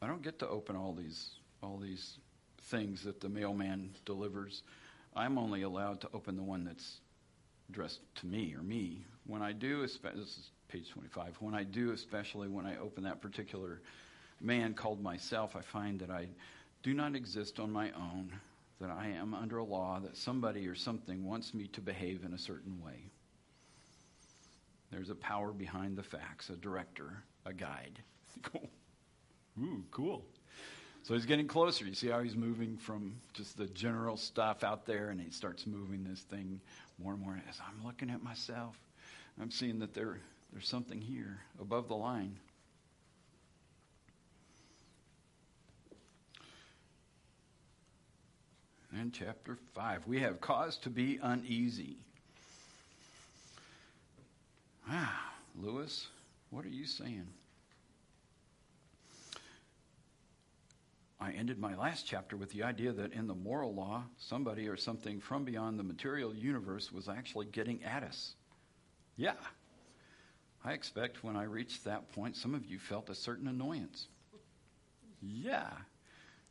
I 0.00 0.06
don't 0.06 0.22
get 0.22 0.38
to 0.38 0.48
open 0.48 0.74
all 0.74 0.94
these 0.94 1.32
all 1.62 1.76
these 1.76 2.16
things 2.62 3.04
that 3.04 3.20
the 3.20 3.28
mailman 3.28 3.90
delivers. 4.06 4.62
I'm 5.14 5.36
only 5.36 5.62
allowed 5.62 6.00
to 6.00 6.08
open 6.14 6.36
the 6.36 6.42
one 6.42 6.64
that's 6.64 7.00
addressed 7.68 8.00
to 8.16 8.26
me 8.26 8.54
or 8.54 8.62
me. 8.62 9.04
When 9.26 9.42
I 9.42 9.52
do, 9.52 9.82
this 9.82 9.98
is 10.02 10.50
page 10.68 10.88
25. 10.92 11.36
When 11.40 11.54
I 11.54 11.64
do, 11.64 11.92
especially 11.92 12.48
when 12.48 12.64
I 12.64 12.78
open 12.78 13.04
that 13.04 13.20
particular 13.20 13.82
man 14.42 14.74
called 14.74 15.02
myself, 15.02 15.56
I 15.56 15.62
find 15.62 16.00
that 16.00 16.10
I 16.10 16.28
do 16.82 16.94
not 16.94 17.14
exist 17.14 17.60
on 17.60 17.70
my 17.70 17.90
own, 17.92 18.32
that 18.80 18.90
I 18.90 19.08
am 19.08 19.34
under 19.34 19.58
a 19.58 19.64
law, 19.64 20.00
that 20.00 20.16
somebody 20.16 20.66
or 20.66 20.74
something 20.74 21.24
wants 21.24 21.54
me 21.54 21.68
to 21.68 21.80
behave 21.80 22.24
in 22.24 22.34
a 22.34 22.38
certain 22.38 22.82
way. 22.82 23.10
There's 24.90 25.10
a 25.10 25.14
power 25.14 25.52
behind 25.52 25.96
the 25.96 26.02
facts, 26.02 26.50
a 26.50 26.56
director, 26.56 27.22
a 27.46 27.52
guide. 27.52 27.98
Cool. 28.42 28.70
Ooh, 29.62 29.84
cool. 29.90 30.24
So 31.04 31.14
he's 31.14 31.26
getting 31.26 31.46
closer. 31.46 31.84
You 31.84 31.94
see 31.94 32.08
how 32.08 32.22
he's 32.22 32.34
moving 32.34 32.76
from 32.76 33.16
just 33.34 33.56
the 33.56 33.66
general 33.66 34.16
stuff 34.16 34.64
out 34.64 34.86
there, 34.86 35.10
and 35.10 35.20
he 35.20 35.30
starts 35.30 35.66
moving 35.66 36.02
this 36.02 36.20
thing 36.20 36.60
more 36.98 37.12
and 37.12 37.22
more. 37.22 37.40
As 37.48 37.60
I'm 37.60 37.84
looking 37.84 38.08
at 38.10 38.22
myself, 38.22 38.76
I'm 39.40 39.50
seeing 39.50 39.78
that 39.80 39.94
there, 39.94 40.18
there's 40.52 40.66
something 40.66 41.00
here 41.00 41.40
above 41.60 41.88
the 41.88 41.94
line. 41.94 42.36
And 48.94 49.12
chapter 49.12 49.56
5, 49.74 50.06
we 50.06 50.20
have 50.20 50.40
cause 50.40 50.76
to 50.78 50.90
be 50.90 51.18
uneasy. 51.22 51.96
Ah, 54.88 55.32
Lewis, 55.58 56.08
what 56.50 56.64
are 56.64 56.70
you 56.70 56.84
saying? 56.84 57.26
I 61.18 61.30
ended 61.30 61.58
my 61.58 61.76
last 61.76 62.04
chapter 62.04 62.36
with 62.36 62.50
the 62.50 62.64
idea 62.64 62.92
that 62.92 63.12
in 63.12 63.28
the 63.28 63.34
moral 63.34 63.72
law, 63.74 64.02
somebody 64.18 64.68
or 64.68 64.76
something 64.76 65.20
from 65.20 65.44
beyond 65.44 65.78
the 65.78 65.84
material 65.84 66.34
universe 66.34 66.92
was 66.92 67.08
actually 67.08 67.46
getting 67.46 67.82
at 67.84 68.02
us. 68.02 68.34
Yeah. 69.16 69.34
I 70.64 70.72
expect 70.72 71.22
when 71.22 71.36
I 71.36 71.44
reached 71.44 71.84
that 71.84 72.12
point, 72.12 72.36
some 72.36 72.54
of 72.54 72.66
you 72.66 72.78
felt 72.78 73.08
a 73.08 73.14
certain 73.14 73.46
annoyance. 73.46 74.08
Yeah. 75.22 75.70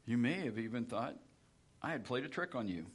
You 0.05 0.17
may 0.17 0.39
have 0.45 0.57
even 0.57 0.85
thought 0.85 1.15
I 1.82 1.91
had 1.91 2.03
played 2.03 2.23
a 2.25 2.29
trick 2.29 2.55
on 2.55 2.67
you, 2.67 2.86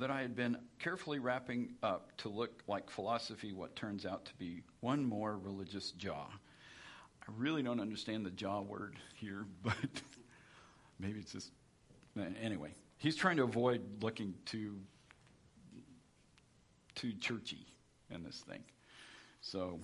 that 0.00 0.10
I 0.10 0.22
had 0.22 0.34
been 0.34 0.56
carefully 0.78 1.18
wrapping 1.18 1.74
up 1.82 2.16
to 2.18 2.30
look 2.30 2.62
like 2.66 2.88
philosophy 2.88 3.52
what 3.52 3.76
turns 3.76 4.06
out 4.06 4.24
to 4.24 4.34
be 4.34 4.62
one 4.80 5.04
more 5.04 5.36
religious 5.36 5.90
jaw. 5.92 6.26
I 6.26 7.32
really 7.36 7.62
don't 7.62 7.80
understand 7.80 8.24
the 8.24 8.30
jaw 8.30 8.62
word 8.62 8.96
here, 9.14 9.44
but 9.62 9.76
maybe 10.98 11.20
it's 11.20 11.32
just. 11.32 11.52
Anyway, 12.42 12.74
he's 12.96 13.14
trying 13.14 13.36
to 13.36 13.44
avoid 13.44 13.82
looking 14.02 14.34
too, 14.46 14.78
too 16.94 17.12
churchy 17.20 17.66
in 18.10 18.24
this 18.24 18.42
thing. 18.48 18.64
So. 19.42 19.78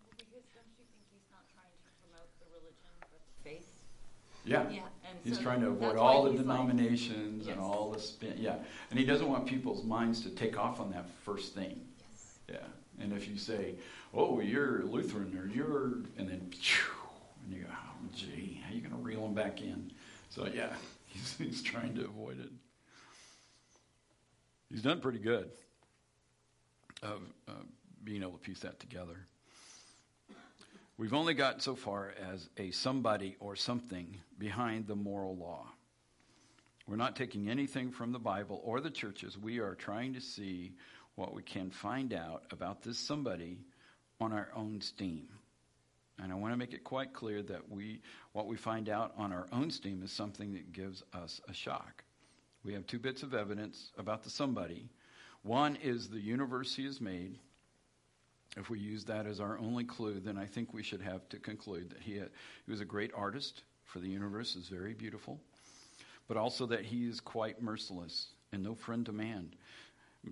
Well, 0.00 0.10
because 0.16 0.42
don't 0.52 0.66
you 0.78 0.84
think 0.90 1.04
he's 1.12 1.28
not 1.30 1.44
trying 1.54 1.70
to 1.70 1.90
promote 2.00 2.32
the 2.40 2.46
religion, 2.58 2.90
but 2.98 3.20
the 3.20 3.48
faith? 3.48 3.68
Yeah. 4.44 4.68
Yeah, 4.70 4.80
He's 5.24 5.36
so 5.36 5.42
trying 5.42 5.60
to 5.60 5.68
avoid 5.68 5.96
all 5.96 6.24
the 6.24 6.30
he's 6.30 6.40
like- 6.40 6.46
denominations 6.48 7.46
Yes. 7.46 7.52
and 7.54 7.60
all 7.64 7.90
the 7.92 8.00
spin. 8.00 8.34
Yeah. 8.38 8.56
And 8.90 8.98
he 8.98 9.04
doesn't 9.04 9.28
want 9.28 9.46
people's 9.46 9.84
minds 9.84 10.22
to 10.22 10.30
take 10.30 10.58
off 10.58 10.80
on 10.80 10.90
that 10.92 11.08
first 11.24 11.54
thing. 11.54 11.80
Yes. 12.10 12.38
Yeah. 12.50 13.02
And 13.04 13.12
if 13.12 13.28
you 13.28 13.36
say, 13.36 13.76
oh, 14.12 14.40
you're 14.40 14.82
Lutheran 14.84 15.36
or 15.38 15.46
you're, 15.46 16.02
and 16.18 16.28
then, 16.28 16.50
and 16.50 17.52
you 17.56 17.62
go, 17.64 17.68
oh, 17.70 18.08
gee, 18.14 18.60
how 18.64 18.70
are 18.72 18.74
you 18.74 18.80
going 18.80 18.92
to 18.94 19.00
reel 19.02 19.22
them 19.22 19.34
back 19.34 19.60
in? 19.60 19.92
So, 20.30 20.46
yeah, 20.52 20.72
he's, 21.06 21.36
he's 21.38 21.62
trying 21.62 21.94
to 21.94 22.04
avoid 22.04 22.40
it. 22.40 22.50
He's 24.70 24.82
done 24.82 25.00
pretty 25.00 25.18
good 25.18 25.50
of 27.02 27.20
uh, 27.48 27.52
being 28.04 28.22
able 28.22 28.32
to 28.32 28.38
piece 28.38 28.60
that 28.60 28.80
together. 28.80 29.26
We've 31.02 31.14
only 31.14 31.34
got 31.34 31.60
so 31.60 31.74
far 31.74 32.14
as 32.32 32.48
a 32.56 32.70
somebody 32.70 33.34
or 33.40 33.56
something 33.56 34.18
behind 34.38 34.86
the 34.86 34.94
moral 34.94 35.34
law. 35.34 35.66
We're 36.86 36.94
not 36.94 37.16
taking 37.16 37.50
anything 37.50 37.90
from 37.90 38.12
the 38.12 38.20
Bible 38.20 38.60
or 38.62 38.80
the 38.80 38.88
churches. 38.88 39.36
We 39.36 39.58
are 39.58 39.74
trying 39.74 40.14
to 40.14 40.20
see 40.20 40.76
what 41.16 41.34
we 41.34 41.42
can 41.42 41.70
find 41.70 42.14
out 42.14 42.44
about 42.52 42.82
this 42.82 43.00
somebody 43.00 43.58
on 44.20 44.32
our 44.32 44.50
own 44.54 44.80
steam. 44.80 45.26
And 46.22 46.30
I 46.30 46.36
want 46.36 46.52
to 46.52 46.56
make 46.56 46.72
it 46.72 46.84
quite 46.84 47.12
clear 47.12 47.42
that 47.42 47.68
we 47.68 48.00
what 48.30 48.46
we 48.46 48.56
find 48.56 48.88
out 48.88 49.12
on 49.16 49.32
our 49.32 49.48
own 49.50 49.72
steam 49.72 50.04
is 50.04 50.12
something 50.12 50.52
that 50.52 50.72
gives 50.72 51.02
us 51.12 51.40
a 51.48 51.52
shock. 51.52 52.04
We 52.62 52.74
have 52.74 52.86
two 52.86 53.00
bits 53.00 53.24
of 53.24 53.34
evidence 53.34 53.90
about 53.98 54.22
the 54.22 54.30
somebody. 54.30 54.88
One 55.42 55.74
is 55.82 56.08
the 56.08 56.20
universe 56.20 56.76
he 56.76 56.84
has 56.84 57.00
made. 57.00 57.40
If 58.56 58.68
we 58.68 58.78
use 58.78 59.04
that 59.06 59.26
as 59.26 59.40
our 59.40 59.58
only 59.58 59.84
clue, 59.84 60.20
then 60.20 60.36
I 60.36 60.46
think 60.46 60.74
we 60.74 60.82
should 60.82 61.00
have 61.00 61.26
to 61.30 61.38
conclude 61.38 61.90
that 61.90 62.02
he, 62.02 62.18
had, 62.18 62.30
he 62.66 62.70
was 62.70 62.80
a 62.80 62.86
great 62.86 63.10
artist, 63.14 63.62
for 63.84 63.98
the 63.98 64.08
universe 64.08 64.56
is 64.56 64.68
very 64.68 64.94
beautiful, 64.94 65.40
but 66.28 66.36
also 66.36 66.66
that 66.66 66.84
he 66.84 67.06
is 67.06 67.20
quite 67.20 67.62
merciless 67.62 68.28
and 68.52 68.62
no 68.62 68.74
friend 68.74 69.06
to 69.06 69.12
man, 69.12 69.54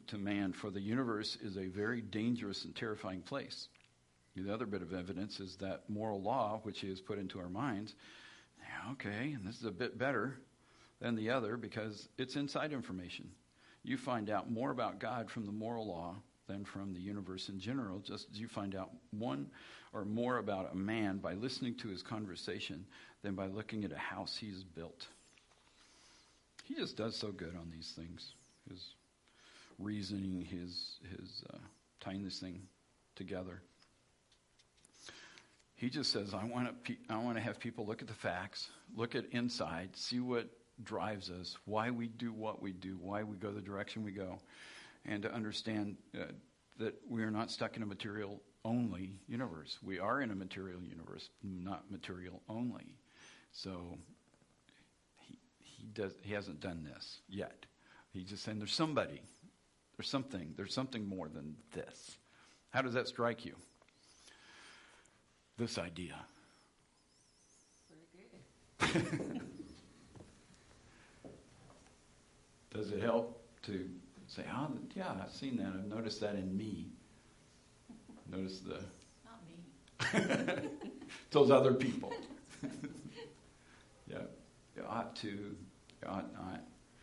to 0.09 0.19
man, 0.19 0.53
for 0.53 0.71
the 0.71 0.81
universe 0.81 1.37
is 1.43 1.57
a 1.57 1.67
very 1.67 2.03
dangerous 2.03 2.65
and 2.65 2.77
terrifying 2.77 3.23
place. 3.23 3.69
The 4.37 4.53
other 4.53 4.67
bit 4.67 4.83
of 4.83 4.93
evidence 4.93 5.41
is 5.41 5.57
that 5.57 5.89
moral 5.89 6.23
law, 6.23 6.61
which 6.63 6.81
he 6.81 6.89
has 6.89 7.01
put 7.01 7.19
into 7.19 7.39
our 7.41 7.49
minds. 7.49 7.95
Yeah, 8.59 8.93
okay, 8.93 9.33
and 9.33 9.47
this 9.47 9.57
is 9.57 9.65
a 9.65 9.71
bit 9.71 9.99
better 9.99 10.39
than 11.01 11.17
the 11.17 11.31
other 11.31 11.57
because 11.57 12.09
it's 12.19 12.37
inside 12.37 12.73
information. 12.73 13.31
You 13.83 13.97
find 13.97 14.31
out 14.31 14.51
more 14.51 14.71
about 14.71 15.01
God 15.01 15.31
from 15.31 15.47
the 15.47 15.53
moral 15.53 15.89
law 15.89 16.17
than 16.51 16.65
from 16.65 16.93
the 16.93 17.01
universe 17.01 17.49
in 17.49 17.61
general, 17.61 18.01
just 18.01 18.27
as 18.33 18.41
you 18.41 18.49
find 18.49 18.75
out 18.75 18.91
one 19.17 19.47
or 19.93 20.05
more 20.05 20.39
about 20.39 20.73
a 20.73 20.77
man 20.77 21.19
by 21.19 21.35
listening 21.35 21.77
to 21.77 21.89
his 21.89 22.03
conversation 22.03 22.85
than 23.23 23.35
by 23.35 23.47
looking 23.47 23.85
at 23.85 23.93
a 23.93 23.99
house 23.99 24.37
he's 24.37 24.65
built. 24.65 25.07
He 26.65 26.75
just 26.75 26.97
does 26.97 27.17
so 27.17 27.29
good 27.29 27.55
on 27.57 27.71
these 27.73 27.93
things. 27.97 28.35
His 28.69 28.85
reasoning, 29.79 30.45
his 30.45 30.99
his 31.11 31.45
uh, 31.53 31.59
tying 32.01 32.25
this 32.25 32.39
thing 32.39 32.61
together. 33.17 33.63
He 35.77 35.89
just 35.89 36.13
says, 36.13 36.35
"I 36.35 36.45
want 36.45 36.67
to. 36.67 36.73
Pe- 36.93 37.15
I 37.15 37.19
want 37.19 37.37
to 37.37 37.43
have 37.43 37.59
people 37.59 37.87
look 37.87 38.03
at 38.03 38.09
the 38.09 38.15
facts, 38.15 38.69
look 38.97 39.15
at 39.15 39.25
inside, 39.33 39.91
see 39.95 40.21
what 40.21 40.49
drives 40.83 41.31
us, 41.31 41.57
why 41.65 41.91
we 41.91 42.09
do 42.09 42.33
what 42.33 42.63
we 42.63 42.73
do, 42.73 42.99
why 43.01 43.23
we 43.23 43.37
go 43.37 43.51
the 43.51 43.61
direction 43.61 44.05
we 44.05 44.13
go, 44.13 44.39
and 45.05 45.23
to 45.23 45.33
understand 45.33 45.97
uh, 46.15 46.25
that 46.79 46.95
we 47.09 47.23
are 47.23 47.31
not 47.31 47.51
stuck 47.51 47.77
in 47.77 47.83
a 47.83 47.87
material 47.87 48.41
only 48.65 49.15
universe. 49.27 49.79
We 49.83 49.99
are 49.99 50.21
in 50.21 50.31
a 50.31 50.35
material 50.35 50.83
universe, 50.83 51.31
not 51.43 51.91
material 51.91 52.43
only. 52.49 52.97
So 53.53 53.99
he 55.19 55.39
he 55.63 55.87
does. 55.93 56.13
He 56.23 56.33
hasn't 56.33 56.61
done 56.61 56.85
this 56.85 57.21
yet. 57.29 57.67
He's 58.13 58.25
just 58.25 58.43
saying 58.45 58.59
there's 58.59 58.75
somebody, 58.75 59.23
there's 59.97 60.09
something, 60.09 60.55
there's 60.57 60.75
something 60.75 61.07
more 61.09 61.29
than 61.29 61.57
this. 61.73 62.19
How 62.71 62.83
does 62.83 62.95
that 62.95 63.09
strike 63.09 63.45
you? 63.45 63.55
This 65.57 65.79
idea. 65.79 66.17
Does 72.73 72.93
it 72.93 73.03
help 73.03 73.43
to 73.63 73.91
say, 74.41 74.49
oh, 74.55 74.69
yeah, 74.95 75.13
I've 75.23 75.33
seen 75.33 75.57
that. 75.57 75.67
I've 75.67 75.87
noticed 75.87 76.21
that 76.21 76.35
in 76.35 76.57
me. 76.57 76.87
Notice 78.31 78.61
the 78.61 78.81
Not 79.25 79.41
me. 79.49 80.69
those 81.31 81.51
other 81.51 81.75
people. 81.75 82.13
yeah, 84.07 84.19
you 84.77 84.85
ought 84.89 85.17
to, 85.17 85.29
you 85.29 86.07
ought 86.07 86.33
not. 86.33 86.63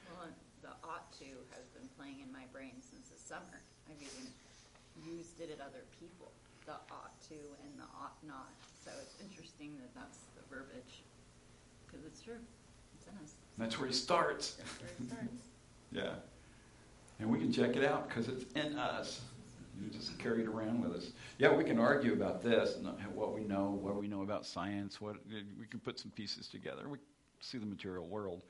Well, 0.10 0.30
the 0.62 0.70
ought 0.88 1.12
to 1.20 1.26
has 1.52 1.68
been 1.76 1.90
playing 1.98 2.22
in 2.24 2.32
my 2.32 2.46
brain 2.54 2.74
since 2.80 3.10
the 3.10 3.20
summer. 3.20 3.62
I've 3.90 4.02
even 4.02 4.32
used 5.06 5.40
it 5.42 5.52
at 5.52 5.60
other 5.60 5.84
people. 6.00 6.32
The 6.66 6.74
ought 6.92 7.20
to 7.30 7.36
and 7.36 7.74
the 7.78 7.88
ought 8.00 8.18
not. 8.26 8.52
So 8.84 8.92
it's 9.02 9.16
interesting 9.22 9.74
that 9.80 9.94
that's 9.96 10.20
the 10.36 10.44
verbiage. 10.50 11.04
Because 11.86 12.06
it's 12.06 12.22
true. 12.22 12.40
It's 12.96 13.08
in 13.08 13.14
us. 13.24 13.34
That's 13.58 13.80
where 13.80 13.88
he 13.88 13.94
starts. 13.94 14.54
That's 14.54 14.80
where 14.80 14.90
it 14.90 15.08
starts. 15.10 15.44
Yeah. 15.90 16.16
And 17.20 17.30
we 17.32 17.40
can 17.40 17.52
check 17.52 17.76
it 17.76 17.84
out 17.84 18.08
because 18.08 18.28
it's 18.28 18.46
in 18.54 18.78
us. 18.78 19.22
You 19.82 19.90
just 19.90 20.18
carry 20.18 20.42
it 20.42 20.48
around 20.48 20.82
with 20.82 20.94
us. 20.94 21.12
Yeah, 21.38 21.54
we 21.54 21.64
can 21.64 21.80
argue 21.80 22.14
about 22.14 22.42
this 22.42 22.78
and 22.78 22.88
what 23.14 23.34
we 23.34 23.44
know, 23.44 23.78
what 23.82 23.96
we 23.96 24.08
know 24.08 24.24
about 24.24 24.46
science. 24.46 25.00
What 25.00 25.18
we 25.60 25.68
can 25.68 25.80
put 25.80 26.00
some 26.00 26.12
pieces 26.12 26.48
together. 26.48 26.88
We 26.90 26.98
see 27.42 27.58
the 27.58 27.66
material 27.66 28.08
world, 28.08 28.44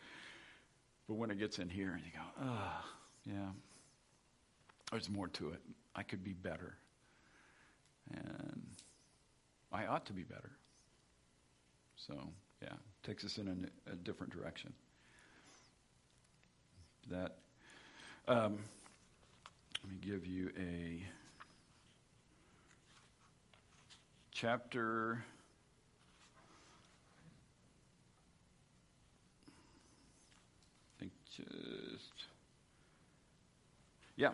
but 1.08 1.16
when 1.16 1.30
it 1.30 1.40
gets 1.40 1.60
in 1.60 1.70
here, 1.70 1.92
and 1.92 2.02
you 2.06 2.12
go, 2.14 2.26
ah, 2.42 2.86
yeah, 3.26 3.50
there's 4.92 5.10
more 5.10 5.28
to 5.30 5.50
it. 5.50 5.62
I 5.96 6.04
could 6.04 6.24
be 6.24 6.34
better, 6.34 6.78
and 8.14 8.66
I 9.74 9.86
ought 9.86 10.06
to 10.06 10.14
be 10.14 10.24
better. 10.24 10.52
So 11.98 12.14
yeah, 12.62 12.70
takes 13.04 13.26
us 13.26 13.38
in 13.38 13.70
a, 13.88 13.92
a 13.92 13.96
different 13.96 14.32
direction. 14.32 14.72
That 17.10 17.38
um, 18.28 18.58
let 19.84 19.92
me 19.92 19.98
give 20.02 20.26
you 20.26 20.52
a 20.60 21.02
chapter. 24.32 25.24
I 30.98 31.00
think 31.00 31.12
just 31.36 32.12
yeah, 34.18 34.32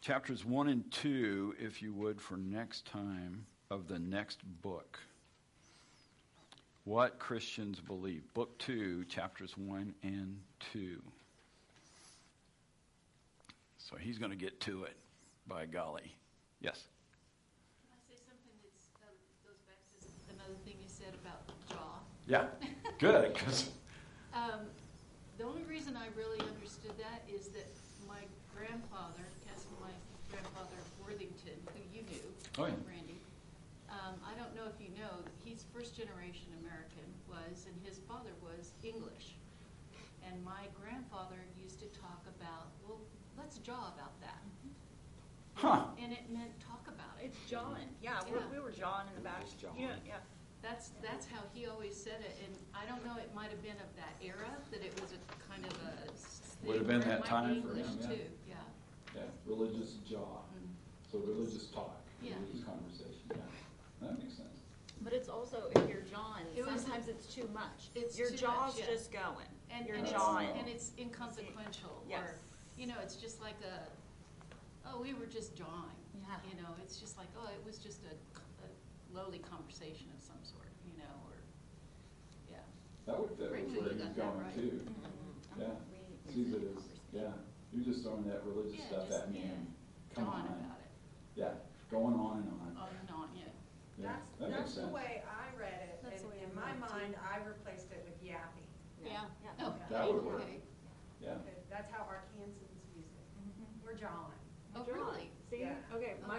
chapters 0.00 0.44
one 0.44 0.68
and 0.68 0.90
two, 0.90 1.54
if 1.60 1.80
you 1.80 1.92
would, 1.92 2.20
for 2.20 2.36
next 2.36 2.86
time 2.86 3.46
of 3.70 3.86
the 3.86 3.98
next 3.98 4.40
book. 4.62 4.98
What 6.84 7.18
Christians 7.18 7.80
Believe, 7.80 8.22
Book 8.32 8.56
2, 8.58 9.04
chapters 9.04 9.58
1 9.58 9.94
and 10.02 10.40
2. 10.72 11.02
So 13.88 13.96
he's 13.96 14.18
going 14.18 14.30
to 14.30 14.36
get 14.36 14.60
to 14.68 14.84
it, 14.84 14.96
by 15.46 15.64
golly. 15.64 16.12
Yes? 16.60 16.84
Can 17.80 17.88
I 17.96 18.00
say 18.04 18.20
something 18.20 18.52
that's, 18.60 18.84
um, 19.00 19.16
goes 19.48 19.56
back 19.64 19.80
to 19.96 19.98
another 20.36 20.60
thing 20.68 20.76
you 20.76 20.88
said 20.92 21.16
about 21.24 21.40
jaw? 21.72 22.04
Yeah, 22.28 22.48
good. 22.98 23.34
'cause- 23.34 23.70
Um, 24.34 24.68
the 25.38 25.44
only 25.44 25.64
reason 25.64 25.96
I 25.96 26.08
really 26.14 26.38
understood 26.40 26.92
that 26.98 27.24
is 27.32 27.48
that 27.56 27.66
my 28.06 28.20
grandfather, 28.54 29.24
my 29.80 29.90
grandfather 30.30 30.76
Worthington, 31.02 31.56
who 31.72 31.80
you 31.96 32.02
knew, 32.04 32.26
Oh, 32.58 32.66
yeah. 32.66 32.74
Randy, 32.86 33.16
um, 33.88 34.20
I 34.26 34.34
don't 34.36 34.54
know 34.54 34.66
if 34.68 34.76
you 34.82 34.90
know, 35.00 35.24
he's 35.44 35.64
first 35.72 35.96
generation 35.96 36.52
American 36.60 37.08
was, 37.26 37.64
and 37.66 37.74
his 37.86 37.98
father 38.04 38.34
was 38.44 38.72
English. 38.84 39.36
And 40.26 40.44
my 40.44 40.68
grandfather 40.78 41.40
used 41.56 41.80
to 41.80 41.86
talk 41.98 42.20
about, 42.36 42.68
well, 42.86 43.00
let's 43.38 43.57
jaw 43.68 43.92
about 43.94 44.16
that. 44.24 44.40
huh. 45.54 45.84
And 46.02 46.12
it 46.12 46.24
meant 46.32 46.56
talk 46.60 46.80
about 46.88 47.12
it. 47.20 47.26
It's 47.28 47.50
jawing. 47.50 47.88
Yeah, 48.02 48.16
Yeah. 48.26 48.32
We're, 48.48 48.56
we 48.56 48.60
were 48.64 48.72
jawing 48.72 49.06
in 49.12 49.14
the 49.14 49.20
back. 49.20 49.44
Just 49.44 49.60
jawing. 49.60 49.76
Yeah, 49.78 49.96
yeah. 50.06 50.24
That's, 50.62 50.90
that's 51.04 51.26
how 51.26 51.42
he 51.52 51.66
always 51.68 51.94
said 51.94 52.18
it, 52.24 52.34
and 52.44 52.56
I 52.74 52.82
don't 52.90 53.04
know, 53.06 53.14
it 53.20 53.30
might 53.34 53.50
have 53.50 53.62
been 53.62 53.78
of 53.78 53.90
that 53.94 54.16
era, 54.24 54.50
that 54.72 54.82
it 54.82 54.90
was 55.00 55.12
a 55.14 55.20
kind 55.46 55.62
of 55.64 55.72
a. 55.86 56.10
s- 56.10 56.56
Would 56.64 56.78
have 56.78 56.86
been 56.88 56.96
or 56.98 57.02
it 57.02 57.08
that 57.08 57.20
might 57.20 57.28
time 57.28 57.54
be 57.54 57.60
for 57.62 57.68
English 57.76 57.86
him, 57.86 57.98
yeah. 58.00 58.08
too, 58.08 58.20
yeah. 58.48 58.54
Yeah, 59.14 59.22
religious 59.46 59.92
jaw, 60.08 60.42
Mm. 60.50 60.66
so 61.12 61.18
religious 61.18 61.66
talk, 61.70 62.00
Yeah. 62.20 62.34
religious 62.42 62.64
conversation, 62.64 63.22
yeah. 63.30 63.36
That 64.02 64.18
makes 64.18 64.34
sense. 64.34 64.58
But 65.02 65.12
it's 65.12 65.28
also, 65.28 65.70
if 65.76 65.88
you're 65.88 66.02
jawing, 66.10 66.42
It 66.56 66.66
was- 66.66 66.82
sometimes 66.82 67.06
it's 67.06 67.32
too 67.32 67.48
much. 67.54 67.90
It's 67.94 68.18
Your 68.18 68.30
too 68.30 68.36
jaw's 68.38 68.74
much, 68.74 68.80
yeah. 68.80 68.86
just 68.94 69.12
going. 69.12 69.46
And, 69.70 69.86
You're 69.86 69.96
and 69.96 70.06
it's, 70.08 70.12
jawing. 70.16 70.48
and 70.58 70.66
it's 70.68 70.90
inconsequential, 70.98 72.02
Yes. 72.08 72.34
Or, 72.78 72.80
you 72.80 72.86
know, 72.86 72.94
it's 73.02 73.16
just 73.16 73.40
like 73.42 73.56
a, 73.66 73.88
oh, 74.88 75.00
we 75.02 75.14
were 75.14 75.26
just 75.26 75.56
jawing. 75.56 75.98
Yeah. 76.14 76.36
You 76.48 76.62
know, 76.62 76.70
it's 76.82 76.98
just 76.98 77.16
like, 77.18 77.28
oh, 77.38 77.48
it 77.50 77.64
was 77.66 77.78
just 77.78 78.00
a, 78.04 78.14
a 78.14 78.68
lowly 79.14 79.38
conversation 79.38 80.06
of 80.16 80.22
some 80.22 80.38
sort, 80.42 80.66
you 80.86 80.92
know, 80.98 81.14
or, 81.26 81.34
yeah. 82.50 82.62
That 83.06 83.18
would 83.20 83.30
fit 83.38 83.50
Rachel, 83.50 83.70
with 83.70 83.78
where 83.82 83.92
you 83.92 83.98
he's 83.98 84.02
got 84.02 84.14
that 84.14 84.22
going 84.22 84.38
right. 84.44 84.54
too. 84.54 84.70
Mhm. 84.86 85.58
Yeah, 85.58 85.66
We- 85.90 86.18
we 86.26 86.32
sees 86.32 86.52
said 86.52 86.62
it 86.62 86.76
as, 86.76 86.84
yeah, 87.12 87.32
you're 87.72 87.84
just 87.84 88.02
throwing 88.04 88.24
that 88.28 88.44
religious 88.44 88.78
Yeah, 88.78 88.86
stuff 88.86 89.08
just- 89.08 89.22
at 89.24 89.32
me 89.32 89.40
yeah. 89.40 89.52
and, 89.58 89.74
come 90.14 90.24
Jawing 90.24 90.46
on. 90.46 90.58
about 90.62 90.78
it, 90.82 90.92
Yeah, 91.34 91.54
going 91.90 92.14
on 92.14 92.42
and 92.42 92.50
on. 92.60 92.76
on 92.76 92.90
and 93.00 93.10
on, 93.10 93.28
yeah. 93.34 93.44
Yeah, 93.98 94.12
That's, 94.14 94.30
that 94.38 94.50
makes 94.50 94.58
that's 94.62 94.74
the 94.74 94.80
sense. 94.82 94.92
way 94.94 95.22
I 95.26 95.44
read 95.58 95.80
it, 95.82 95.98
That's 96.04 96.22
the 96.22 96.28
and 96.28 96.38
way 96.38 96.42
in 96.46 96.54
my 96.54 96.70
read 96.70 96.78
it, 96.78 96.86
too. 96.86 96.94
mind, 96.94 97.14
I 97.18 97.34
replaced 97.42 97.90
it 97.90 98.04
with 98.06 98.22
yapping. 98.22 98.62
Yeah. 99.02 99.26
Oh, 99.60 99.74
That 99.90 100.06
would 100.12 100.22
work. 100.24 100.42
okay. 100.42 100.60
Yeah, 101.20 101.38
That's 101.70 101.90
how 101.90 102.04
Arkansans 102.06 102.54
use 102.94 103.10
it. 103.10 103.26
Mhm. 103.42 103.66
We're 103.84 103.94
jawing. 103.94 104.38
Oh, 104.76 104.84
Jawing. 104.84 104.94
really? 105.02 105.30
See, 105.50 105.60
Yeah. 105.62 105.74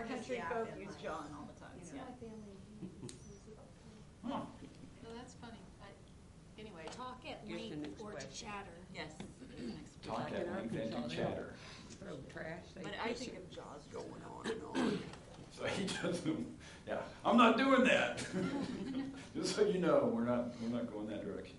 Okay, 0.01 0.09
my 0.09 0.15
we're 0.15 0.17
just 0.17 0.29
country 0.29 0.43
folk 0.49 0.67
yapping, 0.67 0.81
use 0.81 0.89
like, 0.95 1.03
jawing 1.03 1.31
all 1.35 1.47
the 1.51 1.57
time, 1.59 1.75
you 1.77 1.87
yeah. 1.93 2.01
know. 2.01 2.29
Hmm. 4.23 4.29
No, 5.03 5.09
that's 5.15 5.33
funny. 5.35 5.59
I, 5.81 5.89
anyway, 6.59 6.85
Talk 6.95 7.21
at 7.27 7.41
Here's 7.47 7.61
the 7.63 7.69
length 7.69 7.87
next 7.87 8.01
or 8.01 8.11
to 8.11 8.15
question. 8.17 8.47
chatter. 8.47 8.77
Yes. 8.93 9.11
Talk 10.05 10.17
Like 10.31 10.33
at 10.33 10.51
length 10.53 10.75
and 10.75 11.09
to 11.09 11.15
chatter. 11.15 11.53
Throw 11.99 12.15
trash, 12.31 12.63
they 12.75 12.83
But 12.83 12.93
I 13.03 13.09
kiss 13.09 13.19
think 13.19 13.33
it. 13.33 13.37
of 13.37 13.55
jaws 13.55 13.83
going 13.91 14.21
on 14.35 14.51
and 14.51 14.61
on. 14.75 14.99
So 15.51 15.65
he 15.65 15.85
doesn't, 16.01 16.47
yeah, 16.87 16.99
I'm 17.25 17.35
not 17.35 17.57
doing 17.57 17.83
that. 17.83 18.23
Just 19.35 19.55
so 19.57 19.63
you 19.65 19.79
know, 19.79 20.09
we're 20.13 20.23
not, 20.23 20.53
we're 20.61 20.69
not 20.69 20.89
going 20.93 21.07
that 21.07 21.25
direction. 21.25 21.57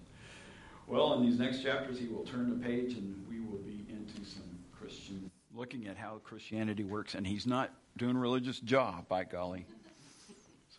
Well, 0.86 1.12
in 1.14 1.22
these 1.28 1.38
next 1.38 1.62
chapters, 1.62 1.98
he 1.98 2.06
will 2.06 2.24
turn 2.24 2.48
the 2.48 2.64
page 2.66 2.94
and 2.94 3.26
we 3.28 3.40
will 3.40 3.58
be 3.58 3.84
into 3.90 4.24
some 4.24 4.44
Christian, 4.72 5.30
looking 5.54 5.86
at 5.86 5.98
how 5.98 6.18
Christianity 6.24 6.82
works. 6.82 7.14
And 7.14 7.26
he's 7.26 7.46
not 7.46 7.72
doing 8.00 8.16
a 8.16 8.18
religious 8.18 8.58
job, 8.60 9.06
by 9.08 9.24
golly. 9.24 9.66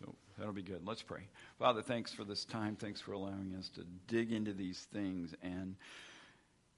So 0.00 0.14
that'll 0.36 0.54
be 0.54 0.62
good. 0.62 0.80
Let's 0.84 1.02
pray. 1.02 1.28
Father, 1.58 1.82
thanks 1.82 2.12
for 2.12 2.24
this 2.24 2.44
time. 2.44 2.74
Thanks 2.74 3.00
for 3.00 3.12
allowing 3.12 3.54
us 3.56 3.68
to 3.76 3.84
dig 4.08 4.32
into 4.32 4.52
these 4.52 4.88
things. 4.92 5.34
And 5.42 5.76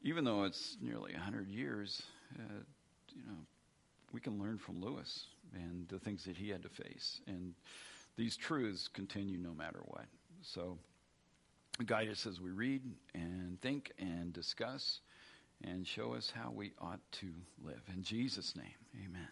even 0.02 0.24
though 0.24 0.42
it's 0.42 0.76
nearly 0.82 1.12
100 1.12 1.48
years, 1.48 2.02
uh, 2.36 2.60
you 3.14 3.22
know, 3.22 3.38
we 4.12 4.20
can 4.20 4.38
learn 4.38 4.58
from 4.58 4.82
Lewis 4.82 5.26
and 5.54 5.88
the 5.88 5.98
things 5.98 6.24
that 6.24 6.36
he 6.36 6.50
had 6.50 6.62
to 6.64 6.68
face. 6.68 7.20
And 7.26 7.54
these 8.16 8.36
truths 8.36 8.88
continue 8.88 9.38
no 9.38 9.54
matter 9.54 9.80
what. 9.86 10.06
So 10.42 10.76
guide 11.86 12.10
us 12.10 12.26
as 12.26 12.40
we 12.40 12.50
read 12.50 12.82
and 13.14 13.58
think 13.62 13.92
and 13.98 14.32
discuss 14.32 15.00
and 15.62 15.86
show 15.86 16.12
us 16.12 16.32
how 16.34 16.50
we 16.50 16.72
ought 16.80 17.00
to 17.12 17.28
live. 17.64 17.80
In 17.94 18.02
Jesus' 18.02 18.54
name, 18.56 18.74
amen. 19.06 19.28